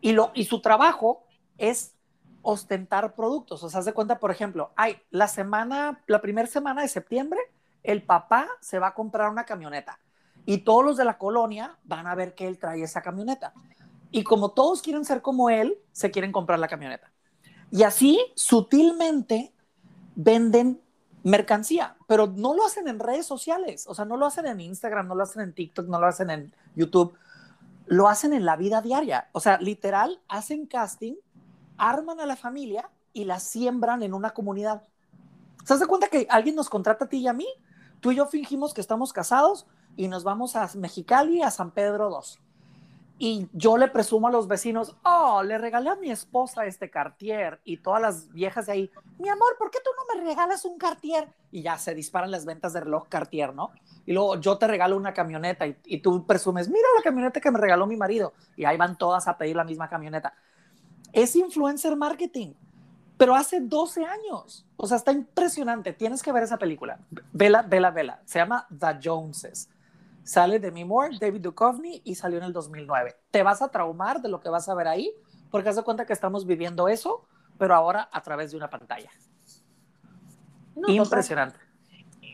Y, 0.00 0.12
lo, 0.12 0.32
y 0.34 0.44
su 0.44 0.60
trabajo 0.60 1.24
es 1.56 1.94
ostentar 2.42 3.14
productos. 3.14 3.62
O 3.62 3.70
sea, 3.70 3.80
haz 3.80 3.86
de 3.86 3.92
cuenta, 3.92 4.18
por 4.18 4.30
ejemplo, 4.30 4.72
hay 4.76 5.00
la 5.10 5.28
semana, 5.28 6.02
la 6.06 6.20
primera 6.20 6.48
semana 6.48 6.82
de 6.82 6.88
septiembre, 6.88 7.40
el 7.82 8.02
papá 8.02 8.48
se 8.60 8.78
va 8.78 8.88
a 8.88 8.94
comprar 8.94 9.30
una 9.30 9.44
camioneta 9.44 9.98
y 10.46 10.58
todos 10.58 10.84
los 10.84 10.96
de 10.96 11.04
la 11.04 11.18
colonia 11.18 11.78
van 11.84 12.06
a 12.06 12.14
ver 12.14 12.34
que 12.34 12.46
él 12.46 12.58
trae 12.58 12.82
esa 12.82 13.02
camioneta. 13.02 13.52
Y 14.14 14.22
como 14.22 14.52
todos 14.52 14.80
quieren 14.80 15.04
ser 15.04 15.22
como 15.22 15.50
él, 15.50 15.76
se 15.90 16.12
quieren 16.12 16.30
comprar 16.30 16.60
la 16.60 16.68
camioneta. 16.68 17.10
Y 17.72 17.82
así, 17.82 18.20
sutilmente, 18.36 19.52
venden 20.14 20.80
mercancía, 21.24 21.96
pero 22.06 22.28
no 22.28 22.54
lo 22.54 22.64
hacen 22.64 22.86
en 22.86 23.00
redes 23.00 23.26
sociales, 23.26 23.86
o 23.88 23.94
sea, 23.96 24.04
no 24.04 24.16
lo 24.16 24.26
hacen 24.26 24.46
en 24.46 24.60
Instagram, 24.60 25.08
no 25.08 25.16
lo 25.16 25.24
hacen 25.24 25.42
en 25.42 25.52
TikTok, 25.52 25.88
no 25.88 25.98
lo 25.98 26.06
hacen 26.06 26.30
en 26.30 26.54
YouTube, 26.76 27.18
lo 27.86 28.06
hacen 28.06 28.32
en 28.34 28.44
la 28.44 28.54
vida 28.54 28.80
diaria. 28.82 29.30
O 29.32 29.40
sea, 29.40 29.58
literal, 29.58 30.22
hacen 30.28 30.66
casting, 30.66 31.14
arman 31.76 32.20
a 32.20 32.26
la 32.26 32.36
familia 32.36 32.88
y 33.12 33.24
la 33.24 33.40
siembran 33.40 34.04
en 34.04 34.14
una 34.14 34.30
comunidad. 34.30 34.84
¿Se 35.64 35.76
das 35.76 35.88
cuenta 35.88 36.06
que 36.06 36.28
alguien 36.30 36.54
nos 36.54 36.70
contrata 36.70 37.06
a 37.06 37.08
ti 37.08 37.16
y 37.16 37.26
a 37.26 37.32
mí? 37.32 37.48
Tú 37.98 38.12
y 38.12 38.14
yo 38.14 38.26
fingimos 38.26 38.74
que 38.74 38.80
estamos 38.80 39.12
casados 39.12 39.66
y 39.96 40.06
nos 40.06 40.22
vamos 40.22 40.54
a 40.54 40.70
Mexicali, 40.76 41.42
a 41.42 41.50
San 41.50 41.72
Pedro 41.72 42.10
II 42.10 42.43
y 43.18 43.48
yo 43.52 43.78
le 43.78 43.88
presumo 43.88 44.26
a 44.26 44.30
los 44.30 44.48
vecinos, 44.48 44.96
oh, 45.04 45.42
le 45.44 45.56
regalé 45.56 45.90
a 45.90 45.94
mi 45.94 46.10
esposa 46.10 46.66
este 46.66 46.90
Cartier 46.90 47.60
y 47.64 47.76
todas 47.76 48.02
las 48.02 48.32
viejas 48.32 48.66
de 48.66 48.72
ahí, 48.72 48.90
mi 49.18 49.28
amor, 49.28 49.56
¿por 49.56 49.70
qué 49.70 49.78
tú 49.84 49.90
no 49.96 50.20
me 50.20 50.28
regalas 50.28 50.64
un 50.64 50.78
Cartier? 50.78 51.28
Y 51.52 51.62
ya 51.62 51.78
se 51.78 51.94
disparan 51.94 52.32
las 52.32 52.44
ventas 52.44 52.72
de 52.72 52.80
reloj 52.80 53.06
Cartier, 53.08 53.54
¿no? 53.54 53.70
Y 54.04 54.12
luego 54.12 54.40
yo 54.40 54.58
te 54.58 54.66
regalo 54.66 54.96
una 54.96 55.14
camioneta 55.14 55.66
y, 55.66 55.76
y 55.84 55.98
tú 55.98 56.26
presumes, 56.26 56.68
mira 56.68 56.86
la 56.96 57.02
camioneta 57.02 57.40
que 57.40 57.50
me 57.52 57.58
regaló 57.58 57.86
mi 57.86 57.96
marido. 57.96 58.32
Y 58.56 58.64
ahí 58.64 58.76
van 58.76 58.98
todas 58.98 59.28
a 59.28 59.38
pedir 59.38 59.54
la 59.54 59.64
misma 59.64 59.88
camioneta. 59.88 60.34
Es 61.12 61.36
influencer 61.36 61.96
marketing, 61.96 62.54
pero 63.16 63.36
hace 63.36 63.60
12 63.60 64.04
años. 64.04 64.66
O 64.76 64.88
sea, 64.88 64.96
está 64.96 65.12
impresionante. 65.12 65.92
Tienes 65.92 66.20
que 66.20 66.32
ver 66.32 66.42
esa 66.42 66.58
película. 66.58 66.98
Vela, 67.32 67.62
vela, 67.62 67.92
vela. 67.92 68.20
Se 68.24 68.40
llama 68.40 68.66
The 68.76 68.98
Joneses 69.02 69.68
Sale 70.24 70.58
Demi 70.58 70.84
Moore, 70.84 71.18
David 71.20 71.42
Duchovny 71.42 72.00
y 72.04 72.14
salió 72.14 72.38
en 72.38 72.44
el 72.44 72.52
2009. 72.52 73.14
Te 73.30 73.42
vas 73.42 73.62
a 73.62 73.68
traumar 73.68 74.20
de 74.20 74.28
lo 74.28 74.40
que 74.40 74.48
vas 74.48 74.68
a 74.68 74.74
ver 74.74 74.88
ahí, 74.88 75.12
porque 75.50 75.68
haz 75.68 75.76
de 75.76 75.82
cuenta 75.82 76.06
que 76.06 76.14
estamos 76.14 76.46
viviendo 76.46 76.88
eso, 76.88 77.26
pero 77.58 77.74
ahora 77.74 78.08
a 78.10 78.22
través 78.22 78.50
de 78.50 78.56
una 78.56 78.70
pantalla. 78.70 79.10
impresionante. 80.88 81.58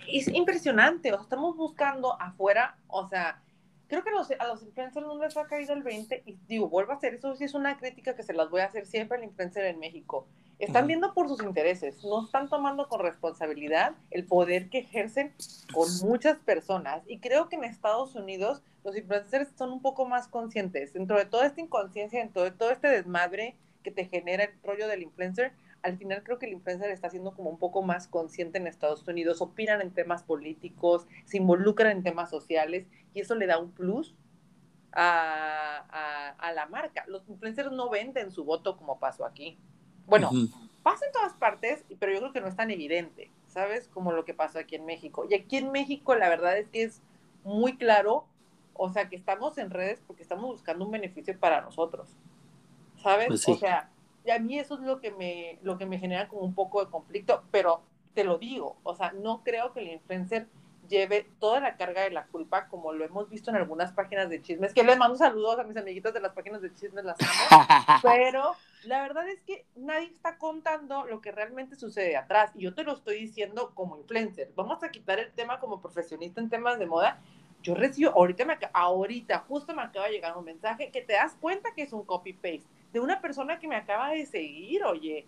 es 0.08 0.28
impresionante. 0.28 1.12
O 1.12 1.16
sea, 1.16 1.24
estamos 1.24 1.56
buscando 1.56 2.20
afuera, 2.20 2.78
o 2.86 3.08
sea, 3.08 3.42
creo 3.88 4.04
que 4.04 4.10
a 4.10 4.46
los 4.46 4.62
influencers 4.62 5.04
no 5.04 5.18
les 5.18 5.36
ha 5.36 5.46
caído 5.46 5.74
el 5.74 5.82
20 5.82 6.22
y 6.24 6.38
digo, 6.46 6.68
vuelvo 6.68 6.92
a 6.92 6.94
hacer, 6.94 7.14
eso 7.14 7.34
sí 7.34 7.44
es 7.44 7.54
una 7.54 7.76
crítica 7.76 8.14
que 8.14 8.22
se 8.22 8.32
las 8.32 8.48
voy 8.48 8.60
a 8.60 8.66
hacer 8.66 8.86
siempre 8.86 9.18
al 9.18 9.24
influencer 9.24 9.64
en 9.64 9.80
México. 9.80 10.28
Están 10.60 10.86
viendo 10.86 11.14
por 11.14 11.26
sus 11.26 11.42
intereses, 11.42 12.04
no 12.04 12.26
están 12.26 12.50
tomando 12.50 12.86
con 12.86 13.00
responsabilidad 13.00 13.94
el 14.10 14.26
poder 14.26 14.68
que 14.68 14.80
ejercen 14.80 15.32
con 15.72 15.88
muchas 16.02 16.38
personas. 16.38 17.02
Y 17.06 17.18
creo 17.18 17.48
que 17.48 17.56
en 17.56 17.64
Estados 17.64 18.14
Unidos 18.14 18.62
los 18.84 18.94
influencers 18.94 19.48
son 19.56 19.72
un 19.72 19.80
poco 19.80 20.04
más 20.06 20.28
conscientes. 20.28 20.92
Dentro 20.92 21.16
de 21.16 21.24
toda 21.24 21.46
esta 21.46 21.62
inconsciencia, 21.62 22.20
dentro 22.20 22.42
de 22.42 22.50
todo 22.50 22.70
este 22.70 22.88
desmadre 22.88 23.56
que 23.82 23.90
te 23.90 24.04
genera 24.04 24.44
el 24.44 24.52
rollo 24.62 24.86
del 24.86 25.02
influencer, 25.02 25.52
al 25.82 25.96
final 25.96 26.22
creo 26.22 26.38
que 26.38 26.44
el 26.44 26.52
influencer 26.52 26.90
está 26.90 27.08
siendo 27.08 27.32
como 27.32 27.48
un 27.48 27.58
poco 27.58 27.82
más 27.82 28.06
consciente 28.06 28.58
en 28.58 28.66
Estados 28.66 29.08
Unidos, 29.08 29.40
opinan 29.40 29.80
en 29.80 29.92
temas 29.92 30.22
políticos, 30.22 31.06
se 31.24 31.38
involucran 31.38 31.92
en 31.92 32.02
temas 32.02 32.28
sociales 32.28 32.86
y 33.14 33.20
eso 33.20 33.34
le 33.34 33.46
da 33.46 33.58
un 33.58 33.70
plus 33.70 34.14
a, 34.92 36.34
a, 36.38 36.52
la 36.52 36.66
marca. 36.66 37.04
Los 37.06 37.26
influencers 37.28 37.72
no 37.72 37.88
venden 37.88 38.30
su 38.30 38.44
voto 38.44 38.76
como 38.76 38.98
pasó 38.98 39.24
aquí. 39.24 39.58
Bueno, 40.10 40.30
pasa 40.82 41.06
en 41.06 41.12
todas 41.12 41.32
partes, 41.34 41.84
pero 41.98 42.12
yo 42.12 42.18
creo 42.18 42.32
que 42.32 42.40
no 42.40 42.48
es 42.48 42.56
tan 42.56 42.70
evidente, 42.70 43.30
¿sabes? 43.46 43.88
Como 43.88 44.12
lo 44.12 44.24
que 44.24 44.34
pasó 44.34 44.58
aquí 44.58 44.76
en 44.76 44.84
México. 44.84 45.26
Y 45.28 45.34
aquí 45.34 45.56
en 45.56 45.72
México 45.72 46.14
la 46.14 46.28
verdad 46.28 46.58
es 46.58 46.68
que 46.68 46.82
es 46.82 47.00
muy 47.44 47.76
claro, 47.76 48.26
o 48.74 48.90
sea, 48.90 49.08
que 49.08 49.16
estamos 49.16 49.56
en 49.58 49.70
redes 49.70 50.02
porque 50.06 50.22
estamos 50.22 50.46
buscando 50.46 50.84
un 50.84 50.90
beneficio 50.90 51.38
para 51.38 51.60
nosotros, 51.60 52.08
¿sabes? 53.02 53.28
Pues 53.28 53.48
o 53.48 53.54
sea, 53.54 53.88
y 54.24 54.30
a 54.30 54.38
mí 54.38 54.58
eso 54.58 54.74
es 54.74 54.80
lo 54.80 55.00
que 55.00 55.12
me, 55.12 55.58
lo 55.62 55.78
que 55.78 55.86
me 55.86 55.98
genera 55.98 56.28
como 56.28 56.42
un 56.42 56.54
poco 56.54 56.84
de 56.84 56.90
conflicto, 56.90 57.44
pero 57.50 57.82
te 58.14 58.24
lo 58.24 58.38
digo, 58.38 58.76
o 58.82 58.94
sea, 58.94 59.12
no 59.12 59.42
creo 59.44 59.72
que 59.72 59.80
el 59.80 59.88
influencer 59.88 60.48
lleve 60.88 61.30
toda 61.38 61.60
la 61.60 61.76
carga 61.76 62.02
de 62.02 62.10
la 62.10 62.26
culpa, 62.26 62.66
como 62.68 62.92
lo 62.92 63.04
hemos 63.04 63.28
visto 63.30 63.50
en 63.50 63.56
algunas 63.56 63.92
páginas 63.92 64.28
de 64.28 64.42
chismes, 64.42 64.74
que 64.74 64.82
les 64.82 64.98
mando 64.98 65.16
saludos 65.16 65.58
a 65.58 65.62
mis 65.62 65.76
amiguitos 65.76 66.12
de 66.12 66.20
las 66.20 66.32
páginas 66.32 66.60
de 66.60 66.74
chismes, 66.74 67.04
las 67.04 67.16
amo, 67.20 67.64
pero 68.02 68.56
la 68.84 69.02
verdad 69.02 69.28
es 69.28 69.42
que 69.42 69.66
nadie 69.76 70.06
está 70.06 70.38
contando 70.38 71.04
lo 71.06 71.20
que 71.20 71.32
realmente 71.32 71.76
sucede 71.76 72.16
atrás, 72.16 72.52
y 72.54 72.62
yo 72.62 72.74
te 72.74 72.84
lo 72.84 72.94
estoy 72.94 73.20
diciendo 73.20 73.72
como 73.74 73.98
influencer. 73.98 74.52
Vamos 74.56 74.82
a 74.82 74.90
quitar 74.90 75.18
el 75.18 75.32
tema 75.32 75.60
como 75.60 75.80
profesionista 75.80 76.40
en 76.40 76.48
temas 76.48 76.78
de 76.78 76.86
moda. 76.86 77.20
Yo 77.62 77.74
recibo, 77.74 78.10
ahorita, 78.12 78.44
me, 78.46 78.58
ahorita 78.72 79.40
justo 79.40 79.74
me 79.74 79.82
acaba 79.82 80.06
de 80.06 80.12
llegar 80.12 80.36
un 80.36 80.44
mensaje 80.44 80.90
que 80.90 81.02
te 81.02 81.12
das 81.12 81.36
cuenta 81.40 81.74
que 81.74 81.82
es 81.82 81.92
un 81.92 82.04
copy-paste 82.04 82.64
de 82.92 83.00
una 83.00 83.20
persona 83.20 83.58
que 83.58 83.68
me 83.68 83.76
acaba 83.76 84.10
de 84.10 84.24
seguir, 84.24 84.82
oye. 84.84 85.26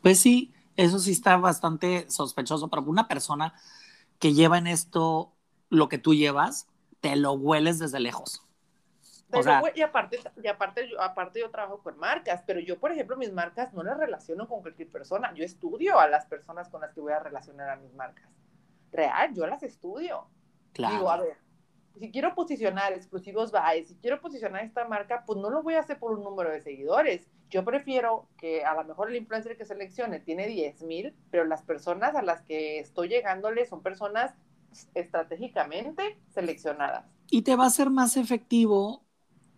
Pues 0.00 0.18
sí, 0.18 0.52
eso 0.76 0.98
sí 0.98 1.12
está 1.12 1.36
bastante 1.36 2.10
sospechoso, 2.10 2.68
pero 2.68 2.82
una 2.82 3.08
persona 3.08 3.54
que 4.18 4.32
lleva 4.32 4.58
en 4.58 4.66
esto 4.66 5.32
lo 5.68 5.88
que 5.88 5.98
tú 5.98 6.14
llevas, 6.14 6.66
te 7.00 7.16
lo 7.16 7.32
hueles 7.32 7.78
desde 7.78 8.00
lejos. 8.00 8.42
Y 9.74 9.82
aparte, 9.82 10.20
y 10.42 10.48
aparte, 10.48 10.88
yo, 10.88 11.00
aparte 11.00 11.40
yo 11.40 11.50
trabajo 11.50 11.82
con 11.82 11.98
marcas, 11.98 12.42
pero 12.46 12.60
yo, 12.60 12.78
por 12.78 12.92
ejemplo, 12.92 13.16
mis 13.16 13.32
marcas 13.32 13.72
no 13.72 13.82
las 13.82 13.96
relaciono 13.96 14.48
con 14.48 14.62
cualquier 14.62 14.90
persona. 14.90 15.32
Yo 15.34 15.44
estudio 15.44 15.98
a 15.98 16.08
las 16.08 16.26
personas 16.26 16.68
con 16.68 16.80
las 16.80 16.92
que 16.92 17.00
voy 17.00 17.12
a 17.12 17.20
relacionar 17.20 17.70
a 17.70 17.76
mis 17.76 17.92
marcas. 17.94 18.28
Real, 18.90 19.34
yo 19.34 19.46
las 19.46 19.62
estudio. 19.62 20.26
Claro. 20.72 20.94
Digo, 20.94 21.10
a 21.10 21.16
ver, 21.18 21.36
si 21.98 22.10
quiero 22.10 22.34
posicionar 22.34 22.92
exclusivos 22.92 23.52
buys, 23.52 23.88
si 23.88 23.96
quiero 23.96 24.20
posicionar 24.20 24.64
esta 24.64 24.86
marca, 24.86 25.24
pues 25.26 25.38
no 25.38 25.50
lo 25.50 25.62
voy 25.62 25.74
a 25.74 25.80
hacer 25.80 25.98
por 25.98 26.12
un 26.12 26.24
número 26.24 26.50
de 26.50 26.60
seguidores. 26.60 27.28
Yo 27.50 27.64
prefiero 27.64 28.28
que 28.38 28.64
a 28.64 28.74
lo 28.74 28.84
mejor 28.84 29.10
el 29.10 29.16
influencer 29.16 29.56
que 29.56 29.64
seleccione 29.64 30.20
tiene 30.20 30.46
10 30.46 30.82
mil, 30.82 31.14
pero 31.30 31.44
las 31.44 31.62
personas 31.62 32.14
a 32.14 32.22
las 32.22 32.42
que 32.42 32.78
estoy 32.78 33.08
llegándole 33.08 33.66
son 33.66 33.82
personas 33.82 34.34
estratégicamente 34.94 36.18
seleccionadas. 36.30 37.04
Y 37.30 37.42
te 37.42 37.56
va 37.56 37.66
a 37.66 37.70
ser 37.70 37.90
más 37.90 38.16
efectivo 38.16 39.04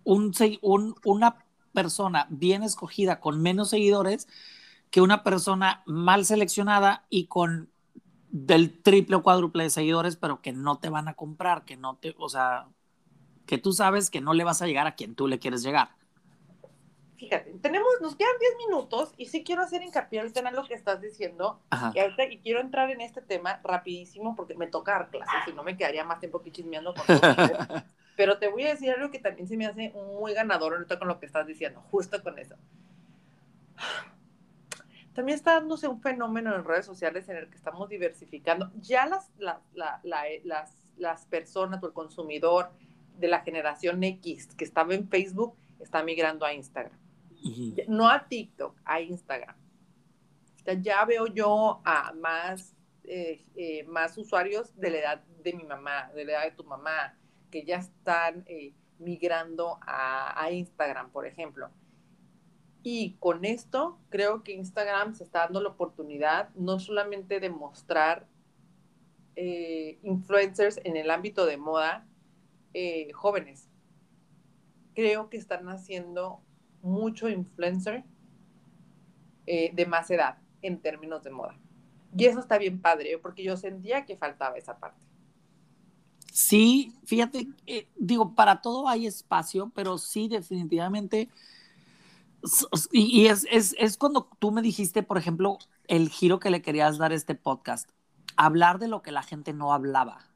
un, 0.04 0.32
un, 0.62 0.94
una 1.04 1.44
persona 1.72 2.26
bien 2.30 2.62
escogida 2.62 3.20
con 3.20 3.42
menos 3.42 3.70
seguidores 3.70 4.28
que 4.90 5.00
una 5.00 5.24
persona 5.24 5.82
mal 5.86 6.24
seleccionada 6.24 7.04
y 7.10 7.26
con 7.26 7.68
del 8.30 8.82
triple 8.82 9.16
o 9.16 9.22
cuádruple 9.22 9.64
de 9.64 9.70
seguidores, 9.70 10.16
pero 10.16 10.40
que 10.42 10.52
no 10.52 10.78
te 10.78 10.88
van 10.88 11.06
a 11.06 11.14
comprar, 11.14 11.64
que 11.64 11.76
no 11.76 11.96
te, 11.96 12.14
o 12.18 12.28
sea, 12.28 12.66
que 13.46 13.58
tú 13.58 13.72
sabes 13.72 14.10
que 14.10 14.20
no 14.20 14.34
le 14.34 14.44
vas 14.44 14.60
a 14.60 14.66
llegar 14.66 14.86
a 14.86 14.94
quien 14.96 15.14
tú 15.14 15.28
le 15.28 15.38
quieres 15.38 15.62
llegar. 15.62 15.90
Fíjate, 17.16 17.52
tenemos, 17.62 17.88
nos 18.02 18.16
quedan 18.16 18.32
10 18.40 18.52
minutos 18.66 19.14
y 19.16 19.26
sí 19.26 19.44
quiero 19.44 19.62
hacer 19.62 19.82
hincapié 19.82 20.20
al 20.20 20.32
tema 20.32 20.50
lo 20.50 20.64
que 20.64 20.74
estás 20.74 21.00
diciendo. 21.00 21.60
Y, 21.94 21.98
ahorita, 22.00 22.24
y 22.24 22.38
quiero 22.38 22.60
entrar 22.60 22.90
en 22.90 23.00
este 23.00 23.22
tema 23.22 23.60
rapidísimo 23.62 24.34
porque 24.34 24.54
me 24.54 24.66
toca 24.66 24.92
dar 24.92 25.10
clases 25.10 25.48
y 25.48 25.52
no 25.52 25.62
me 25.62 25.76
quedaría 25.76 26.04
más 26.04 26.18
tiempo 26.18 26.38
aquí 26.38 26.50
chismeando 26.50 26.92
con 26.92 27.06
todo 27.06 27.20
Pero 28.16 28.38
te 28.38 28.48
voy 28.48 28.64
a 28.64 28.70
decir 28.70 28.90
algo 28.90 29.11
que 29.11 29.18
también 29.18 29.48
se 29.48 29.57
me 29.57 29.66
hace 29.66 29.90
muy 29.90 30.35
ganador 30.35 30.74
ahorita 30.74 30.98
con 30.98 31.09
lo 31.09 31.18
que 31.18 31.27
estás 31.27 31.46
diciendo, 31.46 31.81
justo 31.90 32.22
con 32.22 32.38
eso 32.38 32.57
también 35.14 35.37
está 35.37 35.55
dándose 35.55 35.87
un 35.87 36.00
fenómeno 36.00 36.55
en 36.55 36.64
redes 36.64 36.85
sociales 36.85 37.29
en 37.29 37.37
el 37.37 37.48
que 37.48 37.55
estamos 37.55 37.88
diversificando. 37.88 38.70
Ya 38.81 39.07
las, 39.07 39.31
las, 39.72 40.77
las 40.96 41.27
personas 41.27 41.83
o 41.83 41.87
el 41.87 41.92
consumidor 41.92 42.70
de 43.18 43.29
la 43.29 43.40
generación 43.40 44.03
X 44.03 44.48
que 44.57 44.64
estaba 44.64 44.92
en 44.92 45.09
Facebook 45.09 45.57
está 45.79 46.03
migrando 46.03 46.44
a 46.44 46.53
Instagram. 46.53 46.98
No 47.87 48.09
a 48.09 48.27
TikTok, 48.27 48.77
a 48.85 49.00
Instagram. 49.00 49.55
ya 50.81 51.05
veo 51.05 51.27
yo 51.29 51.81
a 51.85 52.12
más, 52.14 52.74
eh, 53.05 53.44
eh, 53.55 53.85
más 53.85 54.18
usuarios 54.18 54.74
de 54.77 54.90
la 54.90 54.98
edad 54.98 55.24
de 55.44 55.53
mi 55.53 55.62
mamá, 55.62 56.11
de 56.14 56.24
la 56.24 56.33
edad 56.33 56.44
de 56.44 56.50
tu 56.53 56.64
mamá, 56.64 57.16
que 57.54 57.64
ya 57.64 57.76
están 57.76 58.42
eh, 58.48 58.72
migrando 58.98 59.78
a, 59.82 60.50
Instagram, 60.50 61.10
por 61.10 61.24
ejemplo. 61.24 61.70
Y 62.82 63.12
con 63.20 63.44
esto 63.44 63.96
creo 64.10 64.42
que 64.42 64.54
Instagram 64.54 65.14
se 65.14 65.22
está 65.22 65.44
dando 65.44 65.62
la 65.62 65.68
oportunidad 65.68 66.48
no 66.56 66.80
solamente 66.80 67.38
de 67.38 67.50
mostrar 67.50 68.26
eh, 69.36 70.00
influencers 70.02 70.80
en 70.82 70.96
el 70.96 71.12
ámbito 71.12 71.46
de 71.46 71.56
moda 71.56 72.08
eh, 72.72 73.12
jóvenes. 73.12 73.68
Creo 74.96 75.30
que 75.30 75.36
están 75.36 75.68
haciendo 75.68 76.40
mucho 76.82 77.28
influencer 77.28 78.02
de 79.46 79.86
más 79.86 80.10
edad 80.10 80.38
en 80.60 80.80
términos 80.80 81.22
de 81.22 81.30
moda. 81.30 81.56
Y 82.16 82.24
eso 82.24 82.40
está 82.40 82.58
bien 82.58 82.80
padre, 82.80 83.16
porque 83.18 83.44
yo 83.44 83.56
sentía 83.56 84.06
que 84.06 84.16
faltaba 84.16 84.56
esa 84.56 84.78
parte. 84.78 85.13
Sí, 86.35 86.92
fíjate, 87.05 87.47
digo, 87.94 88.35
para 88.35 88.61
todo 88.61 88.88
hay 88.88 89.07
espacio, 89.07 89.70
pero 89.75 89.99
sí, 89.99 90.27
definitivamente 90.27 91.29
y, 92.92 93.27
es, 93.27 93.47
es, 93.51 93.75
es, 93.79 93.97
cuando 93.97 94.29
tú 94.38 94.51
me 94.51 94.62
dijiste, 94.62 95.03
por 95.03 95.18
ejemplo, 95.18 95.59
el 95.88 96.09
giro 96.09 96.38
que 96.38 96.51
le 96.51 96.62
querías 96.62 96.99
dar 96.99 97.12
a 97.12 97.14
este 97.14 97.35
podcast. 97.35 97.88
Hablar 98.37 98.79
de 98.79 98.88
lo 98.88 99.03
que 99.03 99.12
la 99.12 99.22
gente 99.22 99.53
no 99.53 99.72
hablaba. 99.72 100.26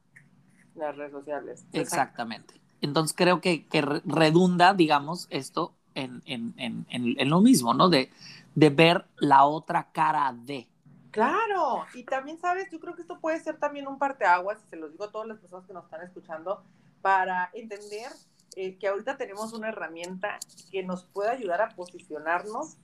Las 0.75 0.95
redes 0.95 1.11
sociales. 1.11 1.65
Exactamente. 1.73 2.59
Entonces 2.81 3.15
creo 3.15 3.41
que, 3.41 3.67
que 3.67 3.81
redunda, 3.81 4.73
digamos, 4.73 5.27
esto 5.29 5.75
en, 5.95 6.21
en, 6.25 6.53
en, 6.57 6.85
en, 6.89 7.29
lo 7.29 7.41
mismo, 7.41 7.73
¿no? 7.73 7.89
De, 7.89 8.09
de 8.55 8.69
ver 8.69 9.05
la 9.17 9.45
otra 9.45 9.91
cara 9.91 10.33
de. 10.33 10.67
Claro, 11.11 11.85
y 11.93 12.03
también 12.03 12.39
sabes, 12.39 12.69
yo 12.71 12.79
creo 12.79 12.95
que 12.95 13.01
esto 13.01 13.19
puede 13.19 13.39
ser 13.39 13.57
también 13.57 13.87
un 13.87 13.97
parteaguas, 13.97 14.59
y 14.65 14.69
se 14.69 14.75
los 14.75 14.91
digo 14.91 15.05
a 15.05 15.11
todas 15.11 15.27
las 15.27 15.39
personas 15.39 15.65
que 15.65 15.73
nos 15.73 15.85
están 15.85 16.03
escuchando, 16.03 16.63
para 17.01 17.49
entender 17.53 18.11
eh, 18.55 18.77
que 18.77 18.87
ahorita 18.87 19.17
tenemos 19.17 19.53
una 19.53 19.69
herramienta 19.69 20.37
que 20.71 20.83
nos 20.83 21.03
puede 21.05 21.31
ayudar 21.31 21.61
a 21.61 21.69
posicionarnos, 21.69 22.77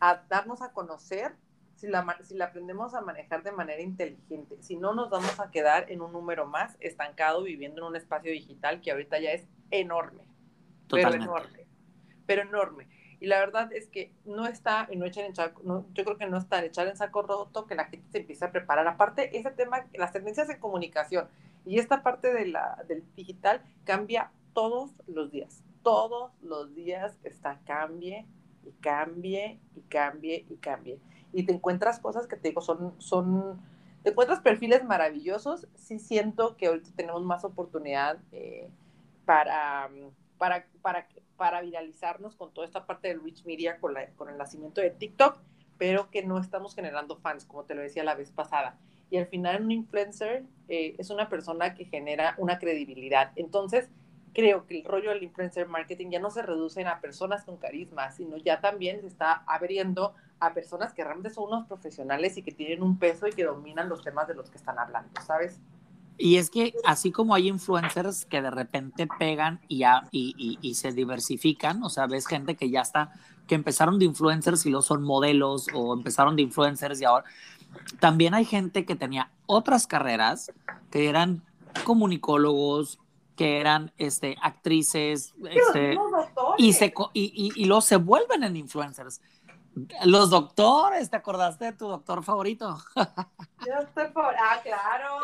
a 0.00 0.22
darnos 0.28 0.60
a 0.60 0.72
conocer, 0.72 1.36
si 1.76 1.86
la, 1.86 2.18
si 2.22 2.34
la 2.34 2.46
aprendemos 2.46 2.94
a 2.94 3.00
manejar 3.00 3.44
de 3.44 3.52
manera 3.52 3.80
inteligente. 3.80 4.60
Si 4.60 4.76
no, 4.76 4.94
nos 4.94 5.10
vamos 5.10 5.38
a 5.38 5.50
quedar 5.50 5.90
en 5.90 6.02
un 6.02 6.12
número 6.12 6.46
más 6.46 6.76
estancado 6.80 7.44
viviendo 7.44 7.82
en 7.82 7.88
un 7.88 7.96
espacio 7.96 8.32
digital 8.32 8.80
que 8.80 8.90
ahorita 8.90 9.20
ya 9.20 9.30
es 9.30 9.46
enorme. 9.70 10.24
pero 10.90 11.14
enorme, 11.14 11.66
pero 12.26 12.42
enorme. 12.42 12.88
Y 13.20 13.26
la 13.26 13.40
verdad 13.40 13.72
es 13.72 13.88
que 13.88 14.12
no 14.24 14.46
está, 14.46 14.88
no 14.94 15.04
echar 15.04 15.24
en 15.24 15.34
no, 15.64 15.86
yo 15.92 16.04
creo 16.04 16.16
que 16.16 16.26
no 16.26 16.38
está 16.38 16.64
echar 16.64 16.86
en 16.86 16.96
saco 16.96 17.22
roto 17.22 17.66
que 17.66 17.74
la 17.74 17.86
gente 17.86 18.08
se 18.10 18.18
empiece 18.18 18.44
a 18.44 18.52
preparar. 18.52 18.86
Aparte, 18.86 19.36
ese 19.36 19.50
tema, 19.50 19.86
las 19.94 20.12
tendencias 20.12 20.46
de 20.46 20.58
comunicación 20.58 21.28
y 21.64 21.78
esta 21.78 22.02
parte 22.02 22.32
de 22.32 22.46
la, 22.46 22.84
del 22.86 23.04
digital 23.16 23.60
cambia 23.84 24.30
todos 24.54 24.92
los 25.06 25.30
días. 25.30 25.62
Todos 25.82 26.32
los 26.42 26.74
días 26.74 27.18
está 27.24 27.60
cambie 27.64 28.26
y 28.64 28.72
cambie 28.80 29.58
y 29.74 29.80
cambie 29.82 30.46
y 30.48 30.56
cambie. 30.56 31.00
Y 31.32 31.42
te 31.44 31.52
encuentras 31.52 31.98
cosas 31.98 32.26
que 32.26 32.36
te 32.36 32.48
digo, 32.48 32.60
son, 32.60 32.94
son, 32.98 33.60
te 34.02 34.10
encuentras 34.10 34.40
perfiles 34.40 34.84
maravillosos. 34.84 35.66
Sí 35.76 35.98
siento 35.98 36.56
que 36.56 36.68
ahorita 36.68 36.90
tenemos 36.96 37.22
más 37.22 37.44
oportunidad 37.44 38.18
eh, 38.32 38.70
para, 39.24 39.90
para, 40.38 40.66
para 40.82 41.06
para 41.38 41.62
viralizarnos 41.62 42.34
con 42.34 42.52
toda 42.52 42.66
esta 42.66 42.84
parte 42.84 43.08
del 43.08 43.22
rich 43.22 43.46
media 43.46 43.78
con, 43.78 43.94
la, 43.94 44.08
con 44.16 44.28
el 44.28 44.36
nacimiento 44.36 44.82
de 44.82 44.90
TikTok, 44.90 45.38
pero 45.78 46.10
que 46.10 46.22
no 46.22 46.38
estamos 46.38 46.74
generando 46.74 47.16
fans, 47.16 47.46
como 47.46 47.64
te 47.64 47.74
lo 47.74 47.80
decía 47.80 48.04
la 48.04 48.16
vez 48.16 48.32
pasada. 48.32 48.76
Y 49.08 49.16
al 49.16 49.26
final 49.26 49.62
un 49.62 49.70
influencer 49.70 50.44
eh, 50.68 50.96
es 50.98 51.08
una 51.08 51.30
persona 51.30 51.74
que 51.74 51.84
genera 51.84 52.34
una 52.36 52.58
credibilidad. 52.58 53.30
Entonces, 53.36 53.88
creo 54.34 54.66
que 54.66 54.78
el 54.78 54.84
rollo 54.84 55.10
del 55.10 55.22
influencer 55.22 55.68
marketing 55.68 56.10
ya 56.10 56.18
no 56.18 56.30
se 56.30 56.42
reduce 56.42 56.84
a 56.84 57.00
personas 57.00 57.44
con 57.44 57.56
carisma, 57.56 58.10
sino 58.10 58.36
ya 58.36 58.60
también 58.60 59.00
se 59.00 59.06
está 59.06 59.44
abriendo 59.46 60.14
a 60.40 60.52
personas 60.52 60.92
que 60.92 61.04
realmente 61.04 61.30
son 61.30 61.44
unos 61.44 61.66
profesionales 61.68 62.36
y 62.36 62.42
que 62.42 62.52
tienen 62.52 62.82
un 62.82 62.98
peso 62.98 63.28
y 63.28 63.32
que 63.32 63.44
dominan 63.44 63.88
los 63.88 64.02
temas 64.02 64.26
de 64.26 64.34
los 64.34 64.50
que 64.50 64.58
están 64.58 64.78
hablando, 64.78 65.20
¿sabes? 65.24 65.60
Y 66.18 66.36
es 66.36 66.50
que 66.50 66.74
así 66.84 67.12
como 67.12 67.34
hay 67.34 67.48
influencers 67.48 68.26
que 68.26 68.42
de 68.42 68.50
repente 68.50 69.08
pegan 69.18 69.60
y, 69.68 69.84
y, 70.10 70.58
y, 70.60 70.74
se 70.74 70.92
diversifican, 70.92 71.82
o 71.84 71.88
sea, 71.88 72.06
ves 72.06 72.26
gente 72.26 72.56
que 72.56 72.70
ya 72.70 72.80
está, 72.80 73.12
que 73.46 73.54
empezaron 73.54 74.00
de 74.00 74.04
influencers 74.04 74.66
y 74.66 74.70
luego 74.70 74.82
son 74.82 75.04
modelos 75.04 75.68
o 75.72 75.94
empezaron 75.94 76.34
de 76.34 76.42
influencers 76.42 77.00
y 77.00 77.04
ahora, 77.04 77.24
también 78.00 78.34
hay 78.34 78.44
gente 78.44 78.84
que 78.84 78.96
tenía 78.96 79.30
otras 79.46 79.86
carreras, 79.86 80.52
que 80.90 81.08
eran 81.08 81.44
comunicólogos, 81.84 82.98
que 83.36 83.60
eran 83.60 83.92
este, 83.98 84.36
actrices, 84.42 85.34
este, 85.48 85.96
y, 86.58 86.72
se, 86.72 86.92
y, 87.12 87.52
y, 87.54 87.64
luego 87.66 87.80
se 87.80 87.96
vuelven 87.96 88.42
en 88.42 88.56
influencers. 88.56 89.20
Los 90.04 90.30
doctores, 90.30 91.10
¿te 91.10 91.16
acordaste 91.16 91.66
de 91.66 91.72
tu 91.72 91.88
doctor 91.88 92.22
favorito? 92.22 92.78
Yo 93.66 93.74
estoy 93.82 94.06
Ah, 94.16 94.60
claro. 94.62 95.18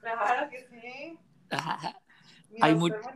claro 0.00 0.50
que 0.50 0.66
sí. 0.70 1.18
Mi, 2.50 2.58
Hay 2.60 2.74
doctor, 2.74 3.14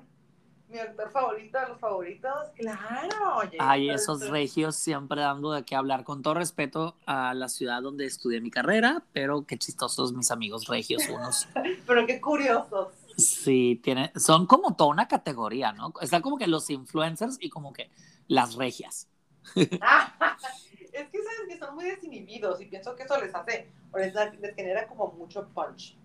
mi 0.68 0.78
doctor 0.78 1.10
favorito 1.10 1.60
de 1.60 1.68
los 1.68 1.78
favoritos, 1.80 2.32
claro. 2.56 3.40
Hay 3.58 3.90
esos 3.90 4.28
regios 4.28 4.76
siempre 4.76 5.20
dando 5.20 5.52
de 5.52 5.64
qué 5.64 5.76
hablar. 5.76 6.04
Con 6.04 6.22
todo 6.22 6.34
respeto 6.34 6.96
a 7.06 7.34
la 7.34 7.48
ciudad 7.48 7.82
donde 7.82 8.06
estudié 8.06 8.40
mi 8.40 8.50
carrera, 8.50 9.04
pero 9.12 9.46
qué 9.46 9.58
chistosos 9.58 10.12
mis 10.12 10.30
amigos 10.30 10.66
regios 10.66 11.08
unos. 11.08 11.48
pero 11.86 12.06
qué 12.06 12.20
curiosos. 12.20 12.88
Sí, 13.16 13.80
tiene, 13.82 14.12
son 14.16 14.46
como 14.46 14.74
toda 14.74 14.90
una 14.90 15.06
categoría, 15.06 15.72
¿no? 15.72 15.92
Está 16.00 16.20
como 16.20 16.36
que 16.36 16.48
los 16.48 16.68
influencers 16.70 17.38
y 17.40 17.48
como 17.48 17.72
que 17.72 17.90
las 18.26 18.56
regias. 18.56 19.08
es 19.54 21.08
que 21.08 21.18
sabes 21.22 21.48
que 21.48 21.58
son 21.58 21.74
muy 21.74 21.84
desinhibidos 21.84 22.60
y 22.60 22.66
pienso 22.66 22.94
que 22.94 23.02
eso 23.02 23.20
les 23.20 23.34
hace, 23.34 23.70
o 23.92 23.98
les, 23.98 24.14
genera 24.54 24.86
como 24.86 25.12
mucho 25.12 25.48
punch. 25.48 25.96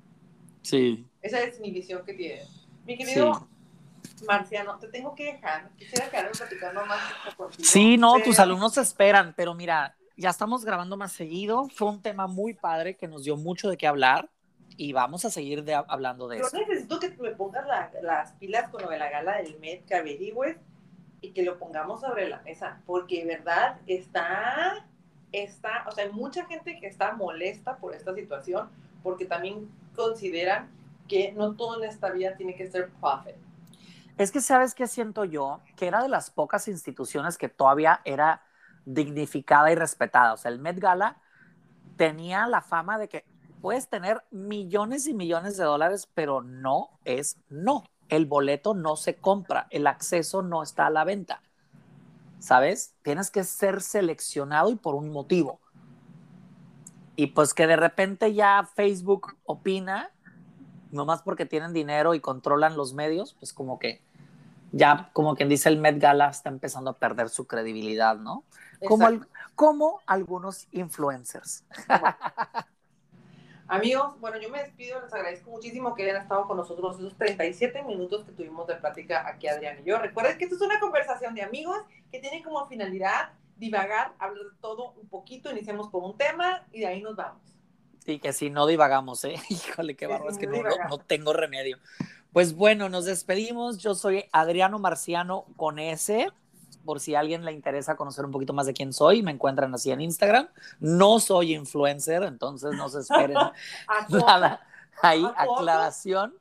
Sí. 0.62 1.06
Esa 1.22 1.40
desinhibición 1.40 2.04
que 2.06 2.14
tienen. 2.14 2.48
Mi 2.86 2.98
querido 2.98 3.48
Marciano, 4.28 4.78
te 4.80 4.88
tengo 4.88 5.16
que 5.16 5.26
dejar. 5.26 5.70
Quisiera 5.78 6.10
quedarme 6.10 6.32
platicando 6.32 6.86
más 6.86 7.00
Sí, 7.58 7.98
no, 7.98 8.20
tus 8.20 8.40
alumnos 8.40 8.78
esperan, 8.78 9.34
pero 9.36 9.54
mira, 9.54 9.96
ya 10.18 10.30
estamos 10.30 10.66
grabando 10.66 10.98
más 10.98 11.12
seguido. 11.12 11.68
Fue 11.70 11.88
un 11.88 12.02
tema 12.02 12.28
muy 12.28 12.54
padre 12.54 12.96
que 12.96 13.08
nos 13.08 13.24
dio 13.24 13.38
mucho 13.38 13.70
de 13.70 13.78
qué 13.78 13.88
hablar 13.88 14.30
y 14.76 14.94
vamos 14.94 15.26
a 15.26 15.30
seguir 15.30 15.64
de, 15.64 15.74
hablando 15.74 16.28
de 16.28 16.40
eso. 16.40 16.50
Yo 16.54 16.66
necesito 16.68 17.00
que 17.00 17.10
me 17.18 17.32
pongas 17.32 17.66
las 18.02 18.34
pilas 18.34 18.70
con 18.70 18.82
lo 18.82 18.90
de 18.90 18.98
la 18.98 19.10
gala 19.10 19.38
del 19.38 19.60
Met, 19.60 19.86
que 19.86 19.96
averigües 19.96 20.58
y 21.22 21.32
que 21.32 21.44
lo 21.44 21.58
pongamos 21.60 22.02
sobre 22.02 22.30
la 22.30 22.42
mesa, 22.42 22.82
porque 22.86 23.26
verdad 23.26 23.80
está, 23.88 24.86
está, 25.32 25.86
o 25.88 25.92
sea, 25.92 26.06
hay 26.06 26.12
mucha 26.12 26.46
gente 26.46 26.80
que 26.80 26.88
está 26.88 27.14
molesta 27.14 27.78
por 27.78 27.94
esta 27.94 28.14
situación, 28.14 28.70
porque 29.04 29.26
también 29.26 29.70
consideran 29.96 30.70
que 31.08 31.32
no 31.34 31.56
todo 31.56 31.82
en 31.82 31.90
esta 31.90 32.12
vida 32.12 32.36
tiene 32.38 32.56
que 32.56 32.70
ser 32.70 32.90
profit. 33.02 33.36
Es 34.18 34.32
que 34.32 34.42
sabes 34.42 34.76
qué 34.76 34.88
siento 34.88 35.26
yo, 35.26 35.62
que 35.76 35.88
era 35.88 36.02
de 36.02 36.10
las 36.10 36.30
pocas 36.30 36.68
instituciones 36.68 37.38
que 37.38 37.50
todavía 37.50 38.02
era 38.04 38.44
dignificada 38.86 39.72
y 39.72 39.76
respetada. 39.76 40.34
O 40.34 40.38
sea, 40.38 40.52
el 40.52 40.60
Met 40.60 40.80
Gala 40.80 41.18
tenía 41.96 42.48
la 42.48 42.62
fama 42.62 42.98
de 42.98 43.08
que 43.08 43.26
puedes 43.62 43.88
tener 43.88 44.24
millones 44.32 45.08
y 45.08 45.14
millones 45.14 45.58
de 45.58 45.64
dólares, 45.64 46.10
pero 46.14 46.42
no 46.42 46.90
es 47.06 47.38
no 47.50 47.84
el 48.10 48.26
boleto 48.26 48.74
no 48.74 48.96
se 48.96 49.16
compra, 49.16 49.68
el 49.70 49.88
acceso 49.88 50.42
no 50.42 50.64
está 50.64 50.88
a 50.88 50.90
la 50.90 51.04
venta. 51.04 51.42
¿Sabes? 52.40 52.94
Tienes 53.02 53.32
que 53.32 53.44
ser 53.44 53.82
seleccionado 53.82 54.70
y 54.70 54.76
por 54.76 54.96
un 54.96 55.12
motivo. 55.12 55.60
Y 57.16 57.28
pues 57.28 57.54
que 57.54 57.68
de 57.68 57.76
repente 57.76 58.34
ya 58.34 58.68
Facebook 58.76 59.36
opina, 59.44 60.10
nomás 60.92 61.22
porque 61.22 61.46
tienen 61.46 61.74
dinero 61.74 62.14
y 62.14 62.22
controlan 62.22 62.78
los 62.78 62.94
medios, 62.94 63.36
pues 63.40 63.52
como 63.52 63.78
que 63.78 64.02
ya, 64.72 65.10
como 65.14 65.36
quien 65.36 65.50
dice, 65.50 65.70
el 65.70 65.80
Met 65.80 66.00
Gala 66.00 66.30
está 66.30 66.50
empezando 66.50 66.92
a 66.92 66.98
perder 66.98 67.30
su 67.30 67.48
credibilidad, 67.48 68.18
¿no? 68.18 68.44
Como, 68.88 69.08
como 69.56 70.00
algunos 70.06 70.68
influencers. 70.72 71.66
Amigos, 73.70 74.20
bueno, 74.20 74.40
yo 74.40 74.50
me 74.50 74.64
despido, 74.64 75.00
les 75.00 75.14
agradezco 75.14 75.52
muchísimo 75.52 75.94
que 75.94 76.02
hayan 76.02 76.24
estado 76.24 76.48
con 76.48 76.58
nosotros 76.58 76.98
esos 76.98 77.16
37 77.18 77.84
minutos 77.84 78.26
que 78.26 78.32
tuvimos 78.32 78.66
de 78.66 78.74
plática 78.74 79.28
aquí 79.28 79.48
Adrián 79.48 79.78
y 79.80 79.88
yo. 79.88 80.00
Recuerden 80.00 80.40
que 80.40 80.46
esto 80.46 80.56
es 80.56 80.62
una 80.62 80.80
conversación 80.80 81.36
de 81.36 81.44
amigos 81.44 81.78
que 82.12 82.20
tiene 82.20 82.42
como 82.42 82.68
finalidad 82.68 83.30
divagar, 83.58 84.14
hablar 84.18 84.46
de 84.46 84.58
todo 84.60 84.94
un 84.94 85.08
poquito, 85.08 85.52
iniciamos 85.52 85.92
con 85.92 86.04
un 86.04 86.18
tema 86.18 86.66
y 86.72 86.80
de 86.80 86.88
ahí 86.88 87.04
nos 87.04 87.16
vamos. 87.16 87.44
Sí, 88.04 88.18
que 88.18 88.34
si 88.34 88.50
no 88.50 88.66
divagamos, 88.66 89.24
¿eh? 89.26 89.36
Híjole, 89.50 89.96
qué 89.96 90.08
barro, 90.08 90.32
es 90.32 90.40
que 90.40 90.48
no, 90.48 90.64
no, 90.64 90.98
tengo 90.98 91.34
remedio. 91.34 91.78
Pues 92.34 92.56
bueno, 92.56 92.90
nos 92.90 93.06
despedimos. 93.06 93.78
Yo 93.78 93.94
soy 93.94 94.26
Adriano 94.32 94.80
Marciano 94.80 95.46
con 95.58 95.78
S 95.78 96.28
por 96.90 97.00
si 97.00 97.14
a 97.14 97.20
alguien 97.20 97.46
le 97.46 97.52
interesa 97.52 97.96
conocer 97.96 98.26
un 98.26 98.32
poquito 98.32 98.52
más 98.52 98.66
de 98.66 98.74
quién 98.74 98.94
soy, 98.94 99.22
me 99.22 99.30
encuentran 99.30 99.72
así 99.76 99.92
en 99.92 100.02
Instagram. 100.02 100.50
No 100.80 101.20
soy 101.20 101.54
influencer, 101.54 102.24
entonces 102.24 102.72
no 102.76 102.90
se 102.90 103.02
esperen 103.02 103.38
nada. 104.10 104.68
Ahí, 105.00 105.24
aclaración, 105.38 106.34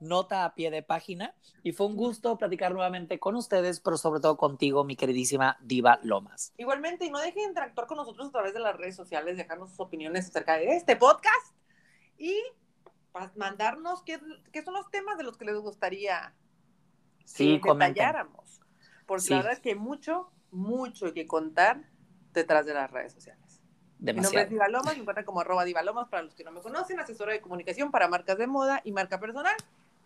nota 0.00 0.44
a 0.44 0.56
pie 0.56 0.72
de 0.72 0.82
página. 0.82 1.36
Y 1.62 1.70
fue 1.70 1.86
un 1.86 1.94
gusto 1.94 2.36
platicar 2.36 2.72
nuevamente 2.72 3.20
con 3.20 3.36
ustedes, 3.36 3.78
pero 3.78 3.96
sobre 3.96 4.18
todo 4.18 4.36
contigo, 4.36 4.82
mi 4.82 4.96
queridísima 4.96 5.56
Diva 5.60 6.00
Lomas. 6.02 6.52
Igualmente, 6.56 7.04
y 7.04 7.10
no 7.12 7.20
dejen 7.20 7.36
de 7.36 7.48
interactuar 7.50 7.86
con 7.86 7.98
nosotros 7.98 8.26
a 8.26 8.32
través 8.32 8.54
de 8.54 8.58
las 8.58 8.74
redes 8.74 8.96
sociales, 8.96 9.36
dejarnos 9.36 9.70
sus 9.70 9.78
opiniones 9.78 10.26
acerca 10.26 10.56
de 10.56 10.74
este 10.74 10.96
podcast 10.96 11.54
y 12.18 12.42
mandarnos 13.36 14.02
qué, 14.02 14.18
son 14.64 14.74
los 14.74 14.90
temas 14.90 15.16
de 15.16 15.22
los 15.22 15.36
que 15.36 15.44
les 15.44 15.58
gustaría 15.58 16.34
sí, 17.24 17.60
que 17.60 17.70
detalláramos 17.72 18.61
porque 19.06 19.30
la 19.30 19.36
verdad 19.36 19.52
es 19.52 19.60
que 19.60 19.70
hay 19.70 19.74
mucho, 19.74 20.30
mucho 20.50 21.12
que 21.12 21.26
contar 21.26 21.88
detrás 22.32 22.66
de 22.66 22.74
las 22.74 22.90
redes 22.90 23.12
sociales. 23.12 23.60
Mi 23.98 24.14
nombre 24.14 24.42
es 24.42 24.50
Diva 24.50 24.68
Lomas, 24.68 24.94
me 24.94 25.00
encuentran 25.00 25.24
como 25.24 25.40
arroba 25.40 25.64
Diva 25.64 25.82
Lomas 25.82 26.08
para 26.08 26.24
los 26.24 26.34
que 26.34 26.42
no 26.42 26.50
me 26.50 26.60
conocen, 26.60 26.98
asesora 26.98 27.32
de 27.32 27.40
comunicación 27.40 27.92
para 27.92 28.08
marcas 28.08 28.36
de 28.36 28.48
moda 28.48 28.80
y 28.84 28.90
marca 28.90 29.20
personal. 29.20 29.54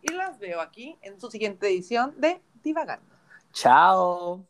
Y 0.02 0.12
las 0.12 0.38
veo 0.38 0.60
aquí 0.60 0.98
en 1.00 1.18
su 1.18 1.30
siguiente 1.30 1.66
edición 1.68 2.14
de 2.20 2.42
Divagando. 2.62 3.16
Chao. 3.52 4.46